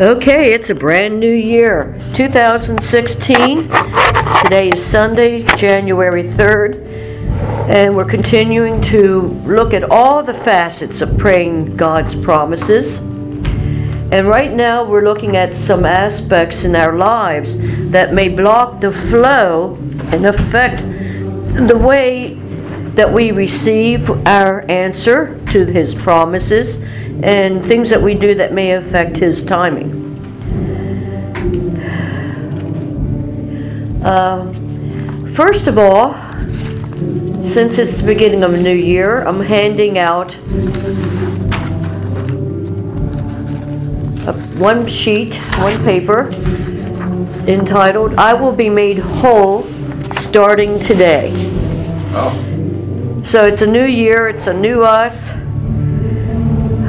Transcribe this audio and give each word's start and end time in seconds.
Okay, 0.00 0.54
it's 0.54 0.70
a 0.70 0.74
brand 0.74 1.20
new 1.20 1.30
year, 1.30 2.00
2016. 2.14 3.68
Today 4.42 4.70
is 4.70 4.82
Sunday, 4.82 5.42
January 5.54 6.22
3rd, 6.22 6.86
and 7.68 7.94
we're 7.94 8.06
continuing 8.06 8.80
to 8.82 9.20
look 9.44 9.74
at 9.74 9.84
all 9.84 10.22
the 10.22 10.32
facets 10.32 11.02
of 11.02 11.18
praying 11.18 11.76
God's 11.76 12.14
promises. 12.14 13.00
And 14.10 14.26
right 14.26 14.50
now, 14.50 14.82
we're 14.82 15.04
looking 15.04 15.36
at 15.36 15.54
some 15.54 15.84
aspects 15.84 16.64
in 16.64 16.74
our 16.74 16.96
lives 16.96 17.58
that 17.90 18.14
may 18.14 18.30
block 18.30 18.80
the 18.80 18.92
flow 18.92 19.76
and 20.10 20.24
affect 20.24 20.78
the 21.68 21.76
way 21.76 22.34
that 22.94 23.12
we 23.12 23.30
receive 23.30 24.08
our 24.26 24.64
answer 24.70 25.38
to 25.50 25.66
His 25.66 25.94
promises 25.94 26.82
and 27.22 27.64
things 27.64 27.90
that 27.90 28.00
we 28.00 28.14
do 28.14 28.34
that 28.34 28.52
may 28.52 28.72
affect 28.72 29.16
His 29.16 29.44
timing. 29.44 30.00
Uh, 34.04 34.52
first 35.34 35.68
of 35.68 35.78
all, 35.78 36.14
since 37.40 37.78
it's 37.78 37.98
the 37.98 38.06
beginning 38.06 38.42
of 38.42 38.54
a 38.54 38.60
new 38.60 38.74
year, 38.74 39.22
I'm 39.22 39.40
handing 39.40 39.98
out 39.98 40.36
a, 44.26 44.32
one 44.58 44.86
sheet, 44.86 45.36
one 45.58 45.82
paper 45.84 46.30
entitled 47.46 48.14
I 48.14 48.34
Will 48.34 48.52
Be 48.52 48.70
Made 48.70 48.98
Whole 48.98 49.64
Starting 50.12 50.78
Today. 50.80 51.32
Oh, 52.14 53.22
So 53.24 53.44
it's 53.44 53.62
a 53.62 53.66
new 53.66 53.86
year, 53.86 54.28
it's 54.28 54.46
a 54.46 54.54
new 54.54 54.82
us, 54.82 55.32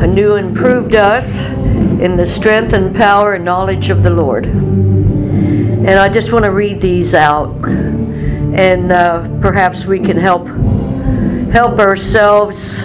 a 0.03 0.07
new 0.07 0.35
improved 0.35 0.95
us 0.95 1.37
in 1.37 2.17
the 2.17 2.25
strength 2.25 2.73
and 2.73 2.93
power 2.93 3.35
and 3.35 3.45
knowledge 3.45 3.89
of 3.89 4.03
the 4.03 4.09
Lord. 4.09 4.45
And 4.45 5.91
I 5.91 6.09
just 6.09 6.33
want 6.33 6.43
to 6.43 6.51
read 6.51 6.81
these 6.81 7.13
out, 7.13 7.55
and 7.63 8.91
uh, 8.91 9.29
perhaps 9.39 9.85
we 9.85 10.01
can 10.01 10.17
help 10.17 10.49
help 11.53 11.79
ourselves 11.79 12.83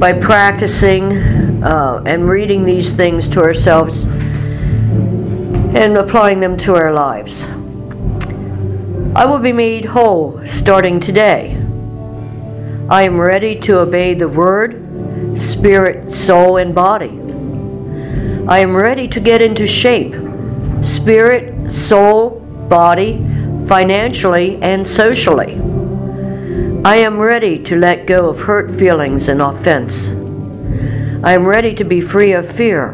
by 0.00 0.18
practicing 0.20 1.12
uh, 1.62 2.02
and 2.04 2.28
reading 2.28 2.64
these 2.64 2.90
things 2.90 3.28
to 3.28 3.40
ourselves 3.40 4.02
and 4.02 5.96
applying 5.96 6.40
them 6.40 6.56
to 6.56 6.74
our 6.74 6.92
lives. 6.92 7.44
I 9.14 9.24
will 9.26 9.38
be 9.38 9.52
made 9.52 9.84
whole 9.84 10.44
starting 10.44 10.98
today. 10.98 11.52
I 12.90 13.04
am 13.04 13.20
ready 13.20 13.54
to 13.60 13.78
obey 13.78 14.14
the 14.14 14.28
word, 14.28 14.85
spirit, 15.34 16.12
soul, 16.12 16.58
and 16.58 16.74
body. 16.74 17.20
I 18.48 18.60
am 18.60 18.76
ready 18.76 19.08
to 19.08 19.18
get 19.18 19.42
into 19.42 19.66
shape, 19.66 20.14
spirit, 20.82 21.72
soul, 21.72 22.40
body, 22.68 23.16
financially, 23.66 24.62
and 24.62 24.86
socially. 24.86 25.54
I 26.84 26.96
am 26.96 27.18
ready 27.18 27.58
to 27.64 27.74
let 27.74 28.06
go 28.06 28.28
of 28.28 28.40
hurt 28.40 28.70
feelings 28.78 29.28
and 29.28 29.42
offense. 29.42 30.10
I 31.24 31.32
am 31.32 31.44
ready 31.44 31.74
to 31.74 31.84
be 31.84 32.00
free 32.00 32.32
of 32.32 32.48
fear 32.48 32.90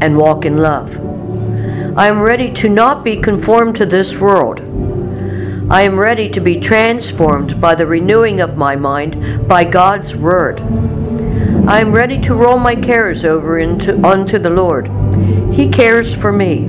and 0.00 0.16
walk 0.16 0.46
in 0.46 0.56
love. 0.56 0.96
I 1.98 2.08
am 2.08 2.22
ready 2.22 2.50
to 2.54 2.68
not 2.70 3.04
be 3.04 3.16
conformed 3.16 3.76
to 3.76 3.84
this 3.84 4.18
world. 4.18 4.60
I 5.70 5.82
am 5.82 5.98
ready 5.98 6.30
to 6.30 6.40
be 6.40 6.58
transformed 6.58 7.60
by 7.60 7.74
the 7.74 7.86
renewing 7.86 8.40
of 8.40 8.56
my 8.56 8.76
mind 8.76 9.46
by 9.46 9.64
God's 9.64 10.16
word. 10.16 10.60
I 11.66 11.80
am 11.80 11.92
ready 11.92 12.20
to 12.20 12.34
roll 12.34 12.58
my 12.58 12.76
cares 12.76 13.24
over 13.24 13.58
into 13.58 13.98
onto 14.06 14.38
the 14.38 14.50
Lord. 14.50 14.86
He 15.50 15.70
cares 15.70 16.14
for 16.14 16.30
me. 16.30 16.66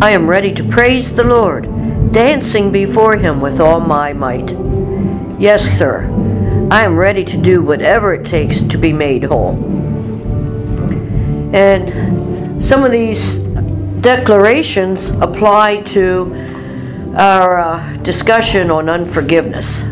I 0.00 0.10
am 0.10 0.28
ready 0.28 0.54
to 0.54 0.62
praise 0.62 1.16
the 1.16 1.24
Lord, 1.24 1.64
dancing 2.12 2.70
before 2.70 3.16
him 3.16 3.40
with 3.40 3.60
all 3.60 3.80
my 3.80 4.12
might. 4.12 4.52
Yes, 5.40 5.64
sir. 5.64 6.04
I 6.70 6.84
am 6.84 6.96
ready 6.96 7.24
to 7.24 7.36
do 7.36 7.60
whatever 7.60 8.14
it 8.14 8.24
takes 8.24 8.62
to 8.62 8.78
be 8.78 8.92
made 8.92 9.24
whole. 9.24 9.56
And 11.52 12.64
some 12.64 12.84
of 12.84 12.92
these 12.92 13.38
declarations 14.00 15.10
apply 15.10 15.82
to 15.86 17.14
our 17.16 17.58
uh, 17.58 17.96
discussion 18.04 18.70
on 18.70 18.88
unforgiveness. 18.88 19.82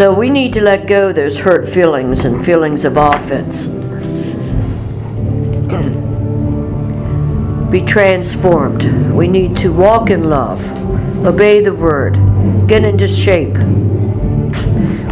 So 0.00 0.14
we 0.14 0.30
need 0.30 0.54
to 0.54 0.62
let 0.62 0.86
go 0.86 1.12
those 1.12 1.38
hurt 1.38 1.68
feelings 1.68 2.24
and 2.24 2.42
feelings 2.42 2.86
of 2.86 2.96
offense. 2.96 3.66
Be 7.70 7.84
transformed. 7.84 8.82
We 9.12 9.28
need 9.28 9.58
to 9.58 9.70
walk 9.70 10.08
in 10.08 10.30
love, 10.30 10.64
obey 11.26 11.60
the 11.60 11.74
word, 11.74 12.14
get 12.66 12.82
into 12.82 13.06
shape 13.06 13.52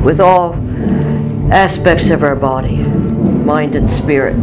with 0.02 0.20
all 0.20 0.54
aspects 1.52 2.08
of 2.08 2.22
our 2.22 2.34
body, 2.34 2.78
mind, 2.78 3.74
and 3.74 3.92
spirit. 3.92 4.38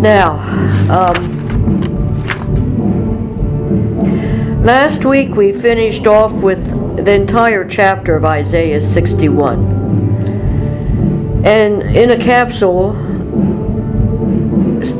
Now, 0.00 0.38
um, 0.88 1.42
last 4.62 5.04
week 5.04 5.34
we 5.34 5.52
finished 5.52 6.06
off 6.06 6.30
with 6.34 6.71
the 6.96 7.12
entire 7.12 7.64
chapter 7.64 8.14
of 8.16 8.24
Isaiah 8.24 8.80
61. 8.80 9.82
And 11.44 11.82
in 11.96 12.10
a 12.12 12.16
capsule, 12.16 12.92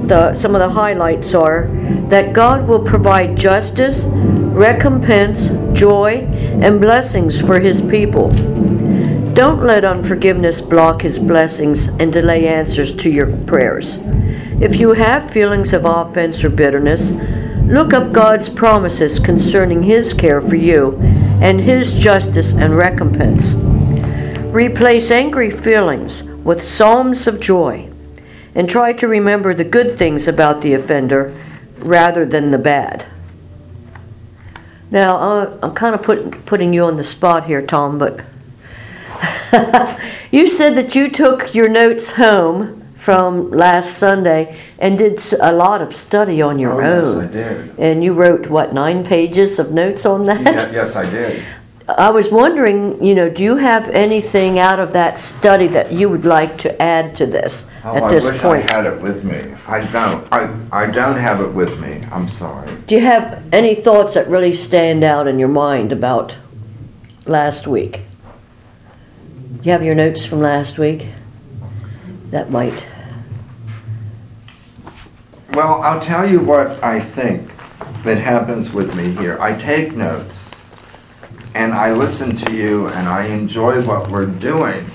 the, 0.07 0.35
some 0.35 0.55
of 0.55 0.61
the 0.61 0.69
highlights 0.69 1.35
are 1.35 1.69
that 2.09 2.33
God 2.33 2.67
will 2.67 2.83
provide 2.83 3.37
justice, 3.37 4.07
recompense, 4.07 5.49
joy, 5.73 6.27
and 6.61 6.81
blessings 6.81 7.41
for 7.41 7.61
His 7.61 7.81
people. 7.83 8.29
Don't 9.35 9.63
let 9.63 9.85
unforgiveness 9.85 10.61
block 10.61 11.03
His 11.03 11.19
blessings 11.19 11.89
and 11.89 12.13
delay 12.13 12.49
answers 12.49 12.95
to 12.97 13.09
your 13.09 13.37
prayers. 13.47 13.99
If 14.61 14.77
you 14.77 14.93
have 14.93 15.31
feelings 15.31 15.73
of 15.73 15.85
offense 15.85 16.45
or 16.45 16.51
bitterness, 16.51 17.13
look 17.73 17.95
up 17.95 18.13
God's 18.13 18.51
promises 18.51 19.19
concerning 19.19 19.83
His 19.83 20.13
care 20.13 20.43
for 20.43 20.57
you 20.57 20.99
and 21.41 21.59
His 21.59 21.95
justice 21.95 22.53
and 22.53 22.77
recompense. 22.77 23.55
Replace 24.53 25.11
angry 25.11 25.51
feelings 25.51 26.23
with 26.45 26.69
psalms 26.69 27.27
of 27.27 27.41
joy 27.41 27.89
and 28.55 28.69
try 28.69 28.93
to 28.93 29.09
remember 29.09 29.55
the 29.55 29.65
good 29.65 29.99
things 29.99 30.29
about 30.29 30.61
the 30.61 30.75
offender 30.75 31.35
rather 31.79 32.27
than 32.27 32.51
the 32.51 32.59
bad. 32.59 33.07
Now, 34.91 35.57
I'm 35.63 35.73
kind 35.75 35.95
of 35.95 36.03
put, 36.03 36.45
putting 36.45 36.75
you 36.75 36.85
on 36.85 36.99
the 36.99 37.05
spot 37.05 37.47
here, 37.47 37.63
Tom, 37.63 37.99
but 37.99 38.21
you 40.31 40.47
said 40.47 40.75
that 40.75 40.95
you 40.95 41.09
took 41.09 41.55
your 41.55 41.69
notes 41.71 42.17
home 42.17 42.82
from 43.03 43.51
last 43.51 43.99
Sunday 43.99 44.57
and 44.79 44.97
did 44.97 45.21
a 45.41 45.53
lot 45.53 45.83
of 45.83 45.93
study 45.93 46.41
on 46.41 46.61
your 46.61 46.81
oh 46.81 46.81
yes, 46.81 47.07
own. 47.07 47.25
I 47.25 47.27
did. 47.27 47.79
And 47.79 48.05
you 48.05 48.13
wrote, 48.13 48.47
what, 48.47 48.73
nine 48.73 49.05
pages 49.05 49.59
of 49.59 49.73
notes 49.73 50.07
on 50.07 50.27
that? 50.27 50.43
Yeah, 50.43 50.71
yes, 50.71 50.95
I 50.95 51.11
did. 51.11 51.43
I 51.89 52.11
was 52.11 52.31
wondering, 52.31 53.03
you 53.03 53.17
know, 53.17 53.29
do 53.29 53.43
you 53.43 53.57
have 53.57 53.89
anything 53.89 54.61
out 54.61 54.79
of 54.79 54.93
that 54.93 55.19
study 55.19 55.67
that 55.69 55.91
you 55.91 56.09
would 56.09 56.25
like 56.25 56.57
to 56.59 56.81
add 56.81 57.17
to 57.17 57.27
this 57.27 57.69
Oh, 57.85 57.97
at 57.97 58.05
I 58.05 58.09
this 58.09 58.41
point? 58.41 58.73
I 58.73 58.77
had 58.77 58.87
it 58.87 59.03
with 59.03 59.25
me. 59.25 59.53
I 59.67 59.81
don't. 59.91 60.33
I, 60.33 60.55
I 60.71 60.87
don't 60.87 61.17
have 61.17 61.41
it 61.41 61.53
with 61.53 61.81
me. 61.81 62.05
I'm 62.13 62.29
sorry. 62.29 62.71
Do 62.87 62.95
you 62.95 63.01
have 63.01 63.43
any 63.53 63.75
thoughts 63.75 64.15
that 64.15 64.29
really 64.29 64.55
stand 64.55 65.03
out 65.03 65.27
in 65.27 65.41
your 65.41 65.49
mind 65.49 65.91
about 65.91 66.37
last 67.27 67.67
week? 67.67 68.03
Do 69.61 69.65
you 69.65 69.73
have 69.73 69.83
your 69.83 69.97
notes 69.97 70.25
from 70.25 70.41
last 70.41 70.79
week? 70.79 71.09
That 72.31 72.51
might. 72.51 72.87
Well, 75.55 75.83
I'll 75.83 76.01
tell 76.01 76.27
you 76.27 76.41
what 76.41 76.83
I 76.83 76.99
think 76.99 77.47
that 78.05 78.17
happens 78.17 78.73
with 78.73 78.97
me 78.97 79.11
here. 79.11 79.39
I 79.39 79.53
take 79.53 79.95
notes 79.95 80.51
and 81.55 81.75
I 81.75 81.93
listen 81.93 82.35
to 82.37 82.55
you 82.55 82.87
and 82.89 83.07
I 83.07 83.27
enjoy 83.27 83.85
what 83.85 84.11
we're 84.11 84.25
doing. 84.25 84.87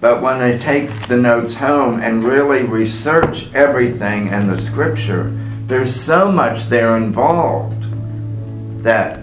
But 0.00 0.20
when 0.20 0.40
I 0.40 0.58
take 0.58 1.06
the 1.06 1.16
notes 1.16 1.54
home 1.54 2.00
and 2.00 2.24
really 2.24 2.64
research 2.64 3.54
everything 3.54 4.28
and 4.28 4.50
the 4.50 4.56
scripture, 4.56 5.30
there's 5.66 5.94
so 5.94 6.32
much 6.32 6.64
there 6.64 6.96
involved 6.96 7.84
that 8.82 9.20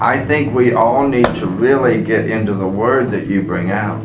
I 0.00 0.18
think 0.18 0.52
we 0.52 0.72
all 0.72 1.06
need 1.06 1.32
to 1.36 1.46
really 1.46 2.02
get 2.02 2.28
into 2.28 2.52
the 2.52 2.66
word 2.66 3.12
that 3.12 3.28
you 3.28 3.42
bring 3.42 3.70
out. 3.70 4.02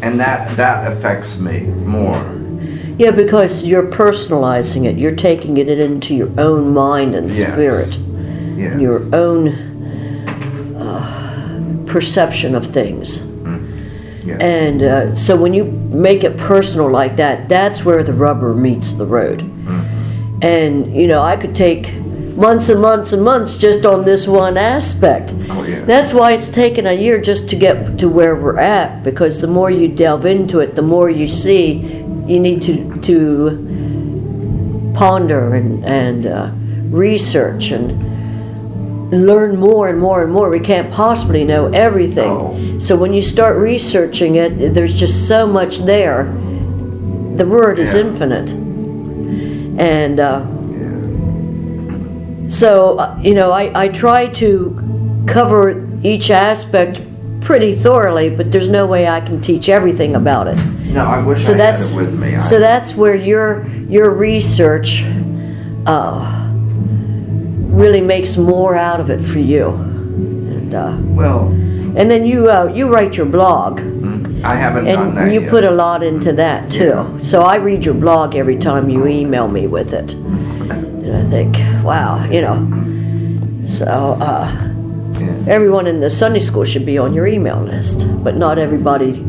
And 0.00 0.18
that 0.18 0.56
that 0.56 0.90
affects 0.90 1.38
me 1.38 1.60
more. 1.60 2.45
Yeah, 2.98 3.10
because 3.10 3.64
you're 3.64 3.90
personalizing 3.90 4.86
it. 4.86 4.96
You're 4.96 5.14
taking 5.14 5.58
it 5.58 5.68
into 5.68 6.14
your 6.14 6.30
own 6.38 6.72
mind 6.72 7.14
and 7.14 7.28
Yes. 7.28 7.52
spirit, 7.52 7.98
Yes. 8.56 8.80
your 8.80 9.02
own 9.14 9.48
uh, 10.76 11.84
perception 11.86 12.54
of 12.54 12.66
things. 12.66 13.22
Yeah. 14.24 14.38
And 14.40 14.82
uh, 14.82 15.14
so 15.14 15.36
when 15.36 15.54
you 15.54 15.64
make 15.64 16.24
it 16.24 16.36
personal 16.36 16.90
like 16.90 17.16
that, 17.16 17.48
that's 17.48 17.84
where 17.84 18.02
the 18.02 18.12
rubber 18.12 18.54
meets 18.54 18.94
the 18.94 19.06
road. 19.06 19.40
Mm-hmm. 19.40 20.38
And, 20.42 20.96
you 20.96 21.06
know, 21.06 21.22
I 21.22 21.36
could 21.36 21.54
take 21.54 21.94
months 22.36 22.68
and 22.68 22.82
months 22.82 23.12
and 23.12 23.22
months 23.22 23.56
just 23.56 23.86
on 23.86 24.04
this 24.04 24.26
one 24.26 24.56
aspect. 24.56 25.32
Oh, 25.48 25.62
yeah. 25.62 25.84
That's 25.84 26.12
why 26.12 26.32
it's 26.32 26.48
taken 26.48 26.86
a 26.86 26.92
year 26.92 27.20
just 27.20 27.48
to 27.50 27.56
get 27.56 27.98
to 27.98 28.08
where 28.08 28.34
we're 28.36 28.58
at, 28.58 29.04
because 29.04 29.40
the 29.40 29.46
more 29.46 29.70
you 29.70 29.86
delve 29.88 30.26
into 30.26 30.58
it, 30.60 30.74
the 30.74 30.82
more 30.82 31.08
you 31.08 31.26
see 31.26 32.02
you 32.26 32.40
need 32.40 32.62
to, 32.62 32.94
to 33.02 34.92
ponder 34.94 35.54
and, 35.54 35.84
and 35.84 36.26
uh, 36.26 36.50
research 36.94 37.70
and 37.70 38.04
learn 39.12 39.56
more 39.58 39.88
and 39.88 40.00
more 40.00 40.22
and 40.22 40.32
more. 40.32 40.50
We 40.50 40.58
can't 40.60 40.92
possibly 40.92 41.44
know 41.44 41.66
everything. 41.68 42.28
No. 42.28 42.78
So 42.78 42.96
when 42.96 43.12
you 43.12 43.22
start 43.22 43.56
researching 43.56 44.36
it, 44.36 44.74
there's 44.74 44.98
just 44.98 45.28
so 45.28 45.46
much 45.46 45.78
there. 45.78 46.24
The 47.36 47.46
word 47.46 47.78
is 47.78 47.94
infinite. 47.94 48.50
And 49.78 50.18
uh, 50.18 50.44
Yeah. 50.70 52.48
so, 52.48 52.98
uh, 52.98 53.18
you 53.22 53.34
know, 53.34 53.52
I, 53.52 53.84
I 53.84 53.88
try 53.88 54.26
to 54.28 55.24
cover 55.26 55.86
each 56.02 56.30
aspect 56.30 57.00
pretty 57.46 57.74
thoroughly, 57.76 58.28
but 58.28 58.50
there's 58.50 58.68
no 58.68 58.84
way 58.86 59.06
I 59.06 59.20
can 59.20 59.40
teach 59.40 59.68
everything 59.68 60.16
about 60.16 60.48
it. 60.48 60.56
No, 60.92 61.04
I 61.06 61.22
wish 61.22 61.44
So 61.44 61.54
I 61.54 61.56
that's 61.56 61.92
had 61.92 62.02
it 62.02 62.04
with 62.06 62.18
me. 62.20 62.34
I- 62.34 62.38
so 62.38 62.58
that's 62.58 62.96
where 62.96 63.14
your 63.14 63.64
your 63.88 64.10
research 64.10 65.04
uh, 65.86 66.18
really 67.70 68.00
makes 68.00 68.36
more 68.36 68.74
out 68.74 68.98
of 68.98 69.10
it 69.10 69.20
for 69.20 69.38
you, 69.38 69.68
and 69.68 70.74
uh, 70.74 70.96
well, 71.14 71.46
and 71.96 72.10
then 72.10 72.26
you 72.26 72.50
uh, 72.50 72.72
you 72.74 72.92
write 72.92 73.16
your 73.16 73.26
blog, 73.26 73.78
I 74.44 74.56
haven't 74.56 74.86
done 74.86 75.14
that 75.14 75.22
and 75.24 75.32
you 75.32 75.42
yet. 75.42 75.50
put 75.50 75.62
a 75.62 75.70
lot 75.70 76.02
into 76.02 76.32
that 76.32 76.68
too. 76.68 76.84
Yeah. 76.96 77.18
So 77.18 77.42
I 77.42 77.56
read 77.56 77.84
your 77.84 77.94
blog 77.94 78.34
every 78.34 78.56
time 78.56 78.90
you 78.90 79.06
email 79.06 79.46
me 79.46 79.68
with 79.68 79.92
it, 79.92 80.14
and 80.14 81.16
I 81.16 81.22
think, 81.22 81.54
wow, 81.84 82.24
you 82.28 82.40
know. 82.42 82.58
So 83.64 83.86
uh. 84.20 84.72
Everyone 85.46 85.86
in 85.86 86.00
the 86.00 86.10
Sunday 86.10 86.40
school 86.40 86.64
should 86.64 86.84
be 86.86 86.98
on 86.98 87.14
your 87.14 87.26
email 87.26 87.60
list, 87.60 88.06
but 88.24 88.36
not 88.36 88.58
everybody 88.58 89.20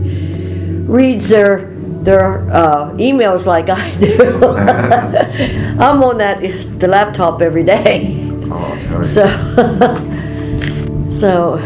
reads 0.88 1.30
their 1.30 1.74
their 2.04 2.50
uh, 2.52 2.92
emails 2.94 3.46
like 3.46 3.70
I 3.70 3.92
do. 3.98 4.18
I'm 5.80 6.02
on 6.04 6.18
that 6.20 6.40
the 6.80 6.88
laptop 6.88 7.42
every 7.42 7.64
day, 7.64 8.16
Oh, 8.50 8.54
I'll 8.54 8.78
tell 8.84 8.98
you. 9.00 9.04
so 9.04 9.28
so 11.12 11.60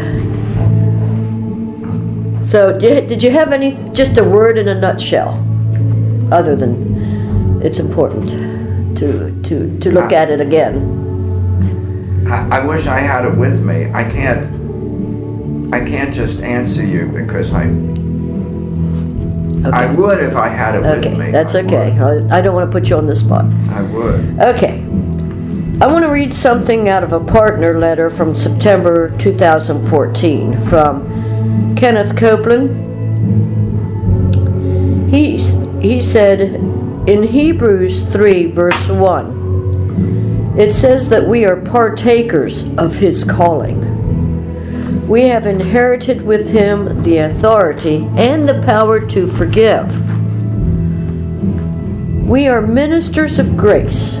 so. 2.44 2.78
Did 2.78 3.02
you, 3.02 3.08
did 3.08 3.22
you 3.22 3.30
have 3.30 3.52
any 3.52 3.76
just 3.92 4.18
a 4.18 4.24
word 4.24 4.58
in 4.58 4.66
a 4.68 4.74
nutshell, 4.74 5.38
other 6.32 6.56
than 6.56 7.60
it's 7.62 7.78
important 7.78 8.30
to 8.98 9.30
to 9.44 9.78
to 9.78 9.90
look 9.92 10.12
at 10.12 10.28
it 10.30 10.40
again? 10.40 11.01
I, 12.26 12.58
I 12.60 12.64
wish 12.64 12.86
I 12.86 13.00
had 13.00 13.24
it 13.24 13.36
with 13.36 13.62
me. 13.62 13.90
I 13.92 14.04
can't. 14.04 14.60
I 15.74 15.80
can't 15.80 16.12
just 16.14 16.40
answer 16.40 16.84
you 16.84 17.06
because 17.06 17.52
I. 17.52 17.64
I 19.64 19.86
would 19.94 20.18
if 20.20 20.34
I 20.34 20.48
had 20.48 20.74
it 20.74 20.84
Okay, 20.84 21.10
with 21.10 21.18
me. 21.18 21.30
that's 21.30 21.54
I 21.54 21.60
okay. 21.60 21.96
would. 21.98 22.30
I, 22.30 22.38
I 22.38 22.40
don't 22.40 22.54
want 22.54 22.70
to 22.70 22.76
put 22.78 22.90
you 22.90 22.96
on 22.96 23.06
the 23.06 23.14
spot. 23.16 23.44
I 23.70 23.82
would. 23.82 24.40
Okay. 24.40 24.80
I 25.80 25.86
want 25.86 26.04
to 26.04 26.10
read 26.10 26.32
something 26.34 26.88
out 26.88 27.02
of 27.02 27.12
a 27.12 27.20
partner 27.20 27.78
letter 27.78 28.10
from 28.10 28.34
September 28.36 29.16
2014 29.18 30.60
from 30.68 31.74
Kenneth 31.76 32.16
Copeland. 32.16 32.70
He, 35.12 35.36
he 35.80 36.00
said 36.00 36.40
in 37.08 37.22
Hebrews 37.22 38.02
3, 38.12 38.46
verse 38.46 38.88
1, 38.88 39.41
it 40.56 40.72
says 40.74 41.08
that 41.08 41.26
we 41.26 41.44
are 41.44 41.56
partakers 41.56 42.76
of 42.76 42.96
his 42.96 43.24
calling. 43.24 45.08
We 45.08 45.28
have 45.28 45.46
inherited 45.46 46.22
with 46.22 46.50
him 46.50 47.02
the 47.02 47.18
authority 47.18 48.06
and 48.16 48.48
the 48.48 48.62
power 48.62 49.00
to 49.08 49.26
forgive. 49.26 49.88
We 52.28 52.48
are 52.48 52.62
ministers 52.62 53.38
of 53.38 53.56
grace. 53.56 54.16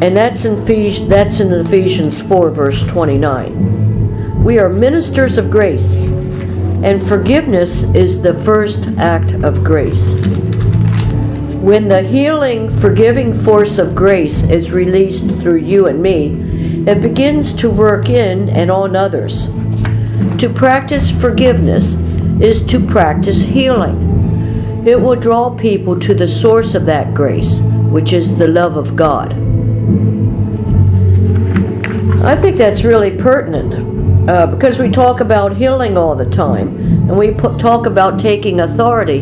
And 0.00 0.16
that's 0.16 0.44
in 0.44 1.08
that's 1.08 1.40
in 1.40 1.52
Ephesians 1.52 2.20
4 2.20 2.50
verse 2.50 2.82
29. 2.84 4.44
We 4.44 4.58
are 4.58 4.68
ministers 4.68 5.38
of 5.38 5.50
grace. 5.50 5.94
And 5.94 7.04
forgiveness 7.04 7.82
is 7.94 8.22
the 8.22 8.34
first 8.34 8.86
act 8.98 9.32
of 9.42 9.64
grace. 9.64 10.12
When 11.60 11.88
the 11.88 12.02
healing, 12.02 12.70
forgiving 12.78 13.34
force 13.34 13.78
of 13.78 13.94
grace 13.94 14.44
is 14.44 14.70
released 14.70 15.28
through 15.40 15.56
you 15.56 15.86
and 15.86 16.00
me, 16.00 16.36
it 16.86 17.00
begins 17.00 17.52
to 17.54 17.68
work 17.68 18.08
in 18.08 18.48
and 18.48 18.70
on 18.70 18.94
others. 18.94 19.48
To 20.38 20.48
practice 20.48 21.10
forgiveness 21.10 21.94
is 22.40 22.64
to 22.66 22.78
practice 22.78 23.42
healing. 23.42 24.86
It 24.86 25.00
will 25.00 25.16
draw 25.16 25.50
people 25.50 25.98
to 25.98 26.14
the 26.14 26.28
source 26.28 26.76
of 26.76 26.86
that 26.86 27.12
grace, 27.12 27.58
which 27.90 28.12
is 28.12 28.38
the 28.38 28.48
love 28.48 28.76
of 28.76 28.94
God. 28.94 29.32
I 32.24 32.36
think 32.36 32.56
that's 32.56 32.84
really 32.84 33.10
pertinent 33.10 34.28
uh, 34.28 34.46
because 34.46 34.78
we 34.78 34.90
talk 34.90 35.20
about 35.20 35.56
healing 35.56 35.96
all 35.96 36.14
the 36.14 36.28
time 36.30 36.68
and 37.08 37.18
we 37.18 37.32
put, 37.32 37.58
talk 37.58 37.86
about 37.86 38.20
taking 38.20 38.60
authority, 38.60 39.20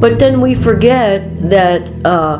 but 0.00 0.18
then 0.18 0.40
we 0.40 0.54
forget 0.54 1.50
that 1.50 1.90
uh, 2.06 2.38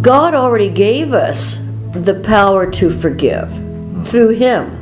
God 0.00 0.34
already 0.34 0.70
gave 0.70 1.12
us 1.12 1.60
the 1.92 2.14
power 2.24 2.70
to 2.72 2.90
forgive 2.90 3.50
through 4.06 4.30
Him. 4.30 4.78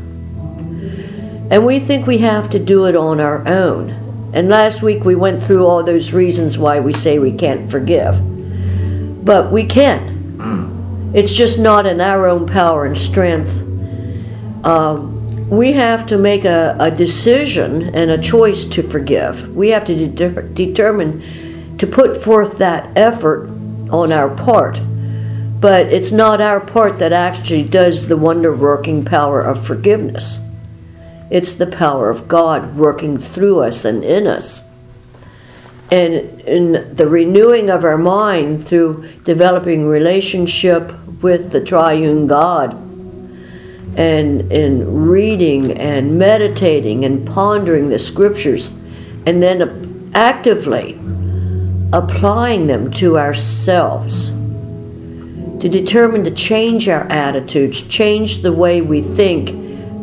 And 1.50 1.66
we 1.66 1.80
think 1.80 2.06
we 2.06 2.18
have 2.18 2.48
to 2.50 2.58
do 2.58 2.86
it 2.86 2.94
on 2.94 3.20
our 3.20 3.46
own. 3.48 3.90
And 4.32 4.48
last 4.48 4.82
week 4.82 5.04
we 5.04 5.16
went 5.16 5.42
through 5.42 5.66
all 5.66 5.82
those 5.82 6.12
reasons 6.12 6.58
why 6.58 6.78
we 6.78 6.92
say 6.92 7.18
we 7.18 7.32
can't 7.32 7.68
forgive. 7.70 8.20
But 9.24 9.50
we 9.50 9.64
can. 9.64 11.10
It's 11.14 11.32
just 11.32 11.58
not 11.58 11.86
in 11.86 12.02
our 12.02 12.28
own 12.28 12.46
power 12.46 12.84
and 12.84 12.96
strength. 12.96 13.62
Um, 14.62 15.17
we 15.50 15.72
have 15.72 16.06
to 16.06 16.18
make 16.18 16.44
a, 16.44 16.76
a 16.78 16.90
decision 16.90 17.94
and 17.94 18.10
a 18.10 18.18
choice 18.18 18.66
to 18.66 18.82
forgive. 18.82 19.54
We 19.54 19.70
have 19.70 19.84
to 19.86 20.06
de- 20.06 20.42
determine 20.42 21.22
to 21.78 21.86
put 21.86 22.22
forth 22.22 22.58
that 22.58 22.96
effort 22.96 23.48
on 23.90 24.12
our 24.12 24.28
part. 24.28 24.80
But 25.60 25.86
it's 25.86 26.12
not 26.12 26.40
our 26.40 26.60
part 26.60 26.98
that 26.98 27.12
actually 27.12 27.64
does 27.64 28.08
the 28.08 28.16
wonder 28.16 28.54
working 28.54 29.04
power 29.04 29.40
of 29.40 29.66
forgiveness. 29.66 30.38
It's 31.30 31.52
the 31.52 31.66
power 31.66 32.10
of 32.10 32.28
God 32.28 32.76
working 32.76 33.16
through 33.16 33.60
us 33.60 33.84
and 33.84 34.04
in 34.04 34.26
us. 34.26 34.62
And 35.90 36.14
in 36.42 36.94
the 36.94 37.08
renewing 37.08 37.70
of 37.70 37.84
our 37.84 37.96
mind 37.96 38.66
through 38.68 39.08
developing 39.24 39.88
relationship 39.88 40.92
with 41.22 41.50
the 41.50 41.64
triune 41.64 42.26
God 42.26 42.87
and 43.98 44.52
in 44.52 45.08
reading 45.08 45.72
and 45.72 46.16
meditating 46.16 47.04
and 47.04 47.26
pondering 47.26 47.88
the 47.88 47.98
scriptures 47.98 48.68
and 49.26 49.42
then 49.42 50.10
actively 50.14 50.94
applying 51.92 52.68
them 52.68 52.90
to 52.92 53.18
ourselves 53.18 54.30
to 54.30 55.68
determine 55.68 56.22
to 56.22 56.30
change 56.30 56.88
our 56.88 57.02
attitudes, 57.10 57.82
change 57.82 58.42
the 58.42 58.52
way 58.52 58.80
we 58.80 59.02
think, 59.02 59.48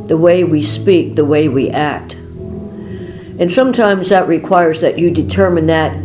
the 0.09 0.17
way 0.17 0.43
we 0.43 0.61
speak, 0.61 1.15
the 1.15 1.23
way 1.23 1.47
we 1.47 1.69
act. 1.69 2.15
And 2.15 3.49
sometimes 3.49 4.09
that 4.09 4.27
requires 4.27 4.81
that 4.81 4.99
you 4.99 5.09
determine 5.09 5.67
that 5.67 5.95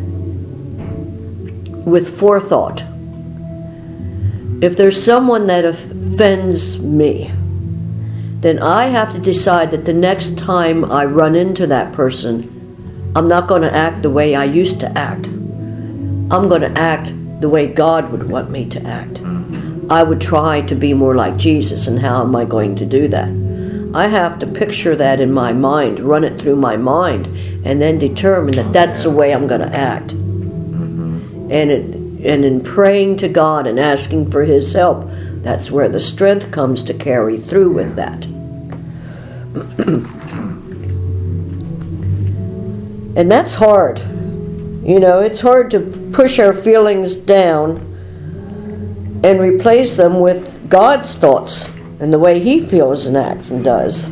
with 1.84 2.16
forethought. 2.16 2.84
If 4.62 4.76
there's 4.76 5.02
someone 5.02 5.48
that 5.48 5.64
offends 5.64 6.78
me, 6.78 7.32
then 8.40 8.58
I 8.58 8.86
have 8.86 9.12
to 9.12 9.18
decide 9.18 9.70
that 9.70 9.84
the 9.84 9.92
next 9.92 10.38
time 10.38 10.90
I 10.90 11.04
run 11.04 11.34
into 11.34 11.66
that 11.66 11.92
person, 11.92 13.12
I'm 13.14 13.28
not 13.28 13.48
going 13.48 13.62
to 13.62 13.74
act 13.74 14.02
the 14.02 14.10
way 14.10 14.34
I 14.34 14.44
used 14.44 14.80
to 14.80 14.98
act. 14.98 15.26
I'm 15.26 16.48
going 16.48 16.62
to 16.62 16.80
act 16.80 17.12
the 17.40 17.48
way 17.48 17.66
God 17.66 18.10
would 18.10 18.30
want 18.30 18.50
me 18.50 18.66
to 18.70 18.82
act. 18.86 19.14
Mm-hmm. 19.14 19.90
I 19.90 20.02
would 20.02 20.20
try 20.20 20.60
to 20.62 20.74
be 20.74 20.94
more 20.94 21.14
like 21.14 21.36
Jesus, 21.36 21.86
and 21.86 21.98
how 21.98 22.22
am 22.22 22.34
I 22.36 22.44
going 22.44 22.76
to 22.76 22.86
do 22.86 23.08
that? 23.08 23.28
I 23.94 24.06
have 24.06 24.38
to 24.38 24.46
picture 24.46 24.94
that 24.94 25.20
in 25.20 25.32
my 25.32 25.52
mind, 25.52 25.98
run 26.00 26.22
it 26.22 26.40
through 26.40 26.56
my 26.56 26.76
mind, 26.76 27.26
and 27.64 27.82
then 27.82 27.98
determine 27.98 28.54
that 28.56 28.72
that's 28.72 29.02
the 29.02 29.10
way 29.10 29.34
I'm 29.34 29.48
going 29.48 29.62
to 29.62 29.76
act. 29.76 30.14
Mm-hmm. 30.14 31.48
And 31.50 31.70
it, 31.70 31.99
and 32.24 32.44
in 32.44 32.62
praying 32.62 33.18
to 33.18 33.28
God 33.28 33.66
and 33.66 33.78
asking 33.78 34.30
for 34.30 34.44
His 34.44 34.72
help, 34.72 35.06
that's 35.42 35.70
where 35.70 35.88
the 35.88 36.00
strength 36.00 36.50
comes 36.50 36.82
to 36.84 36.94
carry 36.94 37.38
through 37.38 37.72
with 37.72 37.96
that. 37.96 38.26
And 43.16 43.30
that's 43.30 43.54
hard. 43.54 43.98
You 43.98 45.00
know, 45.00 45.20
it's 45.20 45.40
hard 45.40 45.70
to 45.72 45.80
push 46.12 46.38
our 46.38 46.52
feelings 46.52 47.16
down 47.16 47.78
and 49.22 49.40
replace 49.40 49.96
them 49.96 50.20
with 50.20 50.70
God's 50.70 51.16
thoughts 51.16 51.68
and 51.98 52.12
the 52.12 52.18
way 52.18 52.38
He 52.38 52.64
feels 52.64 53.06
and 53.06 53.16
acts 53.16 53.50
and 53.50 53.64
does. 53.64 54.08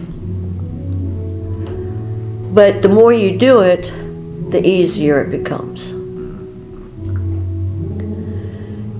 But 2.52 2.82
the 2.82 2.88
more 2.88 3.12
you 3.12 3.38
do 3.38 3.60
it, 3.60 3.84
the 4.50 4.60
easier 4.66 5.22
it 5.22 5.30
becomes. 5.30 5.94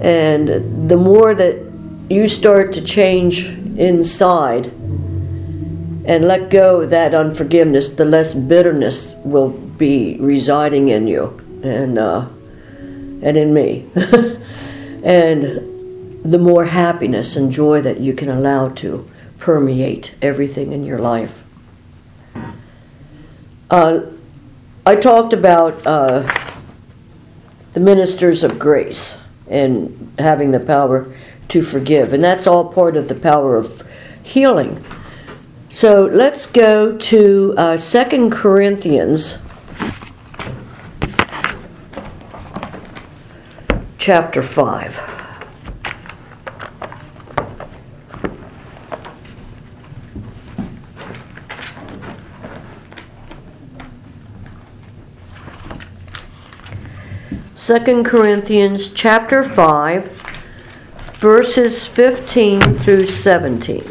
And 0.01 0.89
the 0.89 0.97
more 0.97 1.35
that 1.35 1.57
you 2.09 2.29
start 2.29 2.73
to 2.75 2.81
change 2.81 3.47
inside 3.79 4.67
and 6.09 6.25
let 6.25 6.49
go 6.51 6.81
of 6.81 6.91
that 6.91 7.15
unforgiveness, 7.15 7.91
the 7.91 8.05
less 8.05 8.35
bitterness 8.35 9.15
will 9.25 9.51
be 9.51 10.17
residing 10.19 10.89
in 10.89 11.07
you 11.07 11.39
and 11.63 11.99
uh, 11.99 12.27
and 13.21 13.37
in 13.37 13.53
me, 13.53 13.85
and 15.03 15.43
the 16.25 16.39
more 16.39 16.65
happiness 16.65 17.37
and 17.37 17.51
joy 17.51 17.83
that 17.83 17.99
you 17.99 18.13
can 18.13 18.29
allow 18.29 18.69
to 18.69 19.09
permeate 19.39 20.15
everything 20.23 20.73
in 20.73 20.85
your 20.85 21.01
life. 21.01 21.43
Uh, 23.71 24.01
I 24.87 24.97
talked 24.97 25.33
about 25.33 25.85
uh, 25.85 26.23
the 27.73 27.81
ministers 27.81 28.45
of 28.45 28.59
grace 28.59 29.19
and 29.51 30.15
having 30.19 30.51
the 30.51 30.61
power 30.61 31.13
to 31.49 31.63
forgive, 31.63 32.13
and 32.13 32.23
that's 32.23 32.47
all 32.47 32.65
part 32.65 32.97
of 32.97 33.09
the 33.09 33.15
power 33.15 33.57
of 33.57 33.83
healing. 34.23 34.85
So 35.71 36.05
let's 36.05 36.47
go 36.47 36.97
to 36.97 37.55
uh, 37.57 37.77
2 37.77 38.31
Corinthians 38.31 39.39
chapter 43.99 44.43
5. 44.43 45.18
Second 57.69 58.05
Corinthians 58.05 58.95
chapter 58.95 59.45
5 59.45 60.05
verses 61.21 61.87
15 61.87 62.63
through 62.79 63.05
17. 63.05 63.85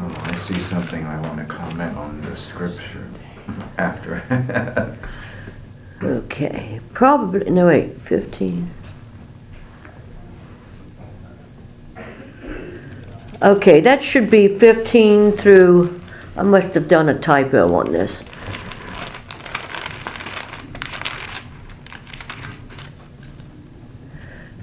Oh, 0.00 0.22
I 0.24 0.34
see 0.36 0.54
something 0.54 1.04
I 1.04 1.20
want 1.20 1.38
to 1.38 1.44
comment 1.44 1.96
on 1.96 2.20
the 2.20 2.36
scripture 2.36 3.08
after. 3.76 4.96
Okay, 6.02 6.80
probably, 6.98 7.48
no, 7.48 7.68
wait, 7.68 7.96
15. 8.00 8.68
Okay, 13.40 13.78
that 13.80 14.02
should 14.02 14.28
be 14.28 14.48
15 14.48 15.30
through, 15.30 16.00
I 16.36 16.42
must 16.42 16.74
have 16.74 16.88
done 16.88 17.08
a 17.08 17.16
typo 17.16 17.72
on 17.72 17.92
this. 17.92 18.24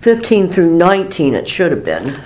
Fifteen 0.01 0.49
through 0.49 0.75
nineteen, 0.75 1.33
it 1.33 1.47
should 1.47 1.71
have 1.71 1.85
been. 1.85 2.21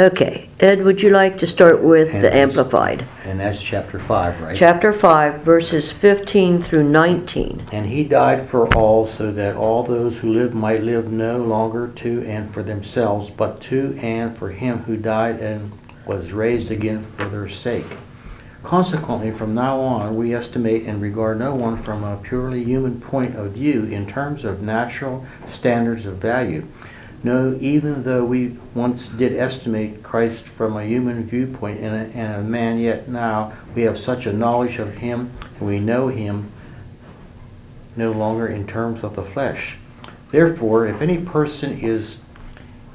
Okay, 0.00 0.48
Ed, 0.58 0.82
would 0.82 1.02
you 1.02 1.10
like 1.10 1.36
to 1.40 1.46
start 1.46 1.82
with 1.82 2.10
the. 2.22 2.34
Amplified? 2.34 3.04
And 3.26 3.38
that's 3.38 3.62
chapter 3.62 3.98
5, 3.98 4.40
right? 4.40 4.56
Chapter 4.56 4.94
5, 4.94 5.42
verses 5.42 5.92
15 5.92 6.62
through 6.62 6.84
19. 6.84 7.66
and 7.70 7.84
he 7.84 8.04
died 8.04 8.48
for 8.48 8.66
all, 8.74 9.06
so 9.06 9.30
that 9.30 9.56
all 9.56 9.82
those 9.82 10.16
who 10.16 10.32
live 10.32 10.54
might 10.54 10.82
live 10.82 11.12
no 11.12 11.36
longer 11.36 11.88
to 11.96 12.24
and 12.26 12.50
for 12.54 12.62
themselves, 12.62 13.28
but 13.28 13.60
to 13.60 13.94
and 14.00 14.34
for 14.38 14.48
him 14.48 14.78
who 14.84 14.96
died 14.96 15.38
and 15.38 15.70
was 16.06 16.32
raised 16.32 16.70
again 16.70 17.04
for 17.18 17.26
their 17.26 17.50
sake. 17.50 17.98
Consequently, 18.62 19.30
from 19.30 19.54
now 19.54 19.80
on, 19.80 20.16
we 20.16 20.34
estimate 20.34 20.84
and 20.84 21.02
regard 21.02 21.38
no 21.38 21.54
one 21.54 21.76
from 21.82 22.04
a 22.04 22.16
purely 22.16 22.64
human 22.64 22.98
point 23.02 23.36
of 23.36 23.52
view 23.52 23.84
in 23.84 24.06
terms 24.06 24.46
of 24.46 24.62
natural 24.62 25.26
standards 25.52 26.06
of 26.06 26.16
value. 26.16 26.66
No, 27.22 27.56
even 27.60 28.04
though 28.04 28.24
we 28.24 28.56
once 28.74 29.06
did 29.08 29.36
estimate 29.36 30.02
Christ 30.02 30.44
from 30.44 30.76
a 30.76 30.84
human 30.84 31.24
viewpoint 31.24 31.80
and 31.80 31.94
a, 31.94 32.16
and 32.16 32.34
a 32.34 32.42
man, 32.42 32.78
yet 32.78 33.08
now 33.08 33.52
we 33.74 33.82
have 33.82 33.98
such 33.98 34.24
a 34.24 34.32
knowledge 34.32 34.78
of 34.78 34.94
him 34.94 35.30
and 35.58 35.68
we 35.68 35.80
know 35.80 36.08
him 36.08 36.50
no 37.94 38.10
longer 38.10 38.46
in 38.46 38.66
terms 38.66 39.04
of 39.04 39.16
the 39.16 39.22
flesh. 39.22 39.76
Therefore, 40.30 40.86
if 40.86 41.02
any 41.02 41.18
person 41.18 41.78
is 41.80 42.16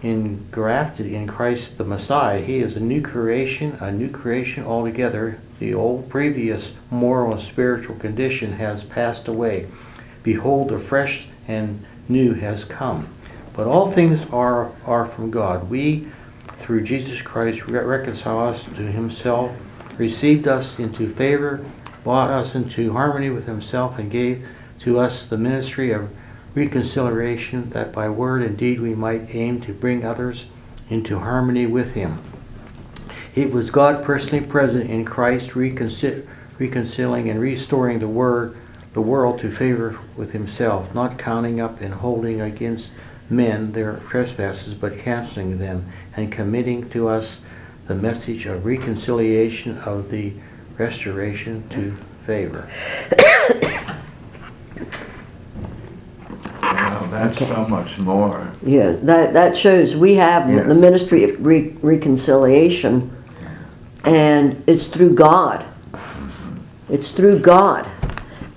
engrafted 0.02 1.06
in 1.06 1.28
Christ 1.28 1.78
the 1.78 1.84
Messiah, 1.84 2.42
he 2.42 2.60
is 2.60 2.76
a 2.76 2.80
new 2.80 3.02
creation, 3.02 3.78
a 3.80 3.92
new 3.92 4.10
creation 4.10 4.64
altogether. 4.64 5.40
The 5.60 5.74
old 5.74 6.10
previous 6.10 6.72
moral 6.90 7.34
and 7.34 7.42
spiritual 7.42 7.96
condition 7.96 8.54
has 8.54 8.84
passed 8.84 9.28
away. 9.28 9.68
Behold, 10.24 10.70
the 10.70 10.80
fresh 10.80 11.28
and 11.48 11.86
new 12.10 12.34
has 12.34 12.64
come. 12.64 13.08
But 13.56 13.68
all 13.68 13.92
things 13.92 14.20
are, 14.32 14.72
are 14.86 15.06
from 15.06 15.32
God. 15.32 15.70
We, 15.70 16.08
through 16.60 16.84
Jesus 16.84 17.22
Christ, 17.22 17.68
re- 17.68 17.80
reconcile 17.80 18.40
us 18.40 18.64
to 18.64 18.70
himself, 18.92 19.56
received 19.98 20.48
us 20.48 20.78
into 20.78 21.08
favor, 21.14 21.66
brought 22.04 22.30
us 22.30 22.54
into 22.54 22.92
harmony 22.92 23.30
with 23.30 23.46
himself, 23.46 23.98
and 23.98 24.12
gave 24.12 24.46
to 24.82 25.00
us 25.00 25.26
the 25.26 25.38
ministry 25.38 25.92
of 25.92 26.10
reconciliation, 26.54 27.70
that 27.72 27.94
by 27.94 28.10
word 28.10 28.42
and 28.42 28.58
deed 28.58 28.80
we 28.80 28.94
might 28.94 29.34
aim 29.34 29.62
to 29.62 29.74
bring 29.74 30.06
others 30.06 30.46
into 30.90 31.20
harmony 31.20 31.66
with 31.66 31.94
him. 31.94 32.22
It 33.36 33.52
was 33.52 33.70
God 33.70 34.04
personally 34.04 34.46
present 34.46 34.90
in 34.90 35.06
Christ, 35.06 35.52
reconcil- 35.52 36.26
reconciling 36.60 37.30
and 37.30 37.40
restoring 37.40 38.00
the 38.00 38.08
word, 38.08 38.56
the 38.94 39.02
world 39.02 39.40
to 39.40 39.52
favor 39.52 39.98
with 40.16 40.32
himself, 40.32 40.94
not 40.96 41.18
counting 41.18 41.60
up 41.60 41.82
and 41.82 41.96
holding 41.96 42.40
against 42.40 42.90
men 43.30 43.72
their 43.72 43.98
trespasses, 44.10 44.74
but 44.74 44.98
canceling 45.00 45.58
them, 45.58 45.86
and 46.16 46.32
committing 46.32 46.90
to 46.92 47.08
us 47.08 47.42
the 47.88 47.96
message 47.96 48.46
of 48.46 48.66
reconciliation 48.66 49.78
of 49.80 50.10
the 50.10 50.34
restoration 50.78 51.68
to 51.70 51.92
favor. 52.26 52.68
Wow, 56.62 57.08
that's 57.12 57.38
so 57.40 57.66
much 57.68 58.00
more. 58.00 58.52
Yeah, 58.66 58.92
that, 59.04 59.34
that 59.34 59.56
shows 59.56 59.96
we 59.96 60.16
have 60.16 60.50
Yes. 60.50 60.68
the 60.68 60.76
ministry 60.76 61.24
of 61.24 61.46
re- 61.46 61.76
reconciliation, 61.82 63.12
and 64.04 64.62
it's 64.68 64.88
through 64.88 65.16
God. 65.16 65.64
It's 66.90 67.12
through 67.12 67.40
God. 67.40 67.88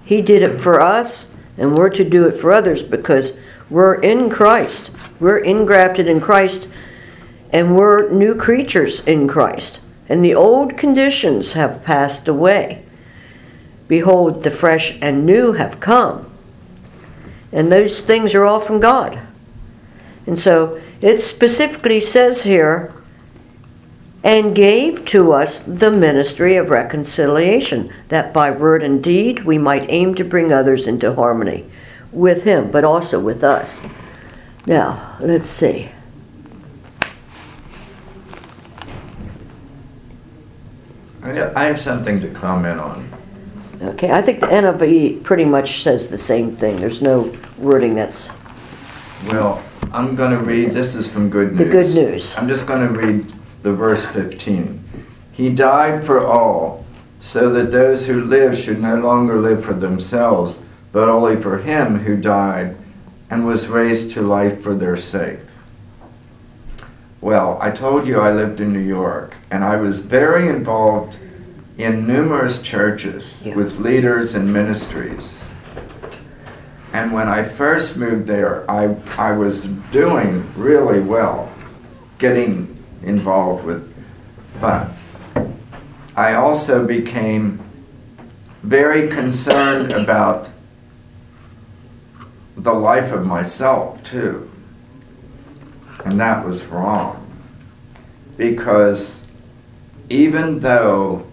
He 0.04 0.20
did 0.22 0.42
it 0.42 0.60
for 0.60 0.80
us, 0.80 1.28
and 1.56 1.76
we're 1.76 1.90
to 1.90 2.04
do 2.04 2.26
it 2.26 2.32
for 2.32 2.52
others 2.52 2.82
because 2.82 3.36
we're 3.70 4.00
in 4.00 4.30
Christ. 4.30 4.90
We're 5.20 5.42
ingrafted 5.42 6.06
in 6.06 6.20
Christ, 6.20 6.68
and 7.50 7.76
we're 7.76 8.08
new 8.10 8.34
creatures 8.34 9.00
in 9.06 9.28
Christ. 9.28 9.80
And 10.08 10.24
the 10.24 10.34
old 10.34 10.76
conditions 10.78 11.52
have 11.52 11.84
passed 11.84 12.28
away. 12.28 12.82
Behold, 13.88 14.42
the 14.42 14.50
fresh 14.50 14.96
and 15.02 15.26
new 15.26 15.52
have 15.52 15.80
come. 15.80 16.30
And 17.52 17.70
those 17.70 18.00
things 18.00 18.34
are 18.34 18.44
all 18.44 18.60
from 18.60 18.80
God. 18.80 19.18
And 20.26 20.38
so 20.38 20.80
it 21.00 21.18
specifically 21.18 22.00
says 22.00 22.42
here, 22.42 22.92
and 24.24 24.54
gave 24.54 25.04
to 25.06 25.32
us 25.32 25.60
the 25.60 25.90
ministry 25.90 26.56
of 26.56 26.70
reconciliation, 26.70 27.92
that 28.08 28.32
by 28.32 28.50
word 28.50 28.82
and 28.82 29.02
deed 29.02 29.44
we 29.44 29.58
might 29.58 29.86
aim 29.88 30.14
to 30.14 30.24
bring 30.24 30.52
others 30.52 30.86
into 30.86 31.14
harmony 31.14 31.64
with 32.12 32.44
Him, 32.44 32.70
but 32.70 32.84
also 32.84 33.20
with 33.20 33.44
us. 33.44 33.84
Now, 34.66 35.16
let's 35.20 35.50
see. 35.50 35.90
I 41.22 41.52
I 41.54 41.64
have 41.64 41.80
something 41.80 42.20
to 42.20 42.28
comment 42.28 42.80
on. 42.80 43.08
Okay, 43.80 44.10
I 44.10 44.20
think 44.22 44.40
the 44.40 44.46
NIV 44.46 45.22
pretty 45.22 45.44
much 45.44 45.82
says 45.82 46.10
the 46.10 46.18
same 46.18 46.56
thing. 46.56 46.76
There's 46.76 47.00
no 47.00 47.32
wording 47.58 47.94
that's 47.94 48.30
Well, 49.26 49.62
I'm 49.92 50.16
going 50.16 50.32
to 50.32 50.38
read, 50.38 50.72
this 50.72 50.94
is 50.94 51.06
from 51.08 51.30
Good 51.30 51.52
News. 51.52 51.58
the 51.58 51.64
good 51.64 51.94
news. 51.94 52.36
I'm 52.36 52.48
just 52.48 52.66
going 52.66 52.86
to 52.92 52.98
read 52.98 53.32
the 53.62 53.72
verse 53.72 54.04
15. 54.06 54.84
He 55.32 55.50
died 55.50 56.04
for 56.04 56.26
all, 56.26 56.84
so 57.20 57.50
that 57.50 57.70
those 57.70 58.06
who 58.06 58.22
live 58.24 58.56
should 58.58 58.80
no 58.80 58.96
longer 58.96 59.40
live 59.40 59.64
for 59.64 59.74
themselves, 59.74 60.58
but 60.98 61.08
only 61.08 61.40
for 61.40 61.58
him 61.58 62.00
who 62.00 62.16
died 62.16 62.74
and 63.30 63.46
was 63.46 63.68
raised 63.68 64.10
to 64.10 64.20
life 64.20 64.60
for 64.60 64.74
their 64.74 64.96
sake. 64.96 65.38
Well, 67.20 67.56
I 67.60 67.70
told 67.70 68.04
you 68.08 68.18
I 68.18 68.32
lived 68.32 68.58
in 68.58 68.72
New 68.72 68.80
York, 68.80 69.36
and 69.48 69.62
I 69.62 69.76
was 69.76 70.00
very 70.00 70.48
involved 70.48 71.16
in 71.76 72.04
numerous 72.04 72.58
churches 72.60 73.46
Yeah. 73.46 73.54
with 73.54 73.78
leaders 73.78 74.34
and 74.34 74.52
ministries. 74.52 75.38
And 76.92 77.12
when 77.12 77.28
I 77.28 77.44
first 77.44 77.96
moved 77.96 78.26
there, 78.26 78.68
I, 78.68 78.96
I 79.16 79.30
was 79.30 79.66
doing 79.92 80.48
really 80.56 80.98
well, 80.98 81.48
getting 82.18 82.76
involved 83.04 83.64
with, 83.64 83.94
but 84.60 84.88
I 86.16 86.34
also 86.34 86.84
became 86.84 87.60
very 88.64 89.06
concerned 89.06 89.92
about 89.92 90.48
the 92.62 92.72
life 92.72 93.12
of 93.12 93.24
myself, 93.24 94.02
too. 94.02 94.50
And 96.04 96.18
that 96.20 96.44
was 96.44 96.64
wrong. 96.66 97.24
Because 98.36 99.22
even 100.08 100.60
though 100.60 101.26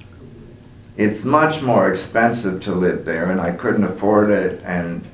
it's 0.97 1.23
much 1.23 1.61
more 1.61 1.89
expensive 1.89 2.61
to 2.61 2.73
live 2.73 3.05
there 3.05 3.29
and 3.29 3.39
I 3.39 3.51
couldn't 3.51 3.83
afford 3.83 4.29
it 4.29 4.61
and 4.63 5.05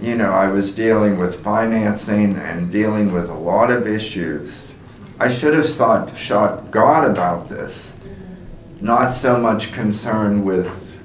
you 0.00 0.16
know, 0.16 0.32
I 0.32 0.48
was 0.48 0.72
dealing 0.72 1.18
with 1.18 1.42
financing 1.42 2.36
and 2.36 2.72
dealing 2.72 3.12
with 3.12 3.28
a 3.28 3.34
lot 3.34 3.70
of 3.70 3.86
issues. 3.86 4.72
I 5.18 5.28
should 5.28 5.52
have 5.52 5.68
sought, 5.68 6.16
sought 6.16 6.70
God 6.70 7.10
about 7.10 7.50
this, 7.50 7.92
not 8.80 9.10
so 9.10 9.36
much 9.36 9.72
concerned 9.72 10.46
with, 10.46 10.98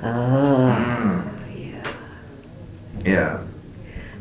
mm, 0.00 1.30
yeah. 3.06 3.40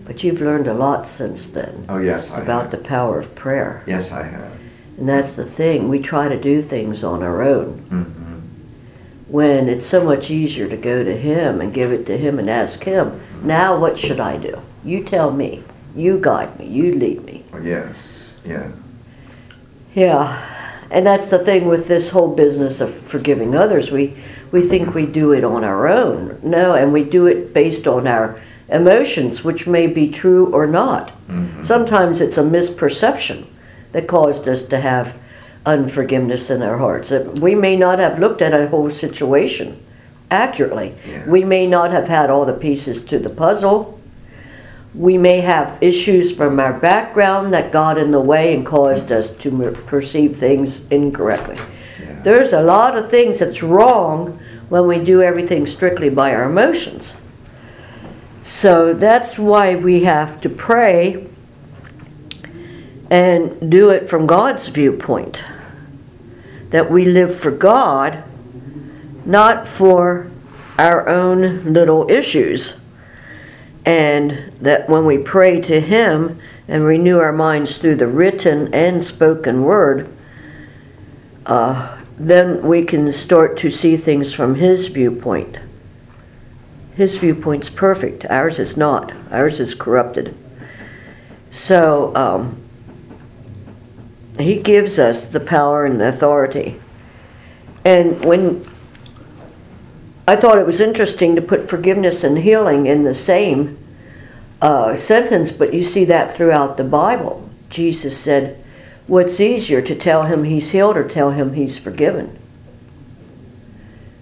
but 0.06 0.24
you've 0.24 0.42
learned 0.42 0.68
a 0.68 0.74
lot 0.74 1.08
since 1.08 1.48
then 1.48 1.86
Oh, 1.90 1.98
yes, 1.98 2.32
I 2.32 2.42
about 2.42 2.72
the 2.72 2.78
power 2.78 3.20
of 3.20 3.34
prayer. 3.36 3.84
Yes, 3.88 4.12
I 4.12 4.24
have. 4.24 4.52
And 4.98 5.10
that's 5.10 5.34
the 5.34 5.46
thing. 5.46 5.90
We 5.90 6.00
try 6.02 6.30
to 6.30 6.40
do 6.40 6.62
things 6.62 7.04
on 7.04 7.22
our 7.24 7.42
own 7.42 7.80
hmm 7.90 8.16
when 9.28 9.68
it's 9.68 9.86
so 9.86 10.04
much 10.04 10.30
easier 10.30 10.70
to 10.70 10.78
go 10.78 11.04
to 11.04 11.18
Him 11.18 11.60
and 11.60 11.74
give 11.74 11.92
it 11.92 12.06
to 12.06 12.18
Him 12.18 12.40
and 12.40 12.50
ask 12.50 12.84
Him, 12.84 13.20
now 13.44 13.78
what 13.78 13.98
should 13.98 14.20
I 14.20 14.38
do? 14.38 14.62
You 14.84 15.04
tell 15.04 15.32
me. 15.32 15.64
You 15.96 16.20
guide 16.22 16.60
me. 16.60 16.68
You 16.68 16.96
lead 16.96 17.24
me. 17.26 17.44
Oh, 17.52 17.58
yes, 17.60 18.32
yeah. 18.46 18.72
Yeah. 19.94 20.78
And 20.92 21.06
that's 21.06 21.30
the 21.30 21.40
thing 21.40 21.66
with 21.68 21.88
this 21.88 22.10
whole 22.12 22.36
business 22.36 22.82
of 22.82 22.96
forgiving 22.96 23.56
others. 23.56 23.92
We 23.92 24.16
we 24.52 24.62
think 24.62 24.94
we 24.94 25.06
do 25.06 25.32
it 25.34 25.44
on 25.44 25.64
our 25.64 25.88
own. 25.88 26.40
No, 26.44 26.76
and 26.76 26.94
we 26.94 27.04
do 27.04 27.26
it 27.26 27.54
based 27.54 27.88
on 27.88 28.08
our 28.08 28.40
emotions, 28.70 29.44
which 29.44 29.68
may 29.68 29.88
be 29.88 30.10
true 30.10 30.48
or 30.54 30.68
not. 30.68 31.12
hmm 31.28 31.62
Sometimes 31.64 32.22
it's 32.22 32.38
a 32.38 32.44
misperception 32.44 33.46
that 33.92 34.08
caused 34.08 34.48
us 34.48 34.64
to 34.68 34.80
have 34.80 35.14
unforgiveness 35.66 36.50
in 36.50 36.62
our 36.62 36.78
hearts. 36.78 37.12
Uh, 37.12 37.30
We 37.42 37.56
may 37.56 37.76
not 37.76 38.00
have 38.00 38.20
looked 38.20 38.42
at 38.42 38.54
a 38.54 38.68
whole 38.68 38.90
situation 38.92 39.78
accurately. 40.32 40.94
Yeah. 41.08 41.28
We 41.30 41.44
may 41.44 41.68
not 41.68 41.92
have 41.92 42.08
had 42.08 42.30
all 42.30 42.46
the 42.46 42.54
pieces 42.54 43.04
to 43.06 43.20
the 43.20 43.30
puzzle. 43.30 44.00
We 44.94 45.18
may 45.18 45.42
have 45.42 45.78
issues 45.82 46.32
from 46.36 46.60
our 46.60 46.74
background 46.74 47.54
that 47.54 47.72
got 47.72 47.98
in 47.98 48.12
the 48.12 48.20
way 48.20 48.54
and 48.56 48.66
caused 48.66 49.12
us 49.12 49.36
to 49.38 49.52
mer- 49.52 49.72
perceive 49.72 50.38
things 50.38 50.88
incorrectly. 50.90 51.58
Yeah. 52.02 52.22
There's 52.24 52.54
a 52.54 52.62
lot 52.62 52.98
of 52.98 53.10
things 53.10 53.40
that's 53.40 53.62
wrong 53.62 54.40
when 54.70 54.88
we 54.88 54.98
do 55.00 55.22
everything 55.22 55.68
strictly 55.68 56.10
by 56.10 56.34
our 56.34 56.44
emotions. 56.44 57.18
So 58.46 58.94
that's 58.94 59.40
why 59.40 59.74
we 59.76 60.04
have 60.04 60.40
to 60.42 60.50
pray 60.50 61.28
and 63.10 63.72
do 63.72 63.90
it 63.90 64.08
from 64.08 64.28
God's 64.28 64.68
viewpoint. 64.68 65.44
That 66.70 66.92
we 66.92 67.06
live 67.06 67.36
for 67.36 67.50
God, 67.50 68.24
not 69.26 69.68
for 69.68 70.30
our 70.78 71.10
own 71.10 71.74
little 71.74 72.08
issues. 72.08 72.80
And 73.84 74.54
that 74.62 74.88
when 74.88 75.08
we 75.08 75.18
pray 75.18 75.60
to 75.62 75.82
Him 75.82 76.40
and 76.68 76.86
renew 76.86 77.18
our 77.18 77.34
minds 77.34 77.80
through 77.80 77.96
the 77.96 78.08
written 78.08 78.72
and 78.76 79.04
spoken 79.04 79.64
word, 79.64 80.08
uh, 81.48 81.98
then 82.20 82.62
we 82.62 82.86
can 82.86 83.12
start 83.12 83.58
to 83.58 83.72
see 83.72 83.98
things 83.98 84.32
from 84.32 84.54
His 84.54 84.86
viewpoint. 84.86 85.58
His 86.96 87.18
viewpoint's 87.18 87.70
perfect, 87.70 88.26
ours 88.26 88.58
is 88.58 88.78
not, 88.78 89.12
ours 89.32 89.60
is 89.60 89.76
corrupted. 89.76 90.36
So, 91.52 92.16
um, 92.16 92.62
he 94.40 94.62
gives 94.62 95.00
us 95.00 95.28
the 95.28 95.40
power 95.40 95.86
and 95.86 96.00
the 96.00 96.10
authority. 96.10 96.80
And 97.84 98.24
when 98.26 98.66
I 100.28 100.36
thought 100.36 100.58
it 100.58 100.66
was 100.66 100.82
interesting 100.82 101.36
to 101.36 101.42
put 101.42 101.70
forgiveness 101.70 102.24
and 102.24 102.38
healing 102.38 102.88
in 102.88 103.04
the 103.04 103.14
same 103.14 103.78
uh, 104.62 104.96
sentence, 104.96 105.52
but 105.52 105.74
you 105.74 105.84
see 105.84 106.06
that 106.06 106.36
throughout 106.36 106.78
the 106.78 106.84
Bible. 106.84 107.48
Jesus 107.70 108.18
said, 108.18 108.62
What's 109.08 109.40
easier 109.40 109.84
to 109.84 109.94
tell 109.94 110.24
him 110.24 110.44
he's 110.44 110.72
healed 110.72 110.98
or 110.98 111.08
tell 111.08 111.32
him 111.32 111.54
he's 111.54 111.78
forgiven? 111.78 112.40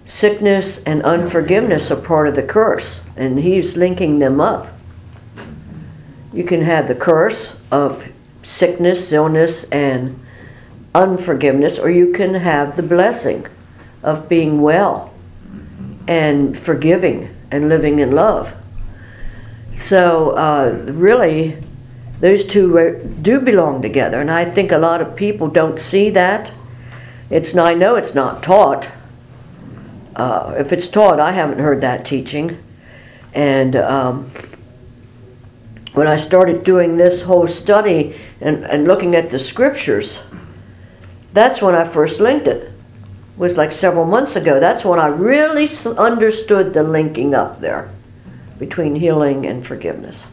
Sickness 0.06 0.82
and 0.84 1.02
unforgiveness 1.02 1.90
are 1.90 1.96
part 1.96 2.28
of 2.28 2.34
the 2.34 2.42
curse, 2.42 3.04
and 3.16 3.38
he's 3.38 3.76
linking 3.76 4.18
them 4.18 4.40
up. 4.40 4.68
You 6.32 6.44
can 6.44 6.62
have 6.62 6.88
the 6.88 6.94
curse 6.94 7.60
of 7.70 8.08
sickness, 8.42 9.12
illness, 9.12 9.64
and 9.70 10.20
unforgiveness, 10.94 11.78
or 11.78 11.90
you 11.90 12.12
can 12.12 12.34
have 12.34 12.76
the 12.76 12.82
blessing 12.82 13.46
of 14.02 14.28
being 14.28 14.60
well 14.60 15.12
and 16.06 16.58
forgiving 16.58 17.34
and 17.50 17.68
living 17.68 17.98
in 17.98 18.12
love. 18.12 18.54
So, 19.76 20.30
uh, 20.30 20.84
really, 20.86 21.56
those 22.20 22.44
two 22.44 23.16
do 23.22 23.40
belong 23.40 23.82
together, 23.82 24.20
and 24.20 24.30
I 24.30 24.44
think 24.44 24.70
a 24.70 24.78
lot 24.78 25.00
of 25.00 25.16
people 25.16 25.48
don't 25.48 25.80
see 25.80 26.10
that. 26.10 26.52
It's 27.30 27.56
I 27.56 27.74
know 27.74 27.96
it's 27.96 28.14
not 28.14 28.42
taught. 28.42 28.88
Uh, 30.16 30.54
if 30.58 30.72
it's 30.72 30.86
taught, 30.86 31.20
I 31.20 31.32
haven't 31.32 31.58
heard 31.58 31.80
that 31.80 32.04
teaching, 32.04 32.62
and. 33.32 33.76
Um, 33.76 34.30
when 35.94 36.08
I 36.08 36.16
started 36.16 36.64
doing 36.64 36.96
this 36.96 37.22
whole 37.22 37.46
study 37.46 38.18
and, 38.40 38.64
and 38.64 38.84
looking 38.84 39.14
at 39.14 39.30
the 39.30 39.38
scriptures, 39.38 40.26
that's 41.32 41.62
when 41.62 41.74
I 41.74 41.84
first 41.84 42.20
linked 42.20 42.48
it. 42.48 42.64
It 42.64 42.72
was 43.36 43.56
like 43.56 43.70
several 43.72 44.04
months 44.04 44.36
ago. 44.36 44.58
That's 44.58 44.84
when 44.84 44.98
I 44.98 45.06
really 45.06 45.68
understood 45.96 46.74
the 46.74 46.82
linking 46.82 47.34
up 47.34 47.60
there 47.60 47.90
between 48.58 48.96
healing 48.96 49.46
and 49.46 49.64
forgiveness. 49.64 50.30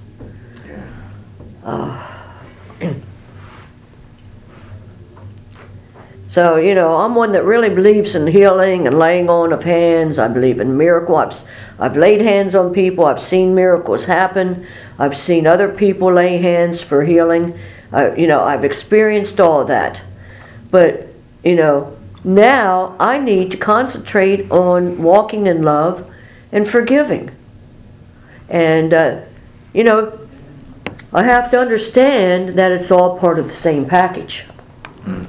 Yeah. 0.67 0.83
Uh, 1.63 2.07
so, 6.31 6.55
you 6.55 6.75
know, 6.75 6.95
I'm 6.95 7.13
one 7.13 7.33
that 7.33 7.43
really 7.43 7.67
believes 7.67 8.15
in 8.15 8.25
healing 8.25 8.87
and 8.87 8.97
laying 8.97 9.29
on 9.29 9.51
of 9.51 9.63
hands. 9.63 10.17
I 10.17 10.29
believe 10.29 10.61
in 10.61 10.77
miracles. 10.77 11.43
I've, 11.77 11.91
I've 11.91 11.97
laid 11.97 12.21
hands 12.21 12.55
on 12.55 12.73
people. 12.73 13.03
I've 13.05 13.21
seen 13.21 13.53
miracles 13.53 14.05
happen. 14.05 14.65
I've 14.97 15.17
seen 15.17 15.45
other 15.45 15.67
people 15.67 16.13
lay 16.13 16.37
hands 16.37 16.81
for 16.81 17.03
healing. 17.03 17.59
Uh, 17.91 18.13
you 18.15 18.27
know, 18.27 18.41
I've 18.41 18.63
experienced 18.63 19.41
all 19.41 19.59
of 19.59 19.67
that. 19.67 20.01
But, 20.69 21.09
you 21.43 21.57
know, 21.57 21.97
now 22.23 22.95
I 22.97 23.19
need 23.19 23.51
to 23.51 23.57
concentrate 23.57 24.49
on 24.51 25.03
walking 25.03 25.47
in 25.47 25.63
love 25.63 26.09
and 26.53 26.65
forgiving. 26.65 27.29
And, 28.47 28.93
uh, 28.93 29.21
you 29.73 29.83
know, 29.83 30.17
I 31.11 31.23
have 31.23 31.51
to 31.51 31.59
understand 31.59 32.57
that 32.57 32.71
it's 32.71 32.89
all 32.89 33.19
part 33.19 33.37
of 33.37 33.47
the 33.47 33.53
same 33.53 33.85
package. 33.85 34.45
And 35.05 35.27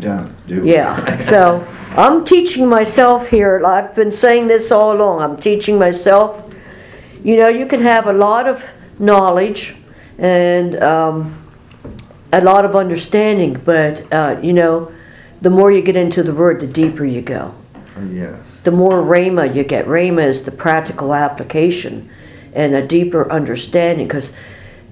we 0.00 0.06
don't, 0.06 0.46
do 0.46 0.62
we? 0.62 0.72
Yeah. 0.72 1.16
So 1.16 1.66
I'm 1.90 2.24
teaching 2.24 2.68
myself 2.68 3.28
here. 3.28 3.64
I've 3.64 3.94
been 3.94 4.12
saying 4.12 4.48
this 4.48 4.72
all 4.72 4.96
along. 4.96 5.20
I'm 5.20 5.36
teaching 5.36 5.78
myself. 5.78 6.54
You 7.22 7.36
know, 7.36 7.48
you 7.48 7.66
can 7.66 7.82
have 7.82 8.06
a 8.06 8.12
lot 8.12 8.48
of 8.48 8.64
knowledge 8.98 9.74
and 10.18 10.82
um, 10.82 11.36
a 12.32 12.40
lot 12.40 12.64
of 12.64 12.74
understanding, 12.76 13.54
but 13.54 14.10
uh, 14.12 14.38
you 14.42 14.52
know, 14.52 14.90
the 15.42 15.50
more 15.50 15.70
you 15.70 15.82
get 15.82 15.96
into 15.96 16.22
the 16.22 16.34
word, 16.34 16.60
the 16.60 16.66
deeper 16.66 17.04
you 17.04 17.22
go. 17.22 17.54
Yes. 18.10 18.62
the 18.62 18.70
more 18.70 19.02
Rhema 19.02 19.54
you 19.54 19.62
get. 19.62 19.84
Rhema 19.84 20.22
is 20.22 20.44
the 20.44 20.50
practical 20.50 21.12
application 21.12 22.08
and 22.54 22.74
a 22.74 22.86
deeper 22.86 23.30
understanding 23.30 24.06
because 24.06 24.34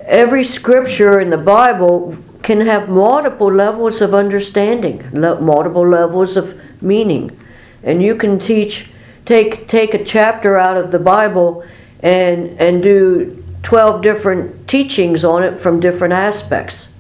every 0.03 0.45
scripture 0.45 1.21
in 1.21 1.31
the 1.31 1.39
Bible 1.39 2.19
can 2.43 2.61
have 2.61 2.89
multiple 2.89 3.53
levels 3.53 4.01
of 4.01 4.15
understanding, 4.15 5.09
le- 5.13 5.41
multiple 5.41 5.87
levels 5.87 6.37
of 6.37 6.61
meaning. 6.83 7.39
And 7.83 8.03
you 8.03 8.15
can 8.15 8.39
teach, 8.39 8.91
take, 9.25 9.69
take 9.69 9.95
a 9.95 10.05
chapter 10.05 10.57
out 10.57 10.77
of 10.77 10.91
the 10.91 10.99
Bible 10.99 11.65
and, 12.01 12.59
and 12.61 12.83
do 12.83 13.45
12 13.63 14.03
different 14.03 14.69
teachings 14.69 15.25
on 15.25 15.43
it 15.43 15.59
from 15.59 15.81
different 15.81 16.15
aspects. 16.15 16.93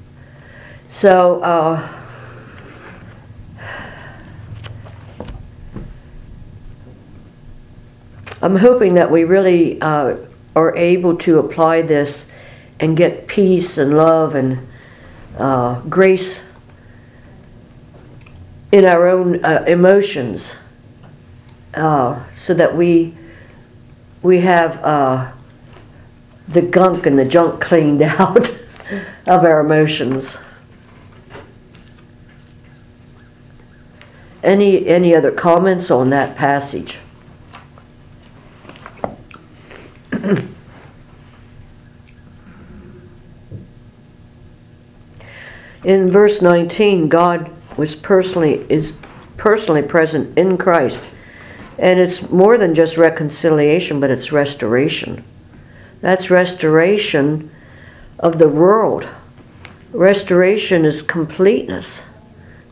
So, 0.89 1.43
uh, 1.43 1.95
I'm 8.41 8.57
hoping 8.57 8.95
that 8.95 9.11
we 9.11 9.25
really 9.25 9.81
uh, 9.81 10.17
are 10.55 10.77
able 10.77 11.17
to 11.19 11.41
apply 11.41 11.83
this 11.83 12.31
and 12.79 12.97
get 12.97 13.27
peace 13.27 13.79
and 13.79 13.97
love 13.97 14.35
and 14.37 14.69
uh, 15.39 15.81
grace 15.83 16.43
in 18.73 18.85
our 18.85 19.07
own 19.07 19.43
uh, 19.45 19.65
emotions, 19.67 20.59
uh, 21.75 22.23
so 22.35 22.53
that 22.55 22.77
we 22.77 23.15
we 24.23 24.41
have 24.41 24.83
uh, 24.85 25.31
the 26.49 26.63
gunk 26.63 27.07
and 27.07 27.19
the 27.19 27.25
junk 27.25 27.61
cleaned 27.69 28.03
out 28.03 28.51
of 29.27 29.45
our 29.45 29.61
emotions. 29.61 30.39
Any 34.43 34.87
any 34.87 35.15
other 35.15 35.31
comments 35.31 35.91
on 35.91 36.11
that 36.11 36.37
passage? 36.37 36.99
In 45.89 46.11
verse 46.11 46.43
19, 46.43 47.09
God 47.09 47.51
was 47.79 47.97
personally 47.97 48.67
is 48.69 48.93
personally 49.39 49.81
present 49.81 50.37
in 50.37 50.59
Christ. 50.59 51.03
And 51.79 51.99
it's 51.99 52.29
more 52.29 52.59
than 52.59 52.75
just 52.75 52.99
reconciliation, 52.99 53.99
but 53.99 54.11
it's 54.11 54.31
restoration. 54.31 55.25
That's 56.03 56.29
restoration 56.29 57.51
of 58.19 58.37
the 58.37 58.51
world. 58.51 59.09
Restoration 59.93 60.85
is 60.85 61.01
completeness. 61.01 62.05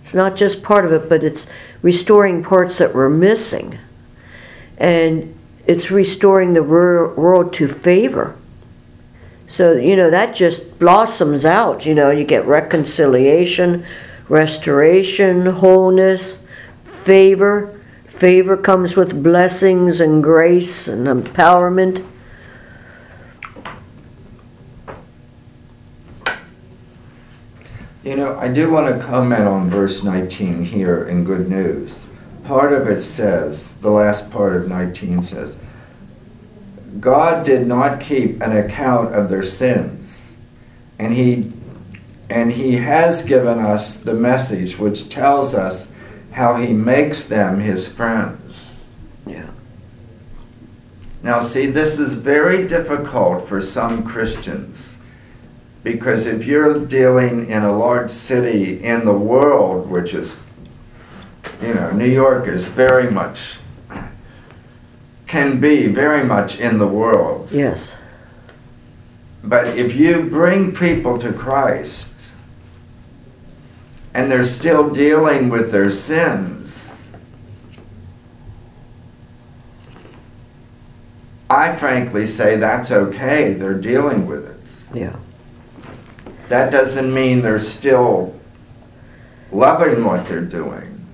It's 0.02 0.12
not 0.12 0.36
just 0.36 0.62
part 0.62 0.84
of 0.84 0.92
it, 0.92 1.08
but 1.08 1.24
it's 1.24 1.46
restoring 1.80 2.44
parts 2.44 2.76
that 2.76 2.92
were 2.92 3.08
missing. 3.08 3.78
And 4.76 5.34
it's 5.66 5.90
restoring 5.90 6.52
the 6.52 6.62
world 6.62 7.54
to 7.54 7.66
favor. 7.66 8.36
So, 9.48 9.74
you 9.74 9.94
know, 9.94 10.10
that 10.10 10.34
just 10.34 10.78
blossoms 10.78 11.44
out. 11.44 11.86
You 11.86 11.94
know, 11.94 12.10
you 12.10 12.24
get 12.24 12.44
reconciliation, 12.46 13.84
restoration, 14.28 15.46
wholeness, 15.46 16.44
favor. 16.84 17.72
Favor 18.06 18.56
comes 18.56 18.96
with 18.96 19.22
blessings 19.22 20.00
and 20.00 20.22
grace 20.22 20.88
and 20.88 21.06
empowerment. 21.06 22.04
You 28.02 28.14
know, 28.14 28.38
I 28.38 28.48
do 28.48 28.70
want 28.70 28.86
to 28.86 29.04
comment 29.04 29.42
on 29.42 29.68
verse 29.68 30.04
19 30.04 30.64
here 30.64 31.08
in 31.08 31.24
Good 31.24 31.48
News. 31.48 32.06
Part 32.44 32.72
of 32.72 32.86
it 32.86 33.02
says, 33.02 33.72
the 33.82 33.90
last 33.90 34.30
part 34.30 34.62
of 34.62 34.68
19 34.68 35.22
says, 35.22 35.56
God 37.00 37.44
did 37.44 37.66
not 37.66 38.00
keep 38.00 38.40
an 38.40 38.56
account 38.56 39.14
of 39.14 39.28
their 39.28 39.42
sins. 39.42 40.34
And 40.98 41.12
he 41.12 41.52
and 42.28 42.52
he 42.52 42.76
has 42.76 43.22
given 43.22 43.58
us 43.58 43.98
the 43.98 44.14
message 44.14 44.78
which 44.78 45.08
tells 45.08 45.54
us 45.54 45.90
how 46.32 46.56
he 46.56 46.72
makes 46.72 47.24
them 47.24 47.60
his 47.60 47.88
friends. 47.88 48.80
Yeah. 49.26 49.46
Now 51.22 51.40
see 51.40 51.66
this 51.66 51.98
is 51.98 52.14
very 52.14 52.66
difficult 52.66 53.46
for 53.48 53.60
some 53.60 54.04
Christians 54.04 54.94
because 55.84 56.26
if 56.26 56.44
you're 56.46 56.84
dealing 56.84 57.48
in 57.48 57.62
a 57.62 57.72
large 57.72 58.10
city 58.10 58.82
in 58.82 59.04
the 59.04 59.16
world 59.16 59.88
which 59.88 60.14
is 60.14 60.36
you 61.62 61.74
know 61.74 61.92
New 61.92 62.08
York 62.08 62.48
is 62.48 62.66
very 62.66 63.10
much 63.10 63.58
can 65.26 65.60
be 65.60 65.86
very 65.88 66.24
much 66.24 66.58
in 66.58 66.78
the 66.78 66.86
world. 66.86 67.48
Yes. 67.50 67.94
But 69.42 69.78
if 69.78 69.94
you 69.94 70.22
bring 70.22 70.74
people 70.74 71.18
to 71.18 71.32
Christ 71.32 72.08
and 74.14 74.30
they're 74.30 74.44
still 74.44 74.90
dealing 74.90 75.48
with 75.48 75.70
their 75.70 75.90
sins, 75.90 76.96
I 81.48 81.76
frankly 81.76 82.26
say 82.26 82.56
that's 82.56 82.90
okay. 82.90 83.52
They're 83.52 83.78
dealing 83.78 84.26
with 84.26 84.46
it. 84.46 84.98
Yeah. 84.98 85.16
That 86.48 86.70
doesn't 86.72 87.12
mean 87.12 87.42
they're 87.42 87.60
still 87.60 88.34
loving 89.52 90.04
what 90.04 90.26
they're 90.26 90.40
doing. 90.40 91.06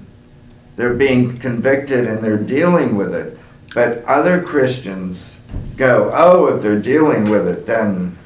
They're 0.77 0.95
being 0.95 1.39
convicted 1.39 2.07
and 2.07 2.25
they're 2.25 2.39
dealing 2.39 2.97
with 2.97 3.15
it. 3.15 3.39
But 3.75 4.05
other 4.05 4.43
Christians 4.43 5.35
go, 5.77 6.11
oh, 6.15 6.55
if 6.55 6.63
they're 6.63 6.81
dealing 6.81 7.31
with 7.31 7.49
it, 7.49 7.67
then. 7.67 8.19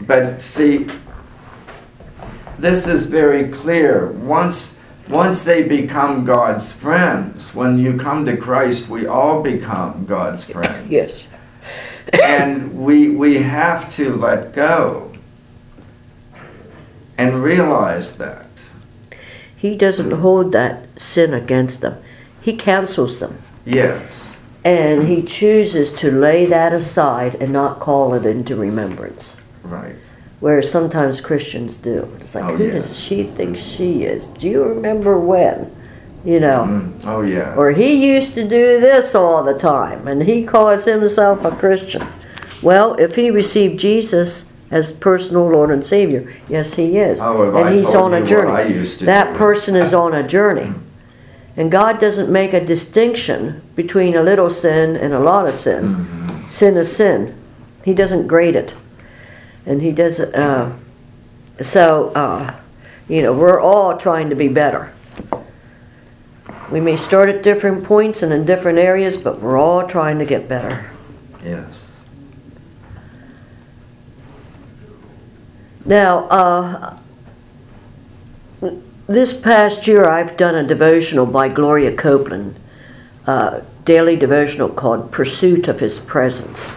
But 0.00 0.40
see, 0.40 0.88
this 2.58 2.86
is 2.86 3.06
very 3.06 3.48
clear. 3.48 4.10
Once, 4.12 4.76
once 5.08 5.44
they 5.44 5.62
become 5.62 6.24
God's 6.24 6.72
friends, 6.72 7.54
when 7.54 7.78
you 7.78 7.96
come 7.96 8.26
to 8.26 8.36
Christ, 8.36 8.88
we 8.88 9.06
all 9.06 9.42
become 9.42 10.04
God's 10.06 10.44
friends. 10.44 10.90
Yes. 10.90 11.28
and 12.12 12.74
we, 12.74 13.10
we 13.10 13.36
have 13.36 13.90
to 13.94 14.14
let 14.14 14.52
go 14.52 15.12
and 17.16 17.42
realize 17.42 18.18
that. 18.18 18.46
He 19.56 19.76
doesn't 19.76 20.10
hold 20.10 20.52
that 20.52 20.88
sin 21.00 21.32
against 21.34 21.82
them, 21.82 22.02
He 22.40 22.56
cancels 22.56 23.18
them. 23.18 23.42
Yes. 23.64 24.36
And 24.64 25.08
he 25.08 25.22
chooses 25.22 25.92
to 25.94 26.10
lay 26.10 26.44
that 26.46 26.72
aside 26.72 27.34
and 27.36 27.52
not 27.52 27.80
call 27.80 28.14
it 28.14 28.26
into 28.26 28.56
remembrance. 28.56 29.40
Right. 29.62 29.96
Whereas 30.40 30.70
sometimes 30.70 31.20
Christians 31.20 31.78
do. 31.78 32.10
It's 32.20 32.34
like, 32.34 32.44
Oh, 32.44 32.56
who 32.56 32.66
yeah. 32.66 32.72
does 32.72 32.98
she 32.98 33.24
think 33.24 33.56
she 33.56 34.04
is? 34.04 34.26
Do 34.26 34.48
you 34.48 34.62
remember 34.64 35.18
when? 35.18 35.74
You 36.24 36.40
know. 36.40 36.64
Mm. 36.64 37.00
Oh, 37.04 37.22
yeah. 37.22 37.54
Or 37.56 37.70
he 37.72 38.12
used 38.14 38.34
to 38.34 38.42
do 38.42 38.80
this 38.80 39.14
all 39.14 39.42
the 39.42 39.54
time 39.58 40.06
and 40.06 40.22
he 40.22 40.44
calls 40.44 40.84
himself 40.84 41.44
a 41.44 41.50
Christian. 41.50 42.06
Well, 42.62 42.94
if 42.94 43.14
he 43.16 43.30
received 43.30 43.80
Jesus 43.80 44.52
as 44.70 44.92
personal 44.92 45.48
Lord 45.48 45.70
and 45.70 45.84
Savior, 45.84 46.34
yes, 46.48 46.74
he 46.74 46.98
is. 46.98 47.20
Oh, 47.22 47.48
and 47.56 47.68
I 47.68 47.76
he's 47.78 47.94
on 47.94 48.12
a 48.12 48.24
journey. 48.24 48.50
I 48.50 48.62
used 48.64 48.98
to 49.00 49.06
that 49.06 49.32
do. 49.32 49.38
person 49.38 49.76
is 49.76 49.94
on 49.94 50.12
a 50.14 50.26
journey. 50.26 50.72
And 51.60 51.70
God 51.70 52.00
doesn't 52.00 52.32
make 52.32 52.54
a 52.54 52.64
distinction 52.64 53.60
between 53.74 54.16
a 54.16 54.22
little 54.22 54.48
sin 54.48 54.96
and 54.96 55.12
a 55.12 55.18
lot 55.18 55.46
of 55.46 55.54
sin. 55.54 55.94
Mm-hmm. 55.94 56.48
Sin 56.48 56.74
is 56.78 56.96
sin. 56.96 57.38
He 57.84 57.92
doesn't 57.92 58.28
grade 58.28 58.56
it. 58.56 58.74
And 59.66 59.82
he 59.82 59.92
doesn't, 59.92 60.34
uh, 60.34 60.72
so, 61.60 62.12
uh, 62.14 62.54
you 63.10 63.20
know, 63.20 63.34
we're 63.34 63.60
all 63.60 63.98
trying 63.98 64.30
to 64.30 64.34
be 64.34 64.48
better. 64.48 64.94
We 66.72 66.80
may 66.80 66.96
start 66.96 67.28
at 67.28 67.42
different 67.42 67.84
points 67.84 68.22
and 68.22 68.32
in 68.32 68.46
different 68.46 68.78
areas, 68.78 69.18
but 69.18 69.42
we're 69.42 69.58
all 69.58 69.86
trying 69.86 70.18
to 70.18 70.24
get 70.24 70.48
better. 70.48 70.90
Yes. 71.44 71.94
Now, 75.84 76.24
uh, 76.28 76.96
this 79.10 79.32
past 79.32 79.88
year 79.88 80.08
I've 80.08 80.36
done 80.36 80.54
a 80.54 80.62
devotional 80.62 81.26
by 81.26 81.48
Gloria 81.48 81.92
Copeland, 81.96 82.54
uh, 83.26 83.62
daily 83.84 84.14
devotional 84.14 84.68
called 84.68 85.10
Pursuit 85.10 85.66
of 85.66 85.80
His 85.80 85.98
Presence. 85.98 86.76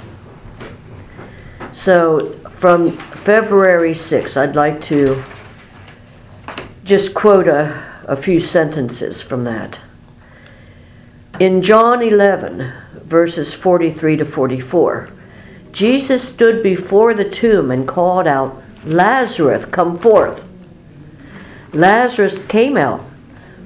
So, 1.73 2.31
from 2.57 2.91
February 2.91 3.91
6th, 3.91 4.35
I'd 4.35 4.55
like 4.55 4.81
to 4.85 5.23
just 6.83 7.13
quote 7.13 7.47
a, 7.47 7.83
a 8.07 8.15
few 8.15 8.39
sentences 8.39 9.21
from 9.21 9.43
that. 9.43 9.79
In 11.39 11.61
John 11.61 12.01
11, 12.01 12.73
verses 13.03 13.53
43 13.53 14.17
to 14.17 14.25
44, 14.25 15.09
Jesus 15.71 16.27
stood 16.27 16.63
before 16.63 17.13
the 17.13 17.29
tomb 17.29 17.69
and 17.69 17.87
called 17.87 18.25
out, 18.25 18.59
Lazarus, 18.85 19.65
come 19.65 19.99
forth. 19.99 20.43
Lazarus 21.73 22.45
came 22.45 22.77
out, 22.77 23.03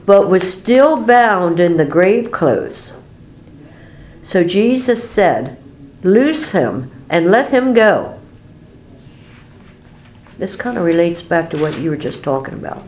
but 0.05 0.29
was 0.29 0.51
still 0.51 0.97
bound 0.97 1.59
in 1.59 1.77
the 1.77 1.85
grave 1.85 2.31
clothes. 2.31 2.93
So 4.23 4.43
Jesus 4.43 5.09
said, 5.09 5.57
Loose 6.03 6.51
him 6.51 6.91
and 7.09 7.31
let 7.31 7.49
him 7.49 7.73
go. 7.73 8.19
This 10.37 10.55
kind 10.55 10.77
of 10.77 10.83
relates 10.83 11.21
back 11.21 11.49
to 11.49 11.59
what 11.59 11.79
you 11.79 11.89
were 11.89 11.97
just 11.97 12.23
talking 12.23 12.53
about. 12.53 12.83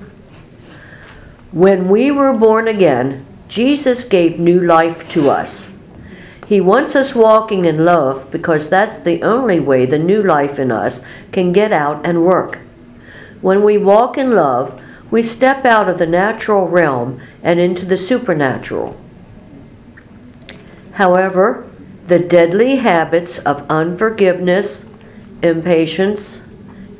When 1.51 1.89
we 1.89 2.11
were 2.11 2.33
born 2.33 2.67
again, 2.67 3.25
Jesus 3.47 4.03
gave 4.03 4.39
new 4.39 4.59
life 4.59 5.09
to 5.09 5.29
us. 5.29 5.67
He 6.47 6.61
wants 6.61 6.95
us 6.95 7.15
walking 7.15 7.65
in 7.65 7.85
love 7.85 8.29
because 8.31 8.69
that's 8.69 8.99
the 8.99 9.23
only 9.23 9.59
way 9.59 9.85
the 9.85 9.99
new 9.99 10.21
life 10.21 10.59
in 10.59 10.71
us 10.71 11.03
can 11.31 11.51
get 11.51 11.71
out 11.71 12.05
and 12.05 12.23
work. 12.23 12.59
When 13.41 13.63
we 13.63 13.77
walk 13.77 14.17
in 14.17 14.31
love, 14.31 14.79
we 15.11 15.23
step 15.23 15.65
out 15.65 15.89
of 15.89 15.97
the 15.97 16.05
natural 16.05 16.67
realm 16.67 17.21
and 17.41 17.59
into 17.59 17.85
the 17.85 17.97
supernatural. 17.97 18.95
However, 20.93 21.67
the 22.07 22.19
deadly 22.19 22.77
habits 22.77 23.39
of 23.39 23.65
unforgiveness, 23.69 24.85
impatience, 25.41 26.41